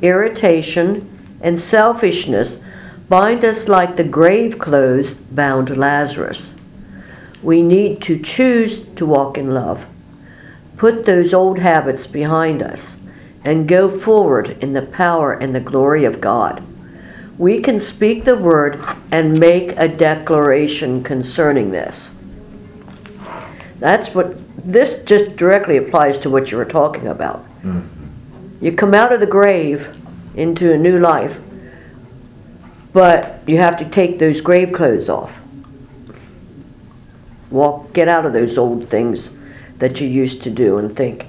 irritation, 0.01 1.07
and 1.41 1.59
selfishness 1.59 2.63
bind 3.09 3.43
us 3.43 3.67
like 3.67 3.95
the 3.95 4.03
grave 4.03 4.59
clothes 4.59 5.15
bound 5.15 5.75
Lazarus. 5.75 6.55
We 7.41 7.61
need 7.61 8.01
to 8.03 8.19
choose 8.19 8.85
to 8.95 9.05
walk 9.05 9.37
in 9.37 9.53
love, 9.53 9.85
put 10.77 11.05
those 11.05 11.33
old 11.33 11.59
habits 11.59 12.05
behind 12.05 12.61
us, 12.61 12.95
and 13.43 13.67
go 13.67 13.89
forward 13.89 14.57
in 14.61 14.73
the 14.73 14.81
power 14.81 15.33
and 15.33 15.55
the 15.55 15.59
glory 15.59 16.05
of 16.05 16.21
God. 16.21 16.63
We 17.39 17.61
can 17.61 17.79
speak 17.79 18.25
the 18.25 18.37
word 18.37 18.79
and 19.11 19.39
make 19.39 19.71
a 19.77 19.87
declaration 19.87 21.03
concerning 21.03 21.71
this. 21.71 22.13
That's 23.79 24.13
what 24.13 24.35
this 24.63 25.01
just 25.03 25.35
directly 25.35 25.77
applies 25.77 26.19
to 26.19 26.29
what 26.29 26.51
you 26.51 26.57
were 26.57 26.65
talking 26.65 27.07
about. 27.07 27.43
Mm-hmm. 27.63 28.63
You 28.63 28.73
come 28.73 28.93
out 28.93 29.11
of 29.11 29.19
the 29.19 29.25
grave 29.25 29.95
into 30.35 30.71
a 30.71 30.77
new 30.77 30.99
life 30.99 31.39
but 32.93 33.41
you 33.45 33.57
have 33.57 33.77
to 33.77 33.85
take 33.85 34.19
those 34.19 34.41
grave 34.41 34.73
clothes 34.73 35.09
off. 35.09 35.39
Walk, 37.51 37.93
get 37.93 38.07
out 38.07 38.25
of 38.25 38.33
those 38.33 38.57
old 38.57 38.89
things 38.89 39.31
that 39.77 39.99
you 39.99 40.07
used 40.07 40.43
to 40.43 40.49
do 40.49 40.77
and 40.77 40.95
think. 40.95 41.25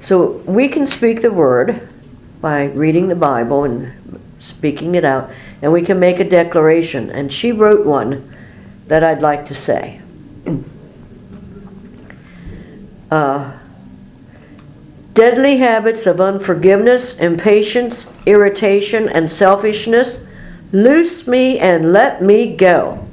So 0.00 0.32
we 0.46 0.68
can 0.68 0.86
speak 0.86 1.22
the 1.22 1.30
word 1.30 1.88
by 2.40 2.64
reading 2.64 3.08
the 3.08 3.16
Bible 3.16 3.64
and 3.64 3.92
speaking 4.40 4.96
it 4.96 5.04
out, 5.04 5.30
and 5.62 5.72
we 5.72 5.82
can 5.82 6.00
make 6.00 6.18
a 6.18 6.28
declaration. 6.28 7.10
And 7.10 7.32
she 7.32 7.52
wrote 7.52 7.86
one 7.86 8.34
that 8.88 9.04
I'd 9.04 9.22
like 9.22 9.46
to 9.46 9.54
say. 9.54 10.00
Uh, 13.10 13.52
Deadly 15.14 15.56
habits 15.56 16.06
of 16.06 16.20
unforgiveness, 16.20 17.18
impatience, 17.18 18.12
irritation, 18.26 19.08
and 19.08 19.28
selfishness, 19.30 20.24
loose 20.72 21.26
me 21.26 21.58
and 21.58 21.92
let 21.92 22.22
me 22.22 22.54
go. 22.54 23.06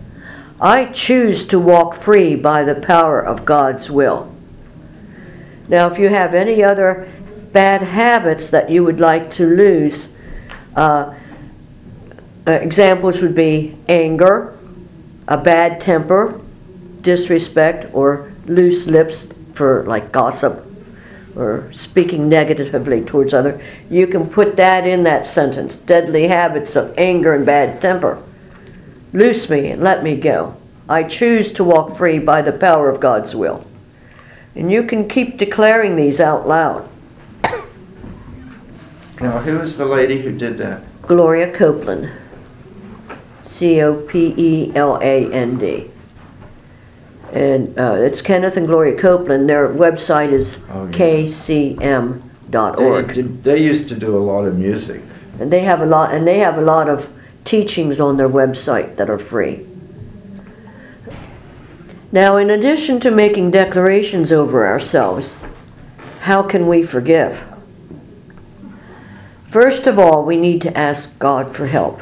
I 0.62 0.86
choose 0.86 1.46
to 1.48 1.60
walk 1.60 1.96
free 1.96 2.36
by 2.36 2.64
the 2.64 2.76
power 2.76 3.20
of 3.20 3.46
God's 3.46 3.90
will. 3.90 4.32
Now, 5.68 5.92
if 5.92 5.98
you 5.98 6.10
have 6.10 6.34
any 6.34 6.64
other 6.64 7.10
bad 7.52 7.82
habits 7.82 8.52
that 8.52 8.70
you 8.70 8.84
would 8.84 9.00
like 9.00 9.32
to 9.32 9.46
lose, 9.46 10.14
uh, 10.76 11.14
uh, 12.48 12.52
examples 12.52 13.22
would 13.22 13.36
be 13.36 13.76
anger, 13.90 14.58
a 15.28 15.38
bad 15.38 15.82
temper, 15.82 16.40
disrespect, 17.02 17.94
or 17.94 18.32
loose 18.46 18.88
lips 18.88 19.28
for 19.54 19.84
like 19.84 20.12
gossip 20.12 20.64
or 21.36 21.72
speaking 21.72 22.28
negatively 22.28 23.02
towards 23.02 23.34
other, 23.34 23.62
you 23.90 24.08
can 24.08 24.28
put 24.28 24.56
that 24.56 24.88
in 24.88 25.04
that 25.04 25.26
sentence. 25.26 25.76
Deadly 25.76 26.28
habits 26.28 26.76
of 26.76 26.94
anger 26.98 27.36
and 27.36 27.46
bad 27.46 27.80
temper. 27.82 28.22
Loose 29.14 29.50
me 29.50 29.68
and 29.72 29.84
let 29.84 30.04
me 30.04 30.16
go. 30.16 30.58
I 30.90 31.04
choose 31.04 31.52
to 31.54 31.64
walk 31.64 31.98
free 31.98 32.18
by 32.18 32.42
the 32.42 32.52
power 32.52 32.90
of 32.90 33.00
God's 33.00 33.36
will. 33.36 33.66
And 34.56 34.72
you 34.72 34.84
can 34.84 35.08
keep 35.08 35.38
declaring 35.38 35.96
these 35.96 36.20
out 36.20 36.48
loud. 36.48 36.90
Now, 39.20 39.40
who 39.40 39.60
is 39.60 39.78
the 39.78 39.86
lady 39.86 40.22
who 40.22 40.36
did 40.36 40.58
that? 40.58 40.84
Gloria 41.04 41.52
Copeland. 41.52 42.12
C 43.58 43.82
O 43.82 43.96
P 43.96 44.34
E 44.38 44.72
L 44.76 44.98
A 45.02 45.32
N 45.34 45.58
D 45.58 45.90
and 47.34 47.78
uh, 47.78 47.94
it's 47.94 48.22
Kenneth 48.22 48.56
and 48.58 48.68
Gloria 48.68 48.98
Copeland. 48.98 49.50
Their 49.50 49.68
website 49.68 50.32
is 50.32 50.60
oh, 50.70 50.86
yeah. 50.86 50.98
kcm.org. 50.98 52.18
They, 53.10 53.22
they 53.22 53.64
used 53.64 53.90
to 53.90 53.96
do 53.96 54.16
a 54.16 54.20
lot 54.20 54.46
of 54.46 54.58
music, 54.58 55.02
and 55.40 55.52
they 55.52 55.62
have 55.62 55.82
a 55.82 55.86
lot, 55.86 56.14
and 56.14 56.26
they 56.26 56.40
have 56.40 56.58
a 56.58 56.62
lot 56.62 56.88
of 56.88 57.12
teachings 57.44 58.00
on 58.00 58.18
their 58.18 58.30
website 58.30 58.96
that 58.96 59.10
are 59.10 59.18
free. 59.20 59.66
Now, 62.12 62.38
in 62.38 62.50
addition 62.50 63.02
to 63.02 63.12
making 63.12 63.52
declarations 63.52 64.32
over 64.32 64.66
ourselves, 64.66 65.38
how 66.22 66.42
can 66.44 66.68
we 66.68 66.82
forgive? 66.84 67.44
First 69.50 69.86
of 69.88 70.00
all, 70.00 70.24
we 70.24 70.38
need 70.38 70.62
to 70.62 70.78
ask 70.78 71.20
God 71.20 71.54
for 71.54 71.68
help. 71.68 72.02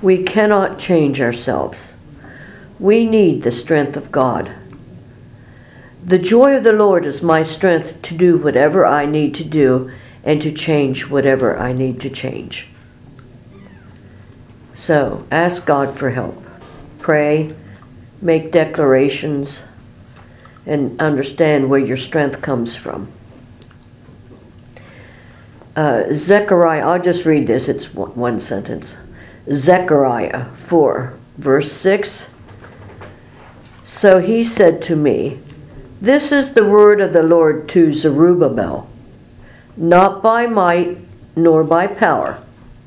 We 0.00 0.22
cannot 0.22 0.78
change 0.78 1.20
ourselves. 1.20 1.94
We 2.78 3.04
need 3.04 3.42
the 3.42 3.50
strength 3.50 3.96
of 3.96 4.12
God. 4.12 4.52
The 6.04 6.18
joy 6.18 6.56
of 6.56 6.64
the 6.64 6.72
Lord 6.72 7.04
is 7.04 7.22
my 7.22 7.42
strength 7.42 8.00
to 8.02 8.16
do 8.16 8.36
whatever 8.36 8.86
I 8.86 9.04
need 9.04 9.34
to 9.36 9.44
do 9.44 9.90
and 10.22 10.40
to 10.42 10.52
change 10.52 11.08
whatever 11.08 11.58
I 11.58 11.72
need 11.72 12.00
to 12.02 12.10
change. 12.10 12.68
So 14.74 15.26
ask 15.30 15.66
God 15.66 15.98
for 15.98 16.10
help. 16.10 16.40
Pray, 17.00 17.54
make 18.22 18.52
declarations, 18.52 19.64
and 20.64 21.00
understand 21.00 21.68
where 21.68 21.80
your 21.80 21.96
strength 21.96 22.40
comes 22.40 22.76
from. 22.76 23.10
Uh, 25.74 26.04
Zechariah, 26.12 26.86
I'll 26.86 27.02
just 27.02 27.24
read 27.24 27.46
this, 27.46 27.68
it's 27.68 27.92
one 27.94 28.38
sentence. 28.38 28.96
Zechariah 29.50 30.46
4, 30.66 31.14
verse 31.38 31.72
6 31.72 32.30
so 33.88 34.20
he 34.20 34.44
said 34.44 34.82
to 34.82 34.96
me, 34.96 35.40
This 35.98 36.30
is 36.30 36.52
the 36.52 36.64
word 36.64 37.00
of 37.00 37.14
the 37.14 37.22
Lord 37.22 37.70
to 37.70 37.90
Zerubbabel, 37.90 38.86
not 39.78 40.22
by 40.22 40.46
might 40.46 40.98
nor 41.34 41.64
by 41.64 41.86
power, 41.86 42.40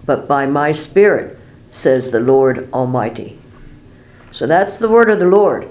but 0.06 0.28
by 0.28 0.46
my 0.46 0.72
spirit, 0.72 1.40
says 1.72 2.12
the 2.12 2.20
Lord 2.20 2.72
Almighty. 2.72 3.40
So 4.32 4.46
that's 4.46 4.78
the 4.78 4.90
word 4.90 5.10
of 5.10 5.18
the 5.18 5.26
Lord. 5.26 5.68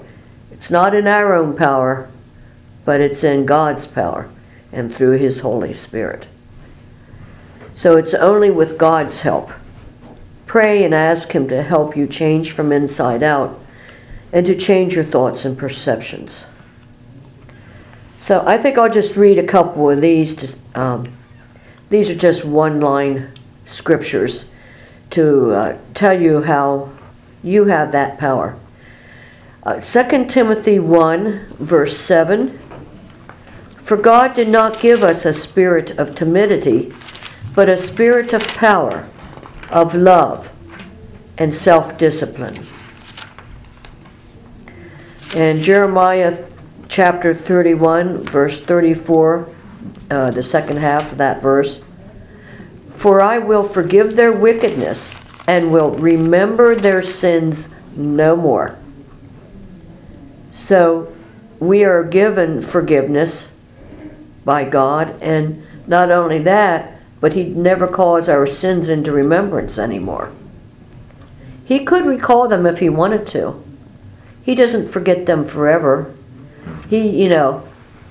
It's 0.51 0.69
not 0.69 0.93
in 0.93 1.07
our 1.07 1.33
own 1.33 1.55
power, 1.55 2.09
but 2.83 2.99
it's 2.99 3.23
in 3.23 3.45
God's 3.45 3.87
power 3.87 4.29
and 4.73 4.93
through 4.93 5.17
His 5.17 5.39
Holy 5.39 5.73
Spirit. 5.73 6.27
So 7.73 7.95
it's 7.95 8.13
only 8.13 8.51
with 8.51 8.77
God's 8.77 9.21
help. 9.21 9.51
Pray 10.51 10.83
and 10.83 10.93
ask 10.93 11.31
Him 11.31 11.47
to 11.47 11.63
help 11.63 11.95
you 11.95 12.05
change 12.05 12.51
from 12.51 12.73
inside 12.73 13.23
out 13.23 13.57
and 14.33 14.45
to 14.45 14.53
change 14.53 14.95
your 14.95 15.05
thoughts 15.05 15.45
and 15.45 15.57
perceptions. 15.57 16.47
So 18.17 18.43
I 18.45 18.57
think 18.57 18.77
I'll 18.77 18.91
just 18.91 19.15
read 19.15 19.39
a 19.39 19.47
couple 19.47 19.89
of 19.89 20.01
these. 20.01 20.35
To, 20.35 20.57
um, 20.75 21.13
these 21.89 22.09
are 22.09 22.15
just 22.15 22.43
one 22.43 22.81
line 22.81 23.31
scriptures 23.63 24.49
to 25.11 25.51
uh, 25.51 25.77
tell 25.93 26.21
you 26.21 26.41
how 26.41 26.89
you 27.41 27.63
have 27.67 27.93
that 27.93 28.17
power. 28.17 28.57
Uh, 29.63 29.79
2 29.79 30.25
Timothy 30.25 30.79
1, 30.79 31.45
verse 31.59 31.95
7 31.95 32.59
For 33.85 33.95
God 33.95 34.35
did 34.35 34.49
not 34.49 34.81
give 34.81 35.01
us 35.01 35.23
a 35.23 35.31
spirit 35.31 35.91
of 35.91 36.13
timidity, 36.13 36.91
but 37.55 37.69
a 37.69 37.77
spirit 37.77 38.33
of 38.33 38.45
power, 38.49 39.07
of 39.71 39.95
love, 39.95 40.49
and 41.37 41.55
self 41.55 41.97
discipline. 41.97 42.57
And 45.35 45.63
Jeremiah 45.63 46.45
chapter 46.89 47.33
31, 47.33 48.23
verse 48.25 48.61
34, 48.61 49.47
uh, 50.09 50.31
the 50.31 50.43
second 50.43 50.77
half 50.77 51.11
of 51.11 51.17
that 51.19 51.41
verse. 51.41 51.83
For 52.97 53.21
I 53.21 53.37
will 53.37 53.67
forgive 53.67 54.15
their 54.15 54.33
wickedness 54.33 55.13
and 55.47 55.71
will 55.71 55.91
remember 55.91 56.75
their 56.75 57.01
sins 57.01 57.69
no 57.95 58.35
more. 58.35 58.77
So 60.51 61.15
we 61.59 61.83
are 61.83 62.03
given 62.03 62.61
forgiveness 62.61 63.51
by 64.43 64.65
God, 64.65 65.21
and 65.21 65.65
not 65.87 66.11
only 66.11 66.39
that, 66.39 67.00
but 67.21 67.33
He 67.33 67.45
never 67.45 67.87
calls 67.87 68.27
our 68.27 68.45
sins 68.45 68.89
into 68.89 69.13
remembrance 69.13 69.79
anymore. 69.79 70.31
He 71.63 71.85
could 71.85 72.05
recall 72.05 72.49
them 72.49 72.65
if 72.65 72.79
he 72.79 72.89
wanted 72.89 73.25
to. 73.27 73.63
He 74.43 74.55
doesn't 74.55 74.89
forget 74.89 75.25
them 75.25 75.45
forever. 75.45 76.13
He, 76.89 77.07
you 77.07 77.29
know, 77.29 77.63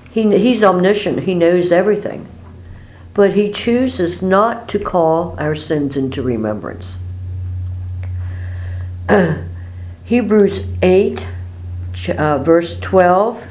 he, 0.09 0.35
he's 0.39 0.63
omniscient. 0.63 1.19
He 1.19 1.35
knows 1.35 1.71
everything. 1.71 2.25
But 3.13 3.33
he 3.33 3.51
chooses 3.51 4.21
not 4.21 4.67
to 4.69 4.79
call 4.79 5.35
our 5.37 5.53
sins 5.53 5.95
into 5.95 6.23
remembrance. 6.23 6.97
Hebrews 10.05 10.67
8, 10.81 11.27
uh, 12.17 12.39
verse 12.39 12.79
12. 12.79 13.45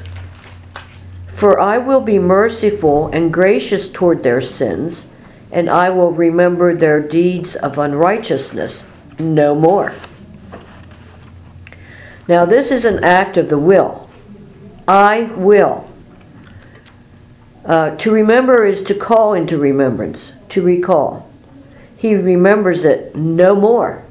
For 1.27 1.59
I 1.59 1.77
will 1.77 2.01
be 2.01 2.19
merciful 2.19 3.07
and 3.07 3.31
gracious 3.31 3.89
toward 3.89 4.23
their 4.23 4.41
sins, 4.41 5.09
and 5.51 5.69
I 5.69 5.89
will 5.89 6.11
remember 6.11 6.75
their 6.75 7.01
deeds 7.01 7.55
of 7.55 7.77
unrighteousness 7.77 8.89
no 9.19 9.53
more. 9.55 9.93
Now, 12.27 12.45
this 12.45 12.71
is 12.71 12.85
an 12.85 13.03
act 13.03 13.37
of 13.37 13.49
the 13.49 13.57
will. 13.57 14.09
I 14.87 15.23
will. 15.35 15.87
Uh, 17.65 17.95
to 17.97 18.11
remember 18.11 18.65
is 18.65 18.81
to 18.83 18.93
call 18.93 19.33
into 19.33 19.57
remembrance, 19.57 20.37
to 20.49 20.61
recall. 20.61 21.29
He 21.97 22.15
remembers 22.15 22.85
it 22.85 23.15
no 23.15 23.55
more. 23.55 24.03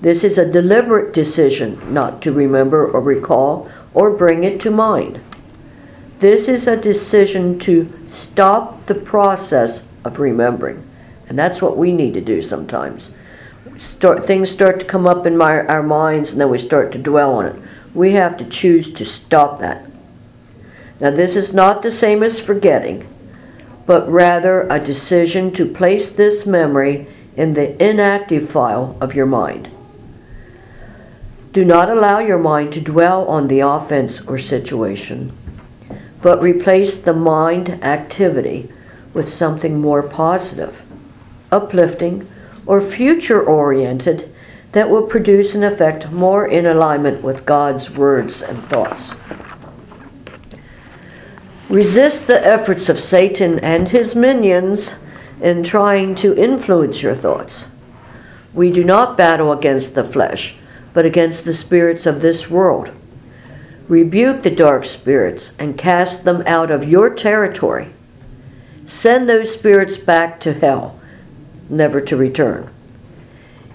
This 0.00 0.24
is 0.24 0.38
a 0.38 0.50
deliberate 0.50 1.12
decision 1.12 1.92
not 1.92 2.22
to 2.22 2.32
remember 2.32 2.86
or 2.86 3.00
recall 3.00 3.68
or 3.92 4.10
bring 4.10 4.44
it 4.44 4.60
to 4.62 4.70
mind. 4.70 5.20
This 6.20 6.48
is 6.48 6.66
a 6.66 6.76
decision 6.76 7.58
to 7.60 7.92
stop 8.06 8.86
the 8.86 8.94
process 8.94 9.86
of 10.04 10.18
remembering. 10.18 10.82
And 11.28 11.38
that's 11.38 11.62
what 11.62 11.76
we 11.76 11.92
need 11.92 12.14
to 12.14 12.20
do 12.20 12.42
sometimes. 12.42 13.14
Start, 13.78 14.26
things 14.26 14.50
start 14.50 14.80
to 14.80 14.86
come 14.86 15.06
up 15.06 15.26
in 15.26 15.36
my, 15.36 15.64
our 15.66 15.82
minds 15.82 16.32
and 16.32 16.40
then 16.40 16.50
we 16.50 16.58
start 16.58 16.92
to 16.92 16.98
dwell 16.98 17.34
on 17.34 17.46
it. 17.46 17.56
We 17.94 18.12
have 18.12 18.36
to 18.38 18.44
choose 18.44 18.92
to 18.94 19.04
stop 19.04 19.60
that. 19.60 19.84
Now, 21.00 21.10
this 21.10 21.36
is 21.36 21.54
not 21.54 21.82
the 21.82 21.90
same 21.90 22.22
as 22.22 22.38
forgetting, 22.38 23.06
but 23.86 24.10
rather 24.10 24.66
a 24.68 24.78
decision 24.78 25.52
to 25.54 25.66
place 25.66 26.10
this 26.10 26.46
memory 26.46 27.06
in 27.36 27.54
the 27.54 27.82
inactive 27.82 28.50
file 28.50 28.96
of 29.00 29.14
your 29.14 29.26
mind. 29.26 29.70
Do 31.52 31.64
not 31.64 31.90
allow 31.90 32.18
your 32.18 32.38
mind 32.38 32.72
to 32.74 32.80
dwell 32.80 33.26
on 33.26 33.48
the 33.48 33.60
offense 33.60 34.20
or 34.20 34.38
situation, 34.38 35.32
but 36.22 36.40
replace 36.42 37.00
the 37.00 37.14
mind 37.14 37.82
activity 37.82 38.70
with 39.12 39.28
something 39.28 39.80
more 39.80 40.02
positive, 40.02 40.82
uplifting, 41.50 42.28
or 42.66 42.80
future 42.80 43.42
oriented 43.42 44.32
that 44.72 44.88
will 44.88 45.02
produce 45.02 45.54
an 45.54 45.64
effect 45.64 46.10
more 46.10 46.46
in 46.46 46.66
alignment 46.66 47.22
with 47.22 47.44
God's 47.44 47.90
words 47.90 48.42
and 48.42 48.62
thoughts. 48.64 49.14
Resist 51.68 52.26
the 52.26 52.44
efforts 52.44 52.88
of 52.88 53.00
Satan 53.00 53.58
and 53.60 53.88
his 53.88 54.14
minions 54.14 54.98
in 55.40 55.62
trying 55.62 56.14
to 56.16 56.36
influence 56.36 57.02
your 57.02 57.14
thoughts. 57.14 57.70
We 58.52 58.70
do 58.70 58.84
not 58.84 59.16
battle 59.16 59.52
against 59.52 59.94
the 59.94 60.04
flesh, 60.04 60.56
but 60.92 61.06
against 61.06 61.44
the 61.44 61.54
spirits 61.54 62.06
of 62.06 62.20
this 62.20 62.50
world. 62.50 62.90
Rebuke 63.88 64.42
the 64.42 64.50
dark 64.50 64.84
spirits 64.84 65.56
and 65.58 65.78
cast 65.78 66.24
them 66.24 66.42
out 66.46 66.70
of 66.70 66.88
your 66.88 67.10
territory. 67.10 67.88
Send 68.90 69.28
those 69.28 69.54
spirits 69.54 69.96
back 69.96 70.40
to 70.40 70.52
hell, 70.52 70.98
never 71.68 72.00
to 72.00 72.16
return. 72.16 72.68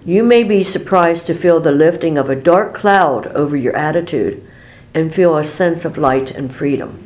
You 0.04 0.24
may 0.24 0.44
be 0.44 0.62
surprised 0.62 1.26
to 1.28 1.34
feel 1.34 1.62
the 1.62 1.72
lifting 1.72 2.18
of 2.18 2.30
a 2.30 2.36
dark 2.36 2.74
cloud 2.74 3.28
over 3.28 3.56
your 3.56 3.74
attitude 3.78 4.46
and 4.94 5.16
feel 5.16 5.38
a 5.38 5.46
sense 5.46 5.86
of 5.86 5.98
light 5.98 6.32
and 6.32 6.54
freedom. 6.54 7.02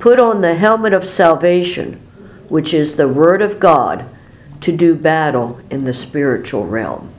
Put 0.00 0.18
on 0.18 0.40
the 0.40 0.56
helmet 0.56 0.92
of 0.92 1.08
salvation, 1.08 2.00
which 2.48 2.74
is 2.74 2.96
the 2.96 3.06
Word 3.06 3.42
of 3.42 3.60
God, 3.60 4.04
to 4.62 4.76
do 4.76 4.96
battle 4.96 5.60
in 5.70 5.84
the 5.84 5.94
spiritual 5.94 6.66
realm. 6.66 7.12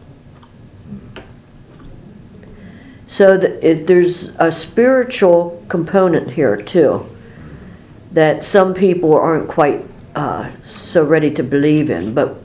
So 3.07 3.35
it, 3.35 3.87
there's 3.87 4.33
a 4.39 4.51
spiritual 4.51 5.63
component 5.69 6.31
here 6.31 6.57
too 6.57 7.09
that 8.11 8.43
some 8.43 8.73
people 8.73 9.15
aren't 9.15 9.47
quite 9.47 9.83
uh, 10.15 10.49
so 10.63 11.05
ready 11.05 11.31
to 11.31 11.43
believe 11.43 11.89
in. 11.89 12.13
But, 12.13 12.41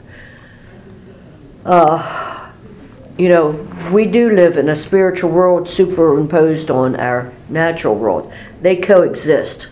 uh, 1.64 2.50
you 3.16 3.28
know, 3.28 3.50
we 3.92 4.06
do 4.06 4.30
live 4.30 4.58
in 4.58 4.68
a 4.68 4.76
spiritual 4.76 5.30
world 5.30 5.68
superimposed 5.68 6.70
on 6.70 6.96
our 6.96 7.32
natural 7.48 7.94
world, 7.94 8.32
they 8.60 8.76
coexist. 8.76 9.68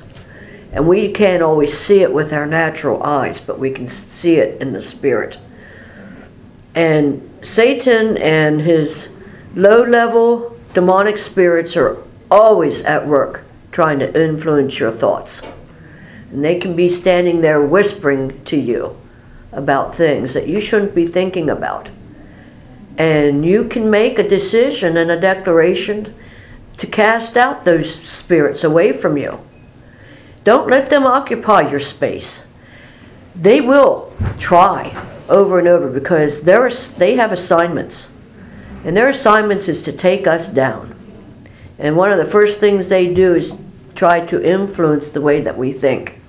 And 0.73 0.89
we 0.89 1.13
can't 1.13 1.43
always 1.43 1.77
see 1.77 2.01
it 2.01 2.13
with 2.13 2.33
our 2.33 2.47
natural 2.47 3.03
eyes, 3.03 3.41
but 3.41 3.59
we 3.59 3.71
can 3.71 3.87
see 3.87 4.37
it 4.37 4.61
in 4.63 4.73
the 4.73 4.81
spirit. 4.81 5.37
And 6.75 7.29
Satan 7.43 8.17
and 8.17 8.63
his 8.63 9.09
low 9.55 9.83
level 9.83 10.57
demonic 10.73 11.19
spirits 11.19 11.77
are 11.77 11.99
always 12.31 12.85
at 12.87 13.07
work 13.07 13.45
trying 13.71 13.99
to 13.99 14.23
influence 14.23 14.79
your 14.79 14.93
thoughts. 14.93 15.43
And 16.33 16.43
they 16.43 16.59
can 16.59 16.75
be 16.75 16.89
standing 16.89 17.43
there 17.43 17.61
whispering 17.61 18.43
to 18.47 18.57
you 18.57 18.97
about 19.53 19.95
things 19.95 20.33
that 20.33 20.49
you 20.49 20.61
shouldn't 20.61 20.95
be 20.95 21.07
thinking 21.07 21.51
about. 21.51 21.91
And 22.97 23.45
you 23.45 23.69
can 23.69 23.91
make 23.91 24.19
a 24.19 24.29
decision 24.29 24.97
and 24.97 25.11
a 25.11 25.21
declaration 25.21 26.15
to 26.79 26.87
cast 26.87 27.37
out 27.37 27.65
those 27.65 27.95
spirits 27.95 28.65
away 28.65 28.93
from 28.93 29.19
you. 29.19 29.39
Don't 30.43 30.69
let 30.69 30.91
them 30.91 31.05
occupy 31.05 31.71
your 31.71 31.81
space. 31.81 32.47
They 33.37 33.61
will 33.61 34.13
try 34.39 35.07
over 35.29 35.59
and 35.59 35.69
over 35.69 35.89
because 35.89 36.43
they 36.43 37.17
have 37.17 37.33
assignments. 37.33 38.09
And 38.85 38.97
their 38.97 39.11
assignments 39.11 39.69
is 39.69 39.83
to 39.83 39.93
take 39.93 40.27
us 40.27 40.49
down. 40.49 40.95
And 41.79 41.97
one 41.97 42.11
of 42.11 42.19
the 42.19 42.25
first 42.25 42.59
things 42.59 42.89
they 42.89 43.13
do 43.13 43.35
is 43.35 43.61
try 43.95 44.25
to 44.27 44.43
influence 44.43 45.11
the 45.11 45.21
way 45.21 45.43
that 45.43 45.57
we 45.57 45.73
think. 45.73 46.22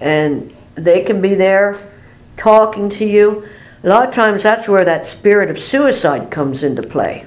And 0.00 0.54
they 0.74 1.02
can 1.02 1.20
be 1.20 1.34
there 1.34 1.78
talking 2.36 2.90
to 2.90 3.04
you. 3.04 3.48
A 3.82 3.88
lot 3.88 4.08
of 4.08 4.14
times 4.14 4.42
that's 4.42 4.68
where 4.68 4.84
that 4.84 5.06
spirit 5.06 5.50
of 5.50 5.58
suicide 5.58 6.30
comes 6.30 6.62
into 6.62 6.82
play. 6.82 7.26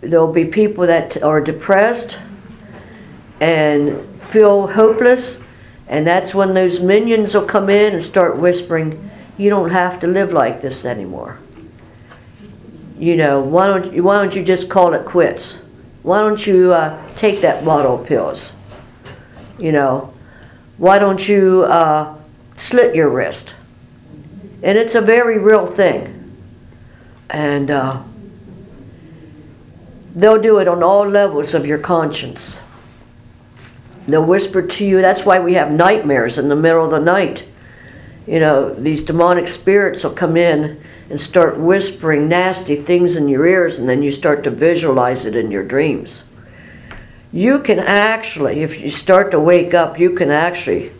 There'll 0.00 0.32
be 0.32 0.44
people 0.44 0.86
that 0.86 1.22
are 1.22 1.40
depressed 1.40 2.18
and 3.40 3.98
feel 4.30 4.68
hopeless, 4.68 5.40
and 5.88 6.06
that's 6.06 6.34
when 6.34 6.54
those 6.54 6.80
minions 6.80 7.34
will 7.34 7.46
come 7.46 7.68
in 7.68 7.94
and 7.94 8.04
start 8.04 8.36
whispering, 8.36 9.10
You 9.36 9.50
don't 9.50 9.70
have 9.70 10.00
to 10.00 10.06
live 10.06 10.32
like 10.32 10.60
this 10.60 10.84
anymore. 10.84 11.38
You 12.98 13.16
know, 13.16 13.40
why 13.40 13.68
don't 13.68 13.92
you, 13.92 14.02
why 14.02 14.20
don't 14.20 14.34
you 14.34 14.42
just 14.42 14.68
call 14.68 14.94
it 14.94 15.04
quits? 15.04 15.62
Why 16.02 16.20
don't 16.20 16.44
you 16.44 16.72
uh, 16.72 17.00
take 17.16 17.40
that 17.42 17.64
bottle 17.64 18.00
of 18.00 18.06
pills? 18.06 18.52
You 19.58 19.72
know, 19.72 20.12
why 20.78 20.98
don't 20.98 21.28
you 21.28 21.64
uh, 21.64 22.16
slit 22.56 22.94
your 22.94 23.08
wrist? 23.08 23.54
And 24.62 24.78
it's 24.78 24.94
a 24.94 25.00
very 25.00 25.38
real 25.38 25.66
thing. 25.66 26.14
And 27.30 27.70
uh, 27.70 28.02
they'll 30.14 30.40
do 30.40 30.58
it 30.58 30.68
on 30.68 30.82
all 30.82 31.06
levels 31.06 31.52
of 31.52 31.66
your 31.66 31.78
conscience. 31.78 32.60
They'll 34.06 34.24
whisper 34.24 34.62
to 34.62 34.84
you. 34.84 35.02
That's 35.02 35.24
why 35.24 35.38
we 35.38 35.54
have 35.54 35.72
nightmares 35.72 36.38
in 36.38 36.48
the 36.48 36.56
middle 36.56 36.84
of 36.84 36.90
the 36.90 37.00
night. 37.00 37.44
You 38.26 38.40
know, 38.40 38.72
these 38.72 39.04
demonic 39.04 39.48
spirits 39.48 40.04
will 40.04 40.12
come 40.12 40.36
in 40.36 40.82
and 41.10 41.20
start 41.20 41.58
whispering 41.58 42.28
nasty 42.28 42.76
things 42.76 43.16
in 43.16 43.28
your 43.28 43.46
ears, 43.46 43.78
and 43.78 43.88
then 43.88 44.02
you 44.02 44.12
start 44.12 44.44
to 44.44 44.50
visualize 44.50 45.24
it 45.24 45.34
in 45.34 45.50
your 45.50 45.64
dreams. 45.64 46.27
You 47.32 47.58
can 47.60 47.78
actually, 47.78 48.60
if 48.62 48.80
you 48.80 48.90
start 48.90 49.30
to 49.32 49.40
wake 49.40 49.74
up, 49.74 49.98
you 49.98 50.10
can 50.10 50.30
actually 50.30 50.92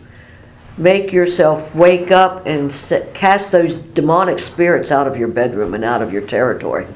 make 0.77 1.11
yourself 1.11 1.75
wake 1.75 2.11
up 2.11 2.45
and 2.45 2.71
cast 3.13 3.51
those 3.51 3.75
demonic 3.75 4.39
spirits 4.39 4.91
out 4.91 5.07
of 5.07 5.17
your 5.17 5.27
bedroom 5.27 5.73
and 5.73 5.83
out 5.83 6.01
of 6.01 6.13
your 6.13 6.21
territory. 6.21 6.87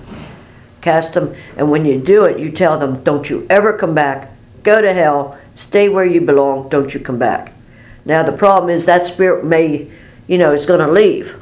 Cast 0.81 1.13
them, 1.13 1.35
and 1.57 1.71
when 1.71 1.85
you 1.85 1.99
do 1.99 2.25
it, 2.25 2.39
you 2.39 2.51
tell 2.51 2.77
them, 2.77 3.03
Don't 3.03 3.29
you 3.29 3.47
ever 3.49 3.77
come 3.77 3.95
back, 3.95 4.31
go 4.63 4.81
to 4.81 4.93
hell, 4.93 5.39
Stay 5.55 5.89
where 5.89 6.05
you 6.05 6.21
belong. 6.21 6.69
Don't 6.69 6.93
you 6.93 6.99
come 6.99 7.19
back. 7.19 7.53
Now, 8.05 8.23
the 8.23 8.31
problem 8.31 8.69
is 8.69 8.85
that 8.85 9.05
spirit 9.05 9.45
may, 9.45 9.89
you 10.27 10.37
know, 10.37 10.51
is 10.51 10.65
going 10.65 10.79
to 10.79 10.91
leave. 10.91 11.39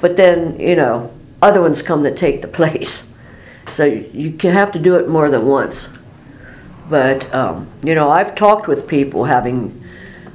But 0.00 0.16
then, 0.16 0.60
you 0.60 0.76
know, 0.76 1.12
other 1.40 1.60
ones 1.60 1.82
come 1.82 2.04
to 2.04 2.14
take 2.14 2.42
the 2.42 2.48
place. 2.60 3.06
So 3.72 3.84
you 3.84 4.36
have 4.42 4.72
to 4.72 4.78
do 4.78 4.96
it 4.96 5.08
more 5.08 5.30
than 5.30 5.46
once. 5.46 5.88
But, 6.88 7.32
um, 7.34 7.68
you 7.82 7.94
know, 7.94 8.10
I've 8.10 8.34
talked 8.34 8.68
with 8.68 8.86
people 8.86 9.24
having 9.24 9.82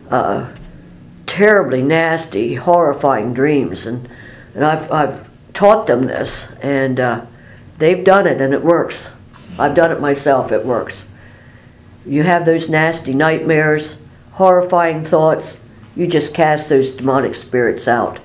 uh, 0.10 0.52
terribly 1.26 1.82
nasty, 1.82 2.56
horrifying 2.56 3.34
dreams, 3.34 3.86
and, 3.86 4.10
and 4.56 4.66
I've, 4.66 4.92
I've 4.92 5.30
taught 5.54 5.88
them 5.88 6.08
this. 6.08 6.52
And 6.62 7.00
uh, 7.00 7.26
They've 7.80 8.04
done 8.04 8.28
it 8.28 8.42
and 8.42 8.54
it 8.54 8.62
works. 8.62 9.10
I've 9.58 9.74
done 9.74 9.92
it 9.92 10.02
myself, 10.02 10.52
it 10.52 10.66
works. 10.66 11.08
You 12.06 12.24
have 12.24 12.46
those 12.46 12.70
nasty 12.70 13.14
nightmares, 13.14 14.00
horrifying 14.34 15.04
thoughts, 15.04 15.60
you 15.96 16.06
just 16.06 16.34
cast 16.34 16.70
those 16.70 16.92
demonic 16.92 17.36
spirits 17.36 17.88
out. 17.88 18.20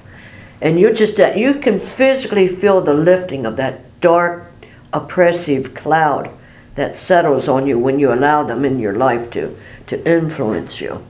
And 0.61 0.79
you 0.79 0.93
just 0.93 1.19
you 1.37 1.55
can 1.55 1.81
physically 1.81 2.49
feel 2.49 2.81
the 2.81 2.95
lifting 2.95 3.47
of 3.47 3.57
that 3.57 4.01
dark 4.01 4.51
oppressive 4.93 5.75
cloud 5.75 6.31
that 6.75 6.97
settles 6.97 7.49
on 7.49 7.67
you 7.67 7.79
when 7.79 7.99
you 7.99 8.13
allow 8.13 8.43
them 8.43 8.65
in 8.65 8.79
your 8.79 8.95
life 8.95 9.31
to 9.31 9.57
to 9.87 10.11
influence 10.11 10.81
you. 10.81 11.05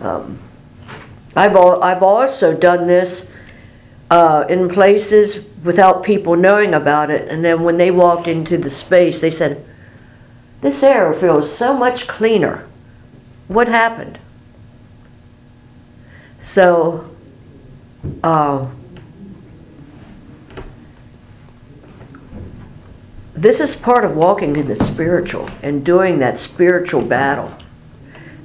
Um, 0.00 0.38
I've 1.36 1.54
al- 1.54 1.82
I've 1.82 2.02
also 2.02 2.54
done 2.54 2.86
this 2.86 3.30
uh, 4.10 4.44
in 4.48 4.68
places 4.68 5.44
without 5.62 6.02
people 6.02 6.36
knowing 6.36 6.74
about 6.74 7.10
it, 7.10 7.28
and 7.28 7.44
then 7.44 7.62
when 7.62 7.76
they 7.76 7.90
walked 7.90 8.26
into 8.26 8.56
the 8.56 8.70
space, 8.70 9.20
they 9.20 9.30
said, 9.30 9.64
"This 10.60 10.82
air 10.82 11.12
feels 11.12 11.54
so 11.54 11.74
much 11.74 12.08
cleaner. 12.08 12.66
What 13.48 13.68
happened?" 13.68 14.18
So. 16.40 17.04
Uh, 18.22 18.68
this 23.42 23.60
is 23.60 23.76
part 23.76 24.04
of 24.04 24.16
walking 24.16 24.56
in 24.56 24.66
the 24.66 24.74
spiritual 24.74 25.48
and 25.62 25.84
doing 25.84 26.18
that 26.18 26.40
spiritual 26.40 27.04
battle 27.04 27.54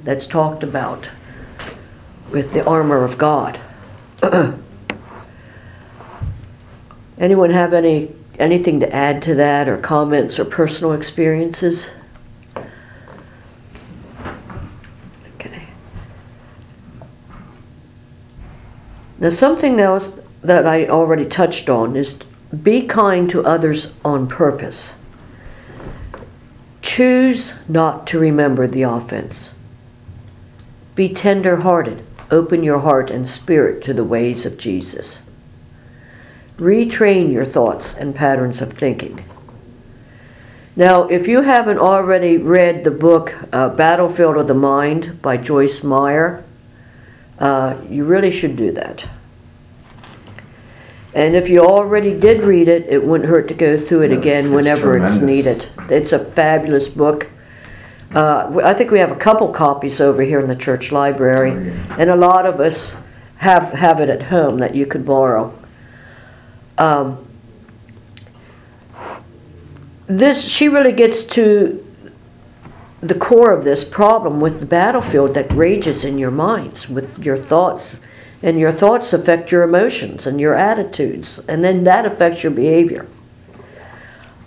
that's 0.04 0.26
talked 0.28 0.62
about 0.62 1.08
with 2.30 2.52
the 2.52 2.64
armor 2.64 3.04
of 3.04 3.18
God. 3.18 3.58
Anyone 7.18 7.50
have 7.50 7.72
any 7.72 8.12
anything 8.38 8.78
to 8.80 8.94
add 8.94 9.22
to 9.22 9.34
that 9.34 9.68
or 9.68 9.78
comments 9.78 10.38
or 10.38 10.44
personal 10.44 10.92
experiences? 10.92 11.90
Okay. 15.34 15.66
Now 19.18 19.30
something 19.30 19.80
else 19.80 20.18
that 20.42 20.66
I 20.66 20.86
already 20.88 21.24
touched 21.24 21.68
on 21.68 21.96
is 21.96 22.18
be 22.62 22.86
kind 22.86 23.28
to 23.30 23.44
others 23.44 23.94
on 24.04 24.26
purpose. 24.26 24.94
Choose 26.82 27.54
not 27.68 28.06
to 28.08 28.18
remember 28.18 28.66
the 28.66 28.82
offense. 28.82 29.54
Be 30.94 31.08
tender 31.08 31.56
hearted. 31.56 32.04
Open 32.30 32.62
your 32.62 32.80
heart 32.80 33.10
and 33.10 33.28
spirit 33.28 33.82
to 33.84 33.94
the 33.94 34.04
ways 34.04 34.44
of 34.46 34.58
Jesus. 34.58 35.20
Retrain 36.58 37.32
your 37.32 37.44
thoughts 37.44 37.94
and 37.94 38.14
patterns 38.14 38.60
of 38.60 38.74
thinking. 38.74 39.24
Now, 40.76 41.04
if 41.04 41.28
you 41.28 41.42
haven't 41.42 41.78
already 41.78 42.36
read 42.36 42.84
the 42.84 42.90
book 42.90 43.34
uh, 43.52 43.68
Battlefield 43.70 44.36
of 44.36 44.46
the 44.46 44.54
Mind 44.54 45.22
by 45.22 45.36
Joyce 45.36 45.82
Meyer, 45.82 46.44
uh, 47.38 47.76
you 47.88 48.04
really 48.04 48.30
should 48.30 48.56
do 48.56 48.72
that. 48.72 49.04
And 51.14 51.36
if 51.36 51.48
you 51.48 51.60
already 51.60 52.18
did 52.18 52.42
read 52.42 52.68
it, 52.68 52.86
it 52.88 53.02
wouldn't 53.04 53.28
hurt 53.30 53.46
to 53.48 53.54
go 53.54 53.78
through 53.78 54.02
it 54.02 54.10
Yes, 54.10 54.18
again 54.18 54.44
it's 54.46 54.54
whenever 54.54 54.96
it's 54.98 55.16
tremendous. 55.18 55.46
needed. 55.46 55.66
It's 55.90 56.12
a 56.12 56.18
fabulous 56.18 56.88
book. 56.88 57.28
Uh, 58.12 58.60
I 58.64 58.74
think 58.74 58.90
we 58.90 58.98
have 58.98 59.12
a 59.12 59.16
couple 59.16 59.48
copies 59.48 60.00
over 60.00 60.22
here 60.22 60.40
in 60.40 60.48
the 60.48 60.56
church 60.56 60.92
library, 60.92 61.52
Oh, 61.52 61.58
yeah. 61.58 61.96
and 61.98 62.10
a 62.10 62.16
lot 62.16 62.46
of 62.46 62.60
us 62.60 62.96
have 63.36 63.72
have 63.72 64.00
it 64.00 64.08
at 64.08 64.24
home 64.24 64.58
that 64.58 64.74
you 64.74 64.86
could 64.86 65.04
borrow. 65.04 65.52
Um, 66.78 67.18
this 70.06 70.44
she 70.44 70.68
really 70.68 70.92
gets 70.92 71.24
to 71.24 71.80
the 73.00 73.14
core 73.14 73.52
of 73.52 73.64
this 73.64 73.84
problem 73.84 74.40
with 74.40 74.60
the 74.60 74.66
battlefield 74.66 75.34
that 75.34 75.50
rages 75.52 76.04
in 76.04 76.18
your 76.18 76.30
minds 76.30 76.88
with 76.88 77.18
your 77.24 77.36
thoughts 77.36 78.00
and 78.44 78.60
your 78.60 78.70
thoughts 78.70 79.14
affect 79.14 79.50
your 79.50 79.62
emotions 79.62 80.26
and 80.26 80.38
your 80.38 80.54
attitudes 80.54 81.38
and 81.48 81.64
then 81.64 81.84
that 81.84 82.04
affects 82.04 82.42
your 82.42 82.52
behavior. 82.52 83.06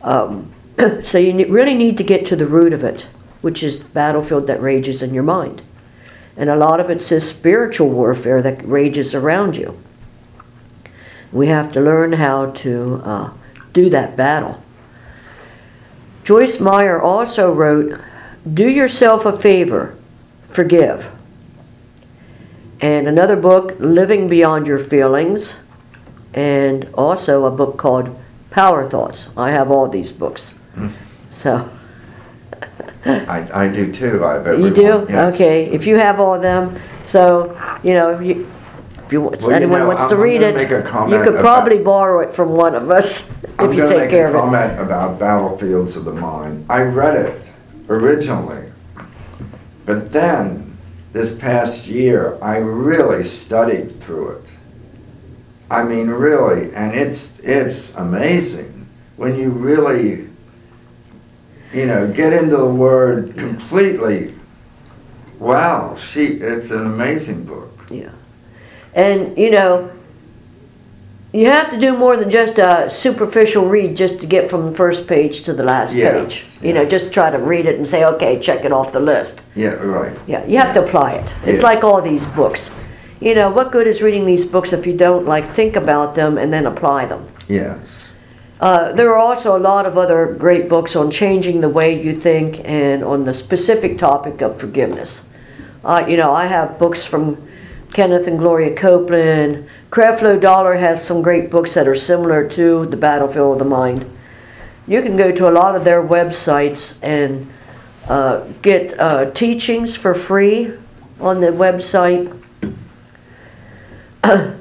Um, 0.04 0.54
so 1.04 1.18
you 1.18 1.48
really 1.48 1.74
need 1.74 1.98
to 1.98 2.04
get 2.04 2.28
to 2.28 2.36
the 2.36 2.46
root 2.46 2.74
of 2.74 2.84
it 2.84 3.08
which 3.42 3.64
is 3.64 3.80
the 3.80 3.90
battlefield 3.90 4.48
that 4.48 4.62
rages 4.62 5.02
in 5.02 5.14
your 5.14 5.24
mind. 5.24 5.62
And 6.36 6.50
a 6.50 6.56
lot 6.56 6.80
of 6.80 6.90
it's 6.90 7.10
this 7.10 7.30
spiritual 7.30 7.90
warfare 7.90 8.42
that 8.42 8.68
rages 8.68 9.16
around 9.16 9.58
you. 9.58 9.80
We 11.32 11.48
have 11.48 11.72
to 11.74 11.82
learn 11.82 12.14
how 12.14 12.52
to 12.52 13.02
uh, 13.04 13.30
do 13.74 13.90
that 13.90 14.16
battle. 14.16 14.64
Joyce 16.24 16.60
meyer 16.60 17.02
also 17.02 17.54
wrote 17.54 18.00
do 18.54 18.70
yourself 18.70 19.26
a 19.26 19.38
favor 19.38 19.98
forgive 20.50 21.10
and 22.82 23.08
another 23.08 23.36
book 23.36 23.76
living 23.80 24.28
beyond 24.28 24.68
your 24.68 24.80
feelings 24.80 25.58
and 26.34 26.88
also 26.94 27.46
a 27.46 27.52
book 27.52 27.78
called 27.78 28.10
power 28.52 28.88
thoughts 28.90 29.30
i 29.38 29.52
have 29.52 29.72
all 29.72 29.88
these 29.90 30.12
books 30.12 30.54
Mm. 30.76 30.92
so 31.32 31.68
I, 33.06 33.48
I 33.64 33.68
do 33.68 33.92
too. 33.92 34.24
I 34.24 34.34
have 34.34 34.60
you 34.60 34.70
do 34.70 35.06
yes. 35.10 35.34
okay 35.34 35.66
if 35.72 35.88
you 35.88 35.96
have 35.98 36.20
all 36.20 36.36
of 36.36 36.42
them 36.44 36.80
so 37.04 37.56
you 37.82 37.94
know 37.96 38.12
if 38.12 38.22
you 38.22 38.48
if 39.06 39.12
you 39.14 39.22
Well, 39.22 39.40
you 39.42 39.50
anyone 39.52 39.80
know, 39.80 39.88
wants 39.88 40.02
I'm- 40.02 40.10
to 40.12 40.16
I'm 40.16 40.22
read 40.22 40.42
it 40.42 40.60
you 40.62 40.68
could 40.68 41.34
about- 41.34 41.42
probably 41.42 41.80
borrow 41.80 42.20
it 42.20 42.36
from 42.36 42.50
one 42.52 42.76
of 42.76 42.92
us 42.92 43.28
if 43.44 43.60
I'm 43.60 43.70
if 43.72 43.76
you 43.76 43.84
going 43.84 43.94
to 43.94 44.06
make 44.06 44.14
a 44.14 44.32
comment 44.32 44.80
about 44.80 45.18
Battlefields 45.18 45.96
of 45.96 46.06
the 46.06 46.14
Mind. 46.14 46.66
I 46.70 46.82
read 46.82 47.16
it 47.16 47.42
originally, 47.90 48.66
but 49.86 50.12
then 50.12 50.67
this 51.18 51.36
past 51.36 51.88
year 51.88 52.38
I 52.42 52.58
really 52.58 53.24
studied 53.24 53.92
through 53.92 54.38
it. 54.38 54.46
I 55.70 55.84
mean, 55.84 56.08
really, 56.08 56.74
and 56.74 56.96
it's 56.96 57.38
it's 57.40 57.94
amazing 57.96 58.88
when 59.18 59.36
you 59.36 59.50
really, 59.50 60.30
you 61.74 61.86
know, 61.88 62.08
get 62.08 62.34
into 62.34 62.56
the 62.56 62.70
Word 62.70 63.36
completely. 63.36 64.34
Wow, 65.40 65.96
she, 65.96 66.26
it's 66.26 66.70
an 66.72 66.86
amazing 66.86 67.46
book. 67.46 67.86
Yeah. 67.90 68.12
And, 68.94 69.38
you 69.38 69.52
know, 69.52 69.92
you 71.38 71.46
have 71.46 71.70
to 71.70 71.80
do 71.80 71.96
more 71.96 72.18
than 72.18 72.30
just 72.32 72.58
a 72.58 72.90
superficial 72.90 73.68
read 73.68 73.96
just 73.96 74.20
to 74.22 74.26
get 74.26 74.50
from 74.50 74.66
the 74.72 74.76
first 74.76 75.08
page 75.08 75.44
to 75.44 75.54
the 75.54 75.64
last 75.64 75.94
Yes, 75.94 76.14
page. 76.14 76.46
You 76.64 76.74
know, 76.74 76.84
just 76.84 77.14
try 77.14 77.30
to 77.30 77.38
read 77.38 77.68
it 77.68 77.76
and 77.76 77.88
say, 77.88 78.04
okay, 78.06 78.40
check 78.40 78.66
it 78.66 78.72
off 78.72 78.92
the 78.92 79.00
list. 79.00 79.42
Yeah, 79.56 79.70
right. 79.70 80.18
Yeah, 80.26 80.44
you 80.46 80.58
have 80.58 80.74
to 80.74 80.84
apply 80.84 81.12
it. 81.12 81.34
It's 81.46 81.60
Yeah. 81.60 81.68
like 81.68 81.84
all 81.84 82.02
these 82.02 82.26
books. 82.26 82.72
You 83.20 83.36
know, 83.36 83.52
what 83.52 83.72
good 83.72 83.86
is 83.86 84.02
reading 84.02 84.26
these 84.26 84.46
books 84.46 84.74
if 84.74 84.88
you 84.88 84.94
don't, 84.94 85.28
like, 85.28 85.46
think 85.46 85.76
about 85.76 86.16
them 86.16 86.38
and 86.40 86.52
then 86.52 86.66
apply 86.66 87.06
them? 87.06 87.26
Yes. 87.48 88.10
Uh, 88.60 88.92
there 88.94 89.14
are 89.14 89.20
also 89.20 89.56
a 89.56 89.60
lot 89.60 89.86
of 89.86 89.96
other 89.98 90.36
great 90.40 90.68
books 90.68 90.96
on 90.96 91.12
changing 91.12 91.62
the 91.62 91.70
way 91.70 92.02
you 92.02 92.20
think 92.20 92.62
and 92.66 93.04
on 93.04 93.26
the 93.26 93.34
specific 93.34 94.00
topic 94.00 94.42
of 94.42 94.60
forgiveness. 94.60 95.26
Uh, 95.86 96.04
you 96.08 96.18
know, 96.18 96.34
I 96.34 96.48
have 96.48 96.80
books 96.80 97.06
from 97.06 97.38
Kenneth 97.94 98.26
and 98.28 98.40
Gloria 98.40 98.74
Copeland. 98.76 99.68
Creflo 99.90 100.40
Dollar 100.40 100.76
has 100.76 101.04
some 101.04 101.22
great 101.22 101.50
books 101.50 101.74
that 101.74 101.88
are 101.88 101.96
similar 101.96 102.48
to 102.50 102.86
The 102.88 102.98
Battlefield 102.98 103.54
of 103.54 103.60
the 103.60 103.66
Mind. 103.66 104.10
You 104.86 105.02
can 105.02 105.16
go 105.16 105.32
to 105.32 105.50
a 105.50 105.52
lot 105.52 105.76
of 105.76 105.84
their 105.84 106.04
websites 106.04 107.02
and 107.02 107.52
uh, 108.08 108.46
get 108.62 109.00
uh, 109.00 109.32
teachings 109.32 109.96
for 109.96 110.14
free 110.14 110.74
on 111.20 111.42
the 111.42 111.48
website. 111.48 112.34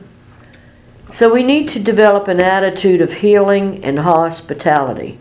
So 1.09 1.33
we 1.33 1.45
need 1.45 1.69
to 1.69 1.79
develop 1.79 2.29
an 2.29 2.41
attitude 2.41 3.01
of 3.01 3.13
healing 3.15 3.83
and 3.85 4.01
hospitality. 4.01 5.19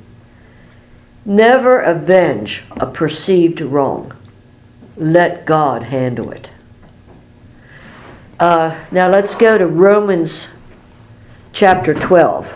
Never 1.24 1.80
avenge 1.80 2.64
a 2.72 2.86
perceived 2.86 3.62
wrong. 3.62 4.12
Let 4.98 5.46
God 5.46 5.84
handle 5.84 6.32
it. 6.32 6.50
Uh, 8.40 8.78
now 8.92 9.08
let's 9.08 9.34
go 9.34 9.58
to 9.58 9.66
Romans 9.66 10.50
chapter 11.54 11.94
12. 11.94 12.54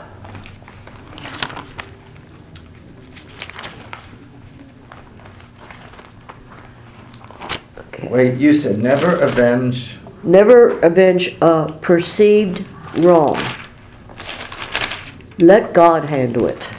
Okay. 7.78 8.08
Wait, 8.10 8.38
you 8.38 8.52
said 8.52 8.80
never 8.80 9.16
avenge. 9.22 9.96
Never 10.22 10.78
avenge 10.82 11.38
a 11.42 11.74
perceived 11.80 12.66
wrong. 12.98 13.38
Let 15.40 15.72
God 15.72 16.10
handle 16.10 16.48
it. 16.48 16.79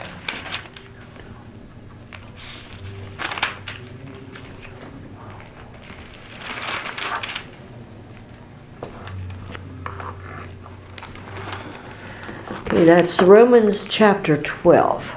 That's 12.91 13.21
Romans 13.21 13.85
chapter 13.87 14.35
12. 14.35 15.15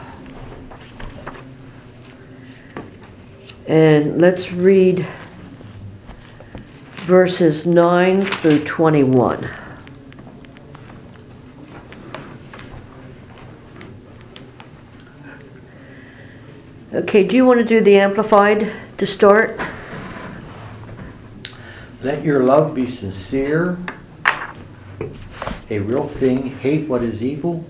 And 3.67 4.21
let's 4.21 4.53
read 4.53 5.05
verses 6.99 7.67
9 7.67 8.25
through 8.27 8.63
21. 8.63 9.51
Okay, 16.93 17.25
do 17.25 17.35
you 17.35 17.45
want 17.45 17.59
to 17.59 17.65
do 17.65 17.81
the 17.81 17.99
Amplified 17.99 18.71
to 18.99 19.05
start? 19.05 19.59
Let 22.03 22.23
your 22.23 22.45
love 22.45 22.73
be 22.73 22.89
sincere, 22.89 23.77
a 25.75 25.81
real 25.81 26.09
thing. 26.09 26.57
Hate 26.59 26.89
what 26.89 27.03
is 27.03 27.23
evil, 27.23 27.65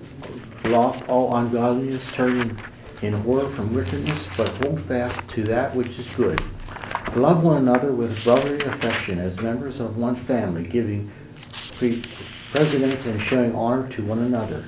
lost 0.65 1.07
all 1.07 1.35
ungodliness, 1.35 2.05
turning 2.13 2.57
in 3.01 3.13
horror 3.13 3.49
from 3.51 3.73
wickedness, 3.73 4.27
but 4.37 4.49
hold 4.49 4.79
fast 4.81 5.19
to 5.29 5.43
that 5.43 5.75
which 5.75 5.99
is 5.99 6.07
good. 6.15 6.41
Love 7.15 7.43
one 7.43 7.57
another 7.57 7.91
with 7.91 8.23
brotherly 8.23 8.63
affection 8.65 9.19
as 9.19 9.39
members 9.41 9.79
of 9.79 9.97
one 9.97 10.15
family, 10.15 10.63
giving 10.63 11.09
precedence 12.51 13.05
and 13.05 13.21
showing 13.21 13.53
honor 13.55 13.87
to 13.89 14.03
one 14.03 14.19
another. 14.19 14.65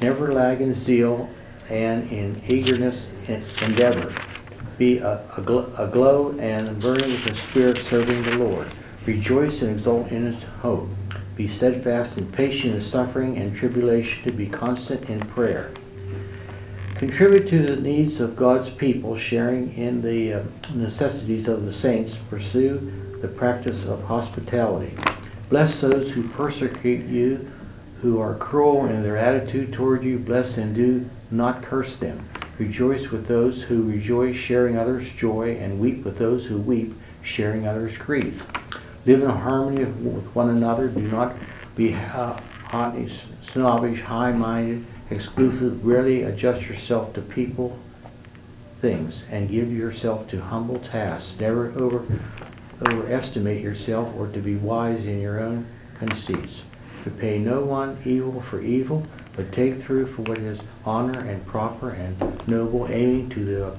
Never 0.00 0.32
lag 0.32 0.60
in 0.60 0.74
zeal 0.74 1.28
and 1.68 2.10
in 2.10 2.42
eagerness 2.46 3.06
and 3.28 3.44
endeavor. 3.62 4.14
Be 4.78 4.98
aglow 4.98 6.38
and 6.38 6.80
burning 6.80 7.10
with 7.10 7.24
the 7.24 7.34
Spirit, 7.34 7.78
serving 7.78 8.22
the 8.22 8.36
Lord. 8.38 8.70
Rejoice 9.04 9.62
and 9.62 9.70
exult 9.70 10.10
in 10.10 10.32
His 10.32 10.42
hope. 10.62 10.88
Be 11.40 11.48
steadfast 11.48 12.18
and 12.18 12.30
patient 12.30 12.74
in 12.74 12.82
suffering 12.82 13.38
and 13.38 13.56
tribulation, 13.56 14.22
to 14.24 14.30
be 14.30 14.46
constant 14.46 15.08
in 15.08 15.20
prayer. 15.20 15.72
Contribute 16.96 17.48
to 17.48 17.62
the 17.62 17.80
needs 17.80 18.20
of 18.20 18.36
God's 18.36 18.68
people, 18.68 19.16
sharing 19.16 19.74
in 19.74 20.02
the 20.02 20.34
uh, 20.34 20.42
necessities 20.74 21.48
of 21.48 21.64
the 21.64 21.72
saints. 21.72 22.18
Pursue 22.28 22.92
the 23.22 23.28
practice 23.28 23.86
of 23.86 24.04
hospitality. 24.04 24.94
Bless 25.48 25.80
those 25.80 26.10
who 26.10 26.28
persecute 26.28 27.06
you, 27.06 27.50
who 28.02 28.20
are 28.20 28.34
cruel 28.34 28.84
in 28.84 29.02
their 29.02 29.16
attitude 29.16 29.72
toward 29.72 30.04
you. 30.04 30.18
Bless 30.18 30.58
and 30.58 30.74
do 30.74 31.08
not 31.30 31.62
curse 31.62 31.96
them. 31.96 32.28
Rejoice 32.58 33.10
with 33.10 33.28
those 33.28 33.62
who 33.62 33.84
rejoice, 33.84 34.36
sharing 34.36 34.76
others' 34.76 35.08
joy, 35.14 35.56
and 35.56 35.80
weep 35.80 36.04
with 36.04 36.18
those 36.18 36.44
who 36.44 36.58
weep, 36.58 36.92
sharing 37.22 37.66
others' 37.66 37.96
grief. 37.96 38.46
Live 39.06 39.22
in 39.22 39.30
harmony 39.30 39.84
with 39.84 40.34
one 40.34 40.50
another. 40.50 40.88
Do 40.88 41.00
not 41.00 41.34
be 41.74 41.94
uh, 41.94 42.38
snobbish, 43.50 44.02
high-minded, 44.02 44.84
exclusive. 45.08 45.84
Rarely 45.84 46.22
adjust 46.22 46.68
yourself 46.68 47.14
to 47.14 47.22
people, 47.22 47.78
things, 48.80 49.24
and 49.30 49.48
give 49.48 49.72
yourself 49.72 50.28
to 50.30 50.40
humble 50.40 50.78
tasks. 50.78 51.40
Never 51.40 51.72
over 51.78 52.04
overestimate 52.82 53.60
yourself 53.62 54.14
or 54.16 54.26
to 54.28 54.38
be 54.38 54.56
wise 54.56 55.04
in 55.04 55.20
your 55.20 55.40
own 55.40 55.66
conceits. 55.98 56.62
To 57.04 57.10
pay 57.10 57.38
no 57.38 57.60
one 57.60 57.98
evil 58.04 58.40
for 58.40 58.60
evil, 58.60 59.06
but 59.36 59.52
take 59.52 59.82
through 59.82 60.06
for 60.06 60.22
what 60.22 60.38
is 60.38 60.60
honor 60.84 61.20
and 61.20 61.44
proper 61.46 61.90
and 61.90 62.48
noble, 62.48 62.86
aiming 62.90 63.30
to 63.30 63.44
the 63.44 63.76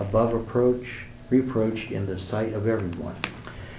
above 0.00 0.34
approach, 0.34 1.04
reproach 1.30 1.90
in 1.90 2.06
the 2.06 2.18
sight 2.18 2.52
of 2.52 2.66
everyone. 2.66 3.16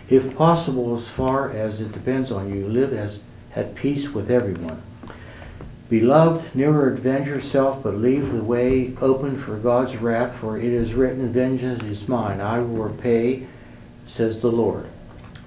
If 0.10 0.36
possible, 0.36 0.98
as 0.98 1.08
far 1.08 1.52
as 1.52 1.80
it 1.80 1.92
depends 1.92 2.32
on 2.32 2.54
you, 2.54 2.68
live 2.68 2.94
as 2.94 3.20
at 3.56 3.76
peace 3.76 4.10
with 4.10 4.32
everyone. 4.32 4.82
Beloved, 5.90 6.56
never 6.56 6.92
avenge 6.92 7.28
yourself, 7.28 7.84
but 7.84 7.96
leave 7.96 8.32
the 8.32 8.44
way 8.44 8.96
open 9.02 9.42
for 9.42 9.58
God's 9.58 9.96
wrath, 9.98 10.36
for 10.38 10.58
it 10.58 10.66
is 10.66 10.94
written, 10.94 11.32
Vengeance 11.32 11.84
is 11.84 12.08
mine, 12.08 12.42
I 12.42 12.60
will 12.60 12.84
repay, 12.84 13.48
says 14.06 14.40
the 14.40 14.52
Lord. 14.52 14.88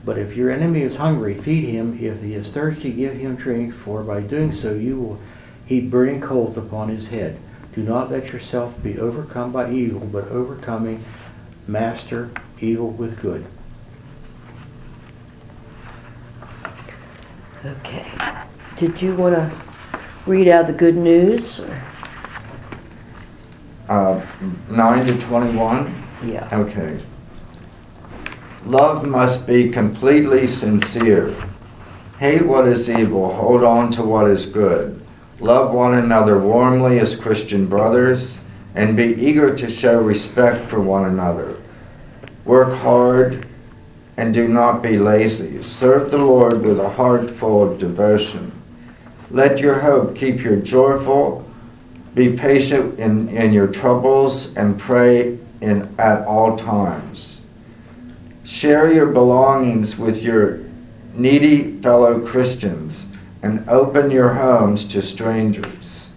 But 0.04 0.18
if 0.18 0.36
your 0.36 0.50
enemy 0.50 0.82
is 0.82 0.96
hungry, 0.96 1.34
feed 1.34 1.68
him. 1.68 1.98
If 2.00 2.22
he 2.22 2.34
is 2.34 2.50
thirsty, 2.50 2.90
give 2.90 3.14
him 3.14 3.36
drink, 3.36 3.72
for 3.72 4.02
by 4.02 4.20
doing 4.20 4.52
so 4.52 4.74
you 4.74 5.00
will 5.00 5.20
heap 5.66 5.90
burning 5.90 6.20
coals 6.20 6.56
upon 6.56 6.88
his 6.88 7.08
head. 7.08 7.38
Do 7.74 7.82
not 7.82 8.10
let 8.10 8.32
yourself 8.32 8.80
be 8.82 8.98
overcome 8.98 9.52
by 9.52 9.70
evil, 9.70 10.00
but 10.00 10.28
overcoming 10.28 11.04
master 11.68 12.30
evil 12.60 12.90
with 12.90 13.20
good. 13.20 13.46
Okay. 17.64 18.10
Did 18.76 19.00
you 19.00 19.14
want 19.14 19.36
to 19.36 19.50
read 20.26 20.48
out 20.48 20.66
the 20.66 20.72
good 20.72 20.96
news? 20.96 21.64
Uh, 23.88 24.20
9 24.68 25.06
to 25.06 25.18
21? 25.20 25.94
Yeah. 26.24 26.48
Okay. 26.52 26.98
Love 28.66 29.04
must 29.04 29.46
be 29.46 29.68
completely 29.70 30.48
sincere. 30.48 31.36
Hate 32.18 32.46
what 32.46 32.66
is 32.66 32.90
evil, 32.90 33.32
hold 33.34 33.62
on 33.62 33.90
to 33.92 34.02
what 34.02 34.28
is 34.28 34.46
good. 34.46 35.00
Love 35.38 35.72
one 35.72 35.94
another 35.94 36.38
warmly 36.38 36.98
as 36.98 37.14
Christian 37.14 37.66
brothers, 37.66 38.38
and 38.74 38.96
be 38.96 39.04
eager 39.04 39.54
to 39.54 39.68
show 39.68 40.00
respect 40.00 40.68
for 40.68 40.80
one 40.80 41.04
another. 41.04 41.56
Work 42.44 42.72
hard 42.78 43.46
and 44.16 44.34
do 44.34 44.46
not 44.46 44.82
be 44.82 44.98
lazy. 44.98 45.62
Serve 45.62 46.10
the 46.10 46.18
Lord 46.18 46.62
with 46.62 46.78
a 46.78 46.90
heart 46.90 47.30
full 47.30 47.62
of 47.62 47.78
devotion. 47.78 48.52
Let 49.30 49.58
your 49.58 49.80
hope 49.80 50.14
keep 50.14 50.40
you 50.40 50.56
joyful. 50.56 51.48
Be 52.14 52.36
patient 52.36 52.98
in, 52.98 53.28
in 53.30 53.52
your 53.52 53.66
troubles 53.66 54.54
and 54.54 54.78
pray 54.78 55.38
in, 55.62 55.94
at 55.98 56.26
all 56.26 56.56
times. 56.56 57.38
Share 58.44 58.92
your 58.92 59.06
belongings 59.06 59.96
with 59.96 60.22
your 60.22 60.60
needy 61.14 61.80
fellow 61.80 62.20
Christians 62.20 63.04
and 63.42 63.66
open 63.68 64.10
your 64.10 64.34
homes 64.34 64.84
to 64.84 65.00
strangers. 65.00 66.10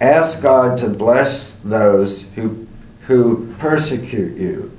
Ask 0.00 0.42
God 0.42 0.76
to 0.78 0.88
bless 0.88 1.52
those 1.52 2.22
who, 2.34 2.66
who 3.02 3.54
persecute 3.58 4.36
you 4.36 4.73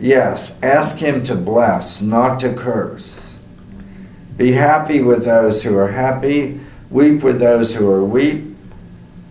Yes, 0.00 0.56
ask 0.62 0.96
Him 0.96 1.22
to 1.24 1.34
bless, 1.34 2.00
not 2.00 2.40
to 2.40 2.54
curse. 2.54 3.34
Be 4.38 4.52
happy 4.52 5.02
with 5.02 5.26
those 5.26 5.62
who 5.62 5.76
are 5.76 5.92
happy, 5.92 6.58
weep 6.88 7.22
with 7.22 7.38
those 7.38 7.74
who 7.74 7.90
are 7.90 8.02
weep. 8.02 8.56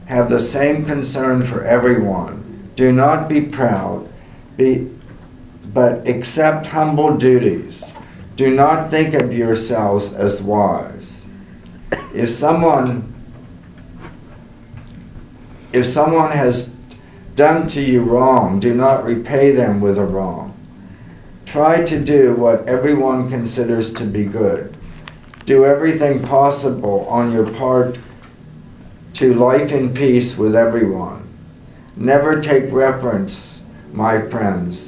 Have 0.06 0.30
the 0.30 0.40
same 0.40 0.86
concern 0.86 1.42
for 1.42 1.64
everyone. 1.64 2.70
Do 2.76 2.92
not 2.92 3.28
be 3.28 3.42
proud, 3.42 4.08
be, 4.58 4.88
but 5.74 6.08
accept 6.08 6.68
humble 6.68 7.18
duties. 7.18 7.84
Do 8.36 8.52
not 8.56 8.92
think 8.92 9.16
of 9.16 9.34
yourselves 9.34 10.14
as 10.14 10.40
wise. 10.40 11.26
If 12.14 12.30
someone 12.30 13.16
if 15.74 15.86
someone 15.86 16.32
has 16.32 16.70
done 17.36 17.68
to 17.70 17.82
you 17.82 18.02
wrong, 18.02 18.60
do 18.60 18.74
not 18.74 19.04
repay 19.04 19.52
them 19.52 19.82
with 19.82 19.98
a 19.98 20.06
wrong 20.06 20.49
Try 21.50 21.84
to 21.86 22.00
do 22.00 22.36
what 22.36 22.68
everyone 22.68 23.28
considers 23.28 23.92
to 23.94 24.04
be 24.04 24.24
good. 24.24 24.78
Do 25.46 25.66
everything 25.66 26.22
possible 26.22 27.08
on 27.10 27.32
your 27.32 27.50
part 27.50 27.98
to 29.14 29.34
life 29.34 29.72
in 29.72 29.92
peace 29.96 30.38
with 30.38 30.56
everyone. 30.56 31.28
Never 31.96 32.40
take 32.40 32.72
reference, 32.72 33.60
my 33.92 34.22
friends, 34.22 34.80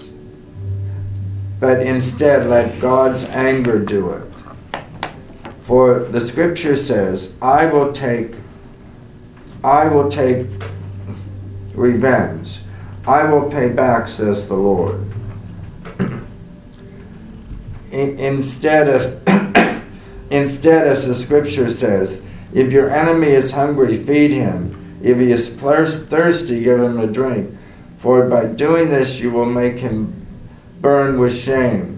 but 1.59 1.82
instead 1.82 2.45
let 2.45 2.80
God's 2.80 3.24
anger 3.24 3.80
do 3.80 4.12
it. 4.12 4.32
For 5.64 6.01
the 6.03 6.22
scripture 6.22 6.78
says, 6.78 7.34
I 7.41 7.66
will 7.66 7.91
take 7.91 8.36
I 9.64 9.88
will 9.88 10.09
take 10.09 10.45
revenge. 11.74 12.59
I 13.07 13.24
will 13.24 13.49
pay 13.49 13.70
back, 13.70 14.07
says 14.07 14.47
the 14.47 14.53
Lord 14.53 15.11
instead 17.92 18.88
of 18.88 19.28
instead 20.32 20.88
as 20.88 21.08
the 21.08 21.16
scripture 21.16 21.70
says 21.70 22.22
if 22.54 22.72
your 22.72 22.89
enemy 22.89 23.28
is 23.28 23.52
hungry 23.52 23.98
feed 23.98 24.32
him. 24.32 24.78
If 25.02 25.18
he 25.18 25.32
is 25.32 25.50
thirsty 25.50 26.64
give 26.64 26.80
him 26.80 27.00
a 27.00 27.08
drink. 27.08 27.58
For 27.98 28.28
by 28.28 28.46
doing 28.46 28.89
this 28.89 29.20
you 29.20 29.32
will 29.32 29.46
make 29.46 29.78
him 29.78 30.14
burn 30.80 31.20
with 31.20 31.36
shame. 31.36 31.98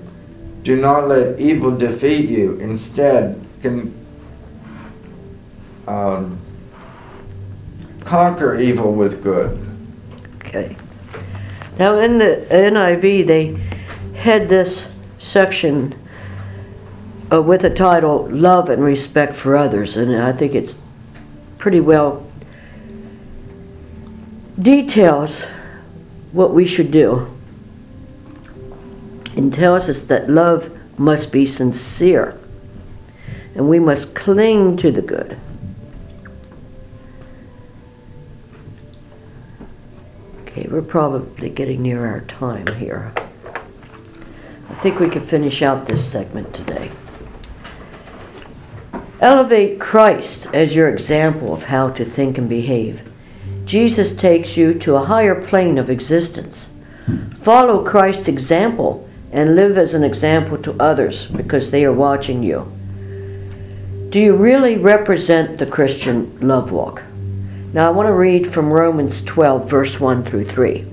Do 0.63 0.75
not 0.75 1.07
let 1.07 1.39
evil 1.39 1.75
defeat 1.75 2.29
you. 2.29 2.59
Instead 2.59 3.43
can 3.61 3.93
um, 5.87 6.39
conquer 8.05 8.55
evil 8.55 8.93
with 8.93 9.23
good. 9.23 9.59
Okay. 10.37 10.75
Now 11.77 11.97
in 11.99 12.17
the 12.17 12.45
niv 12.49 13.27
they 13.27 13.59
had 14.15 14.47
this 14.47 14.92
section 15.23 15.95
uh, 17.31 17.41
with 17.41 17.61
the 17.61 17.69
title 17.69 18.27
Love 18.29 18.69
and 18.69 18.83
Respect 18.83 19.35
for 19.35 19.55
Others, 19.55 19.97
and 19.97 20.15
I 20.15 20.33
think 20.33 20.53
it's 20.53 20.75
pretty 21.57 21.79
well 21.79 22.29
details 24.59 25.43
what 26.31 26.53
we 26.53 26.65
should 26.65 26.91
do 26.91 27.27
and 29.35 29.51
tells 29.53 29.89
us 29.89 30.03
that 30.03 30.29
love 30.29 30.71
must 30.99 31.31
be 31.31 31.45
sincere 31.45 32.37
and 33.55 33.67
we 33.67 33.79
must 33.79 34.13
cling 34.13 34.77
to 34.77 34.91
the 34.91 35.01
good. 35.01 35.37
Okay, 40.41 40.67
we're 40.69 40.81
probably 40.81 41.49
getting 41.49 41.81
near 41.81 42.05
our 42.05 42.21
time 42.21 42.67
here. 42.75 43.13
I 44.73 44.75
think 44.77 44.99
we 44.99 45.07
can 45.07 45.21
finish 45.21 45.61
out 45.61 45.85
this 45.85 46.03
segment 46.03 46.51
today. 46.51 46.91
Elevate 49.19 49.79
Christ 49.79 50.47
as 50.51 50.73
your 50.73 50.89
example 50.89 51.53
of 51.53 51.65
how 51.65 51.91
to 51.91 52.03
think 52.03 52.39
and 52.39 52.49
behave. 52.49 53.07
Jesus 53.65 54.15
takes 54.15 54.57
you 54.57 54.73
to 54.79 54.95
a 54.95 55.05
higher 55.05 55.39
plane 55.45 55.77
of 55.77 55.91
existence. 55.91 56.71
Follow 57.39 57.85
Christ's 57.85 58.27
example 58.27 59.07
and 59.31 59.55
live 59.55 59.77
as 59.77 59.93
an 59.93 60.03
example 60.03 60.57
to 60.57 60.81
others 60.81 61.27
because 61.27 61.69
they 61.69 61.85
are 61.85 61.93
watching 61.93 62.41
you. 62.41 62.69
Do 64.09 64.19
you 64.19 64.35
really 64.35 64.77
represent 64.77 65.59
the 65.59 65.67
Christian 65.67 66.35
love 66.41 66.71
walk? 66.71 67.03
Now 67.73 67.89
I 67.89 67.91
want 67.91 68.07
to 68.07 68.13
read 68.13 68.51
from 68.51 68.73
Romans 68.73 69.23
12, 69.23 69.69
verse 69.69 69.99
1 69.99 70.25
through 70.25 70.45
3. 70.45 70.92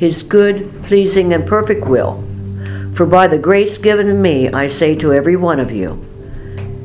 his 0.00 0.22
good, 0.22 0.72
pleasing, 0.84 1.34
and 1.34 1.46
perfect 1.46 1.86
will. 1.86 2.24
For 2.94 3.04
by 3.04 3.26
the 3.26 3.36
grace 3.36 3.76
given 3.76 4.06
to 4.06 4.14
me, 4.14 4.48
I 4.48 4.66
say 4.66 4.94
to 4.94 5.12
every 5.12 5.36
one 5.36 5.60
of 5.60 5.70
you, 5.70 6.02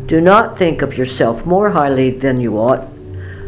do 0.05 0.19
not 0.19 0.57
think 0.57 0.81
of 0.81 0.97
yourself 0.97 1.45
more 1.45 1.69
highly 1.69 2.11
than 2.11 2.41
you 2.41 2.57
ought, 2.57 2.85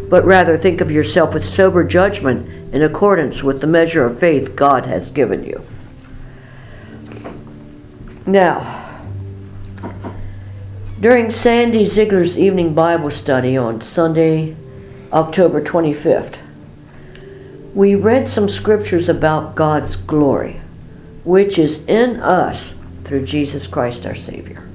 but 0.09 0.23
rather 0.23 0.57
think 0.57 0.79
of 0.79 0.89
yourself 0.89 1.33
with 1.33 1.45
sober 1.45 1.83
judgment 1.83 2.73
in 2.73 2.81
accordance 2.81 3.43
with 3.43 3.59
the 3.59 3.67
measure 3.67 4.05
of 4.05 4.17
faith 4.17 4.55
God 4.55 4.85
has 4.85 5.09
given 5.09 5.43
you. 5.43 5.61
Now, 8.25 9.01
during 11.01 11.29
Sandy 11.29 11.83
Ziegler's 11.83 12.39
evening 12.39 12.73
Bible 12.73 13.11
study 13.11 13.57
on 13.57 13.81
Sunday, 13.81 14.55
October 15.11 15.61
25th, 15.61 16.37
we 17.77 17.93
read 17.93 18.27
some 18.27 18.49
scriptures 18.49 19.07
about 19.07 19.53
God's 19.53 19.95
glory, 19.95 20.59
which 21.23 21.59
is 21.59 21.85
in 21.85 22.19
us 22.19 22.73
through 23.03 23.23
Jesus 23.23 23.67
Christ 23.67 24.03
our 24.07 24.15
Savior. 24.15 24.67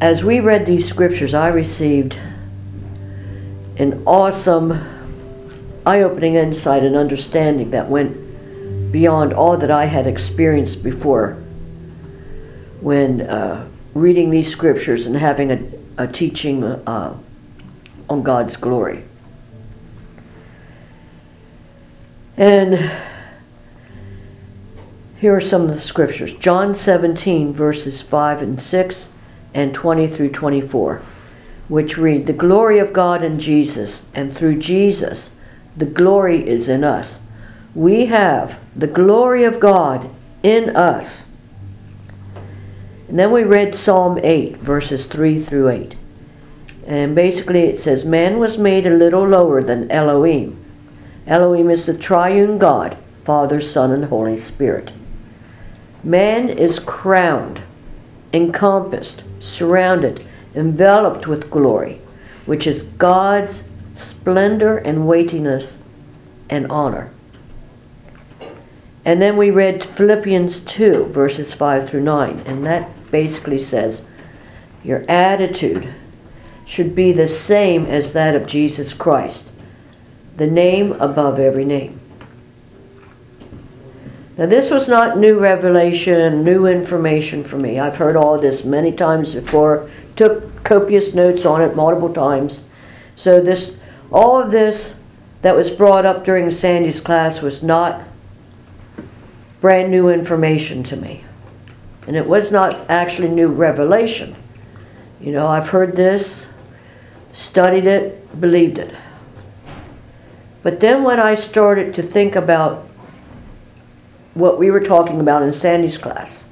As 0.00 0.24
we 0.24 0.40
read 0.40 0.66
these 0.66 0.88
scriptures, 0.88 1.32
I 1.32 1.48
received 1.48 2.18
an 3.76 4.02
awesome, 4.04 4.72
eye 5.86 6.02
opening 6.02 6.34
insight 6.34 6.82
and 6.82 6.96
understanding 6.96 7.70
that 7.70 7.88
went 7.88 8.90
beyond 8.90 9.32
all 9.32 9.56
that 9.56 9.70
I 9.70 9.84
had 9.84 10.08
experienced 10.08 10.82
before 10.82 11.34
when 12.80 13.20
uh, 13.20 13.68
reading 13.94 14.30
these 14.30 14.50
scriptures 14.50 15.06
and 15.06 15.14
having 15.14 15.52
a, 15.52 15.62
a 15.96 16.08
teaching. 16.08 16.64
Uh, 16.64 17.16
on 18.08 18.22
God's 18.22 18.56
glory. 18.56 19.02
And 22.36 22.90
here 25.18 25.36
are 25.36 25.40
some 25.40 25.62
of 25.62 25.68
the 25.68 25.80
scriptures 25.80 26.34
John 26.34 26.74
17, 26.74 27.52
verses 27.52 28.02
5 28.02 28.42
and 28.42 28.60
6, 28.60 29.12
and 29.54 29.72
20 29.72 30.08
through 30.08 30.30
24, 30.30 31.02
which 31.68 31.96
read 31.96 32.26
The 32.26 32.32
glory 32.32 32.78
of 32.78 32.92
God 32.92 33.22
in 33.22 33.38
Jesus, 33.38 34.04
and 34.14 34.36
through 34.36 34.58
Jesus, 34.58 35.36
the 35.76 35.86
glory 35.86 36.46
is 36.46 36.68
in 36.68 36.84
us. 36.84 37.20
We 37.74 38.06
have 38.06 38.58
the 38.76 38.86
glory 38.86 39.44
of 39.44 39.60
God 39.60 40.10
in 40.42 40.74
us. 40.76 41.26
And 43.08 43.18
then 43.18 43.30
we 43.30 43.44
read 43.44 43.74
Psalm 43.74 44.18
8, 44.22 44.56
verses 44.56 45.06
3 45.06 45.44
through 45.44 45.68
8. 45.68 45.96
And 46.86 47.14
basically 47.14 47.60
it 47.60 47.78
says, 47.78 48.04
Man 48.04 48.38
was 48.38 48.58
made 48.58 48.86
a 48.86 48.90
little 48.90 49.26
lower 49.26 49.62
than 49.62 49.90
Elohim. 49.90 50.63
Elohim 51.26 51.70
is 51.70 51.86
the 51.86 51.96
triune 51.96 52.58
God, 52.58 52.96
Father, 53.24 53.60
Son, 53.60 53.90
and 53.90 54.06
Holy 54.06 54.38
Spirit. 54.38 54.92
Man 56.02 56.50
is 56.50 56.78
crowned, 56.78 57.62
encompassed, 58.32 59.22
surrounded, 59.40 60.26
enveloped 60.54 61.26
with 61.26 61.50
glory, 61.50 62.00
which 62.44 62.66
is 62.66 62.82
God's 62.82 63.68
splendor 63.94 64.76
and 64.78 65.06
weightiness 65.06 65.78
and 66.50 66.66
honor. 66.70 67.10
And 69.04 69.20
then 69.20 69.36
we 69.36 69.50
read 69.50 69.84
Philippians 69.84 70.60
2, 70.60 71.06
verses 71.06 71.52
5 71.52 71.88
through 71.88 72.02
9, 72.02 72.42
and 72.46 72.64
that 72.64 72.88
basically 73.10 73.60
says, 73.60 74.02
Your 74.82 75.04
attitude 75.08 75.92
should 76.66 76.94
be 76.94 77.12
the 77.12 77.26
same 77.26 77.86
as 77.86 78.12
that 78.14 78.34
of 78.34 78.46
Jesus 78.46 78.94
Christ, 78.94 79.50
the 80.36 80.46
name 80.46 80.92
above 80.92 81.38
every 81.38 81.64
name. 81.64 82.00
Now, 84.36 84.46
this 84.46 84.70
was 84.70 84.88
not 84.88 85.16
new 85.16 85.38
revelation, 85.38 86.42
new 86.42 86.66
information 86.66 87.44
for 87.44 87.56
me. 87.56 87.78
I've 87.78 87.96
heard 87.96 88.16
all 88.16 88.36
this 88.38 88.64
many 88.64 88.90
times 88.90 89.32
before, 89.32 89.88
took 90.16 90.64
copious 90.64 91.14
notes 91.14 91.46
on 91.46 91.62
it 91.62 91.76
multiple 91.76 92.12
times. 92.12 92.64
So, 93.14 93.40
this, 93.40 93.76
all 94.10 94.40
of 94.40 94.50
this 94.50 94.98
that 95.42 95.54
was 95.54 95.70
brought 95.70 96.04
up 96.04 96.24
during 96.24 96.50
Sandy's 96.50 97.00
class 97.00 97.42
was 97.42 97.62
not 97.62 98.02
brand 99.60 99.90
new 99.90 100.08
information 100.08 100.82
to 100.84 100.96
me. 100.96 101.22
And 102.06 102.16
it 102.16 102.26
was 102.26 102.50
not 102.50 102.90
actually 102.90 103.28
new 103.28 103.48
revelation. 103.48 104.34
You 105.20 105.32
know, 105.32 105.46
I've 105.46 105.68
heard 105.68 105.94
this, 105.94 106.48
studied 107.32 107.86
it, 107.86 108.40
believed 108.40 108.78
it. 108.78 108.94
But 110.64 110.80
then 110.80 111.04
when 111.04 111.20
I 111.20 111.34
started 111.34 111.94
to 111.94 112.02
think 112.02 112.34
about 112.34 112.88
what 114.32 114.58
we 114.58 114.70
were 114.70 114.80
talking 114.80 115.20
about 115.20 115.42
in 115.42 115.52
Sandy's 115.52 115.98
class, 115.98 116.44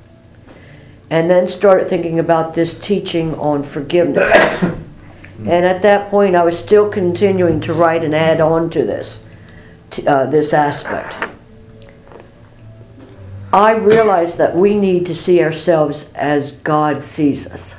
and 1.08 1.30
then 1.30 1.48
started 1.48 1.88
thinking 1.88 2.18
about 2.18 2.52
this 2.52 2.78
teaching 2.78 3.34
on 3.34 3.62
forgiveness. 3.62 4.30
and 4.62 5.48
at 5.48 5.80
that 5.82 6.10
point, 6.10 6.36
I 6.36 6.44
was 6.44 6.58
still 6.58 6.90
continuing 6.90 7.60
to 7.62 7.72
write 7.72 8.04
and 8.04 8.14
add 8.14 8.40
on 8.40 8.68
to 8.70 8.84
this, 8.84 9.24
uh, 10.06 10.26
this 10.26 10.52
aspect. 10.52 11.30
I 13.50 13.72
realized 13.72 14.36
that 14.36 14.54
we 14.54 14.74
need 14.74 15.06
to 15.06 15.14
see 15.14 15.42
ourselves 15.42 16.12
as 16.14 16.52
God 16.52 17.02
sees 17.02 17.46
us. 17.46 17.74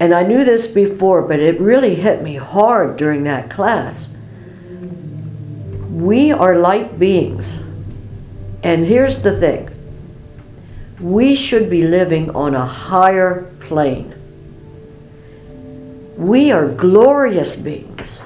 And 0.00 0.14
I 0.14 0.22
knew 0.22 0.44
this 0.44 0.66
before, 0.66 1.22
but 1.22 1.40
it 1.40 1.60
really 1.60 1.94
hit 1.94 2.22
me 2.22 2.36
hard 2.36 2.96
during 2.96 3.24
that 3.24 3.50
class. 3.50 4.08
We 5.90 6.30
are 6.30 6.56
light 6.56 6.98
beings. 6.98 7.60
And 8.62 8.84
here's 8.84 9.22
the 9.22 9.38
thing 9.38 9.70
we 11.00 11.34
should 11.34 11.70
be 11.70 11.82
living 11.82 12.30
on 12.30 12.54
a 12.54 12.66
higher 12.66 13.52
plane. 13.60 14.14
We 16.16 16.50
are 16.50 16.68
glorious 16.68 17.54
beings. 17.54 18.22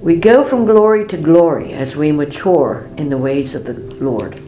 We 0.00 0.16
go 0.16 0.42
from 0.42 0.64
glory 0.64 1.06
to 1.08 1.18
glory 1.18 1.74
as 1.74 1.94
we 1.94 2.10
mature 2.10 2.88
in 2.96 3.10
the 3.10 3.18
ways 3.18 3.54
of 3.54 3.64
the 3.64 3.74
Lord. 3.74 4.42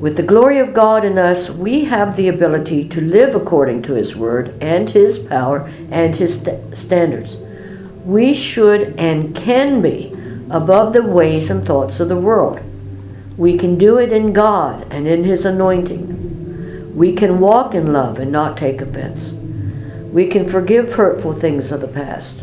With 0.00 0.16
the 0.16 0.22
glory 0.22 0.58
of 0.58 0.72
God 0.72 1.04
in 1.04 1.18
us, 1.18 1.50
we 1.50 1.84
have 1.84 2.16
the 2.16 2.28
ability 2.28 2.88
to 2.88 3.02
live 3.02 3.34
according 3.34 3.82
to 3.82 3.92
His 3.92 4.16
Word 4.16 4.54
and 4.58 4.88
His 4.88 5.18
power 5.18 5.70
and 5.90 6.16
His 6.16 6.36
st- 6.36 6.74
standards. 6.74 7.36
We 8.06 8.32
should 8.32 8.98
and 8.98 9.36
can 9.36 9.82
be 9.82 10.16
above 10.48 10.94
the 10.94 11.02
ways 11.02 11.50
and 11.50 11.66
thoughts 11.66 12.00
of 12.00 12.08
the 12.08 12.16
world. 12.16 12.60
We 13.36 13.58
can 13.58 13.76
do 13.76 13.98
it 13.98 14.10
in 14.10 14.32
God 14.32 14.86
and 14.90 15.06
in 15.06 15.24
His 15.24 15.44
anointing. 15.44 16.96
We 16.96 17.12
can 17.12 17.38
walk 17.38 17.74
in 17.74 17.92
love 17.92 18.18
and 18.18 18.32
not 18.32 18.56
take 18.56 18.80
offense. 18.80 19.32
We 19.32 20.28
can 20.28 20.48
forgive 20.48 20.94
hurtful 20.94 21.34
things 21.34 21.70
of 21.70 21.82
the 21.82 21.88
past. 21.88 22.42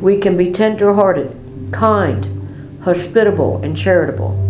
We 0.00 0.20
can 0.20 0.36
be 0.36 0.52
tender-hearted, 0.52 1.70
kind, 1.72 2.80
hospitable, 2.84 3.60
and 3.64 3.76
charitable. 3.76 4.47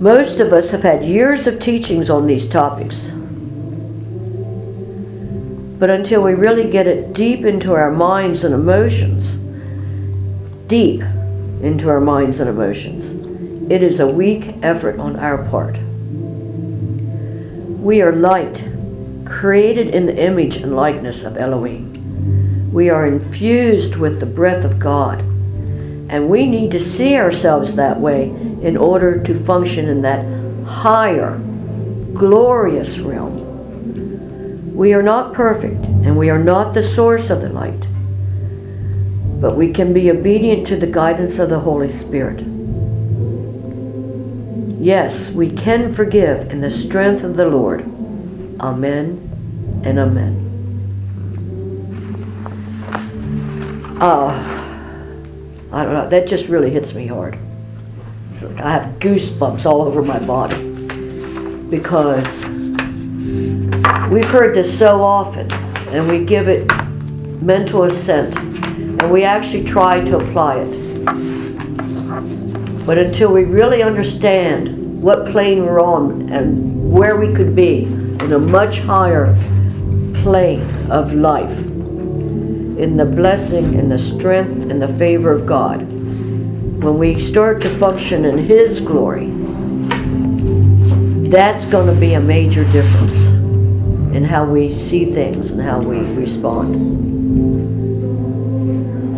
Most 0.00 0.40
of 0.40 0.52
us 0.52 0.70
have 0.70 0.82
had 0.82 1.04
years 1.06 1.46
of 1.46 1.58
teachings 1.58 2.10
on 2.10 2.26
these 2.26 2.46
topics. 2.46 3.10
But 5.78 5.88
until 5.88 6.22
we 6.22 6.34
really 6.34 6.70
get 6.70 6.86
it 6.86 7.14
deep 7.14 7.46
into 7.46 7.72
our 7.72 7.90
minds 7.90 8.44
and 8.44 8.54
emotions, 8.54 9.36
deep 10.66 11.00
into 11.62 11.88
our 11.88 12.00
minds 12.00 12.40
and 12.40 12.50
emotions, 12.50 13.10
it 13.72 13.82
is 13.82 13.98
a 13.98 14.06
weak 14.06 14.54
effort 14.62 14.98
on 14.98 15.16
our 15.16 15.48
part. 15.48 15.78
We 17.80 18.02
are 18.02 18.12
light, 18.12 18.62
created 19.24 19.88
in 19.88 20.04
the 20.04 20.22
image 20.22 20.56
and 20.56 20.76
likeness 20.76 21.22
of 21.22 21.38
Elohim. 21.38 22.70
We 22.70 22.90
are 22.90 23.06
infused 23.06 23.96
with 23.96 24.20
the 24.20 24.26
breath 24.26 24.62
of 24.62 24.78
God, 24.78 25.20
and 25.20 26.28
we 26.28 26.46
need 26.46 26.70
to 26.72 26.80
see 26.80 27.16
ourselves 27.16 27.76
that 27.76 27.98
way 27.98 28.28
in 28.62 28.76
order 28.76 29.22
to 29.22 29.34
function 29.34 29.88
in 29.88 30.02
that 30.02 30.24
higher, 30.66 31.38
glorious 32.14 32.98
realm. 32.98 33.36
We 34.74 34.92
are 34.92 35.02
not 35.02 35.32
perfect, 35.32 35.84
and 35.84 36.18
we 36.18 36.30
are 36.30 36.42
not 36.42 36.74
the 36.74 36.82
source 36.82 37.30
of 37.30 37.40
the 37.40 37.48
light, 37.48 37.80
but 39.40 39.56
we 39.56 39.72
can 39.72 39.92
be 39.92 40.10
obedient 40.10 40.66
to 40.68 40.76
the 40.76 40.86
guidance 40.86 41.38
of 41.38 41.48
the 41.48 41.60
Holy 41.60 41.90
Spirit. 41.92 42.42
Yes, 44.78 45.30
we 45.30 45.50
can 45.50 45.94
forgive 45.94 46.50
in 46.50 46.60
the 46.60 46.70
strength 46.70 47.24
of 47.24 47.36
the 47.36 47.48
Lord. 47.48 47.82
Amen 48.60 49.20
and 49.84 49.98
amen. 49.98 50.42
Uh, 54.00 54.28
I 55.72 55.84
don't 55.84 55.94
know, 55.94 56.08
that 56.08 56.26
just 56.28 56.48
really 56.48 56.70
hits 56.70 56.94
me 56.94 57.06
hard. 57.06 57.38
It's 58.36 58.44
like 58.44 58.60
I 58.60 58.70
have 58.70 58.98
goosebumps 58.98 59.64
all 59.64 59.80
over 59.80 60.02
my 60.02 60.18
body 60.18 60.58
because 61.70 62.26
we've 64.10 64.28
heard 64.28 64.54
this 64.54 64.78
so 64.78 65.00
often 65.00 65.50
and 65.88 66.06
we 66.06 66.22
give 66.22 66.46
it 66.46 66.70
mental 67.40 67.84
assent 67.84 68.38
and 68.38 69.10
we 69.10 69.24
actually 69.24 69.64
try 69.64 70.04
to 70.04 70.18
apply 70.18 70.58
it. 70.58 71.06
But 72.84 72.98
until 72.98 73.32
we 73.32 73.44
really 73.44 73.82
understand 73.82 75.00
what 75.00 75.32
plane 75.32 75.64
we're 75.64 75.80
on 75.80 76.28
and 76.30 76.92
where 76.92 77.16
we 77.16 77.32
could 77.32 77.56
be 77.56 77.84
in 77.84 78.34
a 78.34 78.38
much 78.38 78.80
higher 78.80 79.34
plane 80.22 80.68
of 80.90 81.14
life, 81.14 81.58
in 81.58 82.98
the 82.98 83.06
blessing 83.06 83.78
in 83.78 83.88
the 83.88 83.98
strength 83.98 84.70
in 84.70 84.78
the 84.78 84.88
favor 84.98 85.32
of 85.32 85.46
God, 85.46 85.95
when 86.86 86.98
we 86.98 87.20
start 87.20 87.60
to 87.60 87.78
function 87.80 88.24
in 88.24 88.38
His 88.38 88.78
glory, 88.78 89.26
that's 91.28 91.64
going 91.64 91.92
to 91.92 92.00
be 92.00 92.14
a 92.14 92.20
major 92.20 92.62
difference 92.70 93.26
in 94.14 94.22
how 94.22 94.44
we 94.44 94.72
see 94.72 95.06
things 95.06 95.50
and 95.50 95.60
how 95.60 95.80
we 95.80 95.98
respond. 96.14 96.76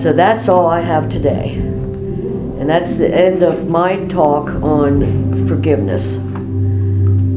So 0.00 0.14
that's 0.14 0.48
all 0.48 0.66
I 0.66 0.80
have 0.80 1.10
today. 1.10 1.56
And 1.56 2.66
that's 2.66 2.96
the 2.96 3.14
end 3.14 3.42
of 3.42 3.68
my 3.68 4.02
talk 4.06 4.48
on 4.62 5.46
forgiveness. 5.46 6.16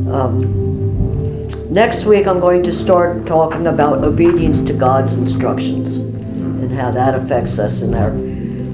Um, 0.10 1.50
next 1.74 2.06
week, 2.06 2.26
I'm 2.26 2.40
going 2.40 2.64
to 2.64 2.72
start 2.72 3.26
talking 3.26 3.68
about 3.68 4.02
obedience 4.06 4.62
to 4.62 4.72
God's 4.72 5.16
instructions 5.16 5.98
and 5.98 6.72
how 6.72 6.90
that 6.92 7.16
affects 7.16 7.60
us 7.60 7.82
in 7.82 7.94
our 7.94 8.12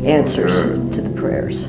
answers 0.08 0.77
prayers. 1.28 1.66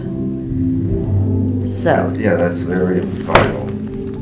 So, 1.82 2.14
Yeah, 2.16 2.34
that's 2.34 2.60
very 2.60 3.00
vital. 3.00 3.66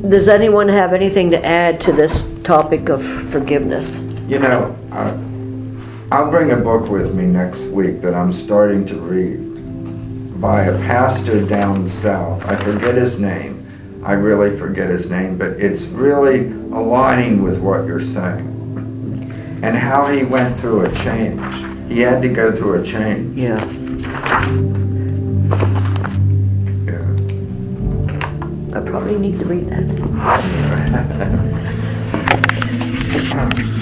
does 0.08 0.28
anyone 0.28 0.68
have 0.68 0.92
anything 0.94 1.30
to 1.30 1.44
add 1.44 1.80
to 1.82 1.92
this 1.92 2.22
topic 2.42 2.88
of 2.88 3.04
forgiveness? 3.30 3.98
You 4.28 4.38
know, 4.38 4.76
I, 4.92 5.14
I'll 6.10 6.30
bring 6.30 6.52
a 6.52 6.56
book 6.56 6.88
with 6.88 7.14
me 7.14 7.26
next 7.26 7.64
week 7.64 8.00
that 8.00 8.14
I'm 8.14 8.32
starting 8.32 8.86
to 8.86 8.96
read 8.96 10.40
by 10.40 10.64
a 10.64 10.78
pastor 10.86 11.44
down 11.44 11.88
south. 11.88 12.44
I 12.46 12.56
forget 12.56 12.94
his 12.94 13.18
name. 13.18 13.66
I 14.04 14.12
really 14.12 14.56
forget 14.56 14.88
his 14.88 15.06
name, 15.06 15.36
but 15.36 15.52
it's 15.52 15.82
really 15.84 16.46
aligning 16.72 17.42
with 17.42 17.58
what 17.58 17.86
you're 17.86 18.00
saying. 18.00 18.52
And 19.62 19.76
how 19.76 20.06
he 20.06 20.22
went 20.22 20.56
through 20.56 20.82
a 20.86 20.92
change. 20.94 21.42
He 21.90 22.00
had 22.00 22.22
to 22.22 22.28
go 22.28 22.52
through 22.52 22.80
a 22.80 22.84
change. 22.84 23.38
Yeah. 23.38 23.64
Yeah. 23.64 24.85
Probably 28.98 29.18
need 29.18 29.38
to 29.38 29.44
read 29.44 29.68
that. 29.68 29.84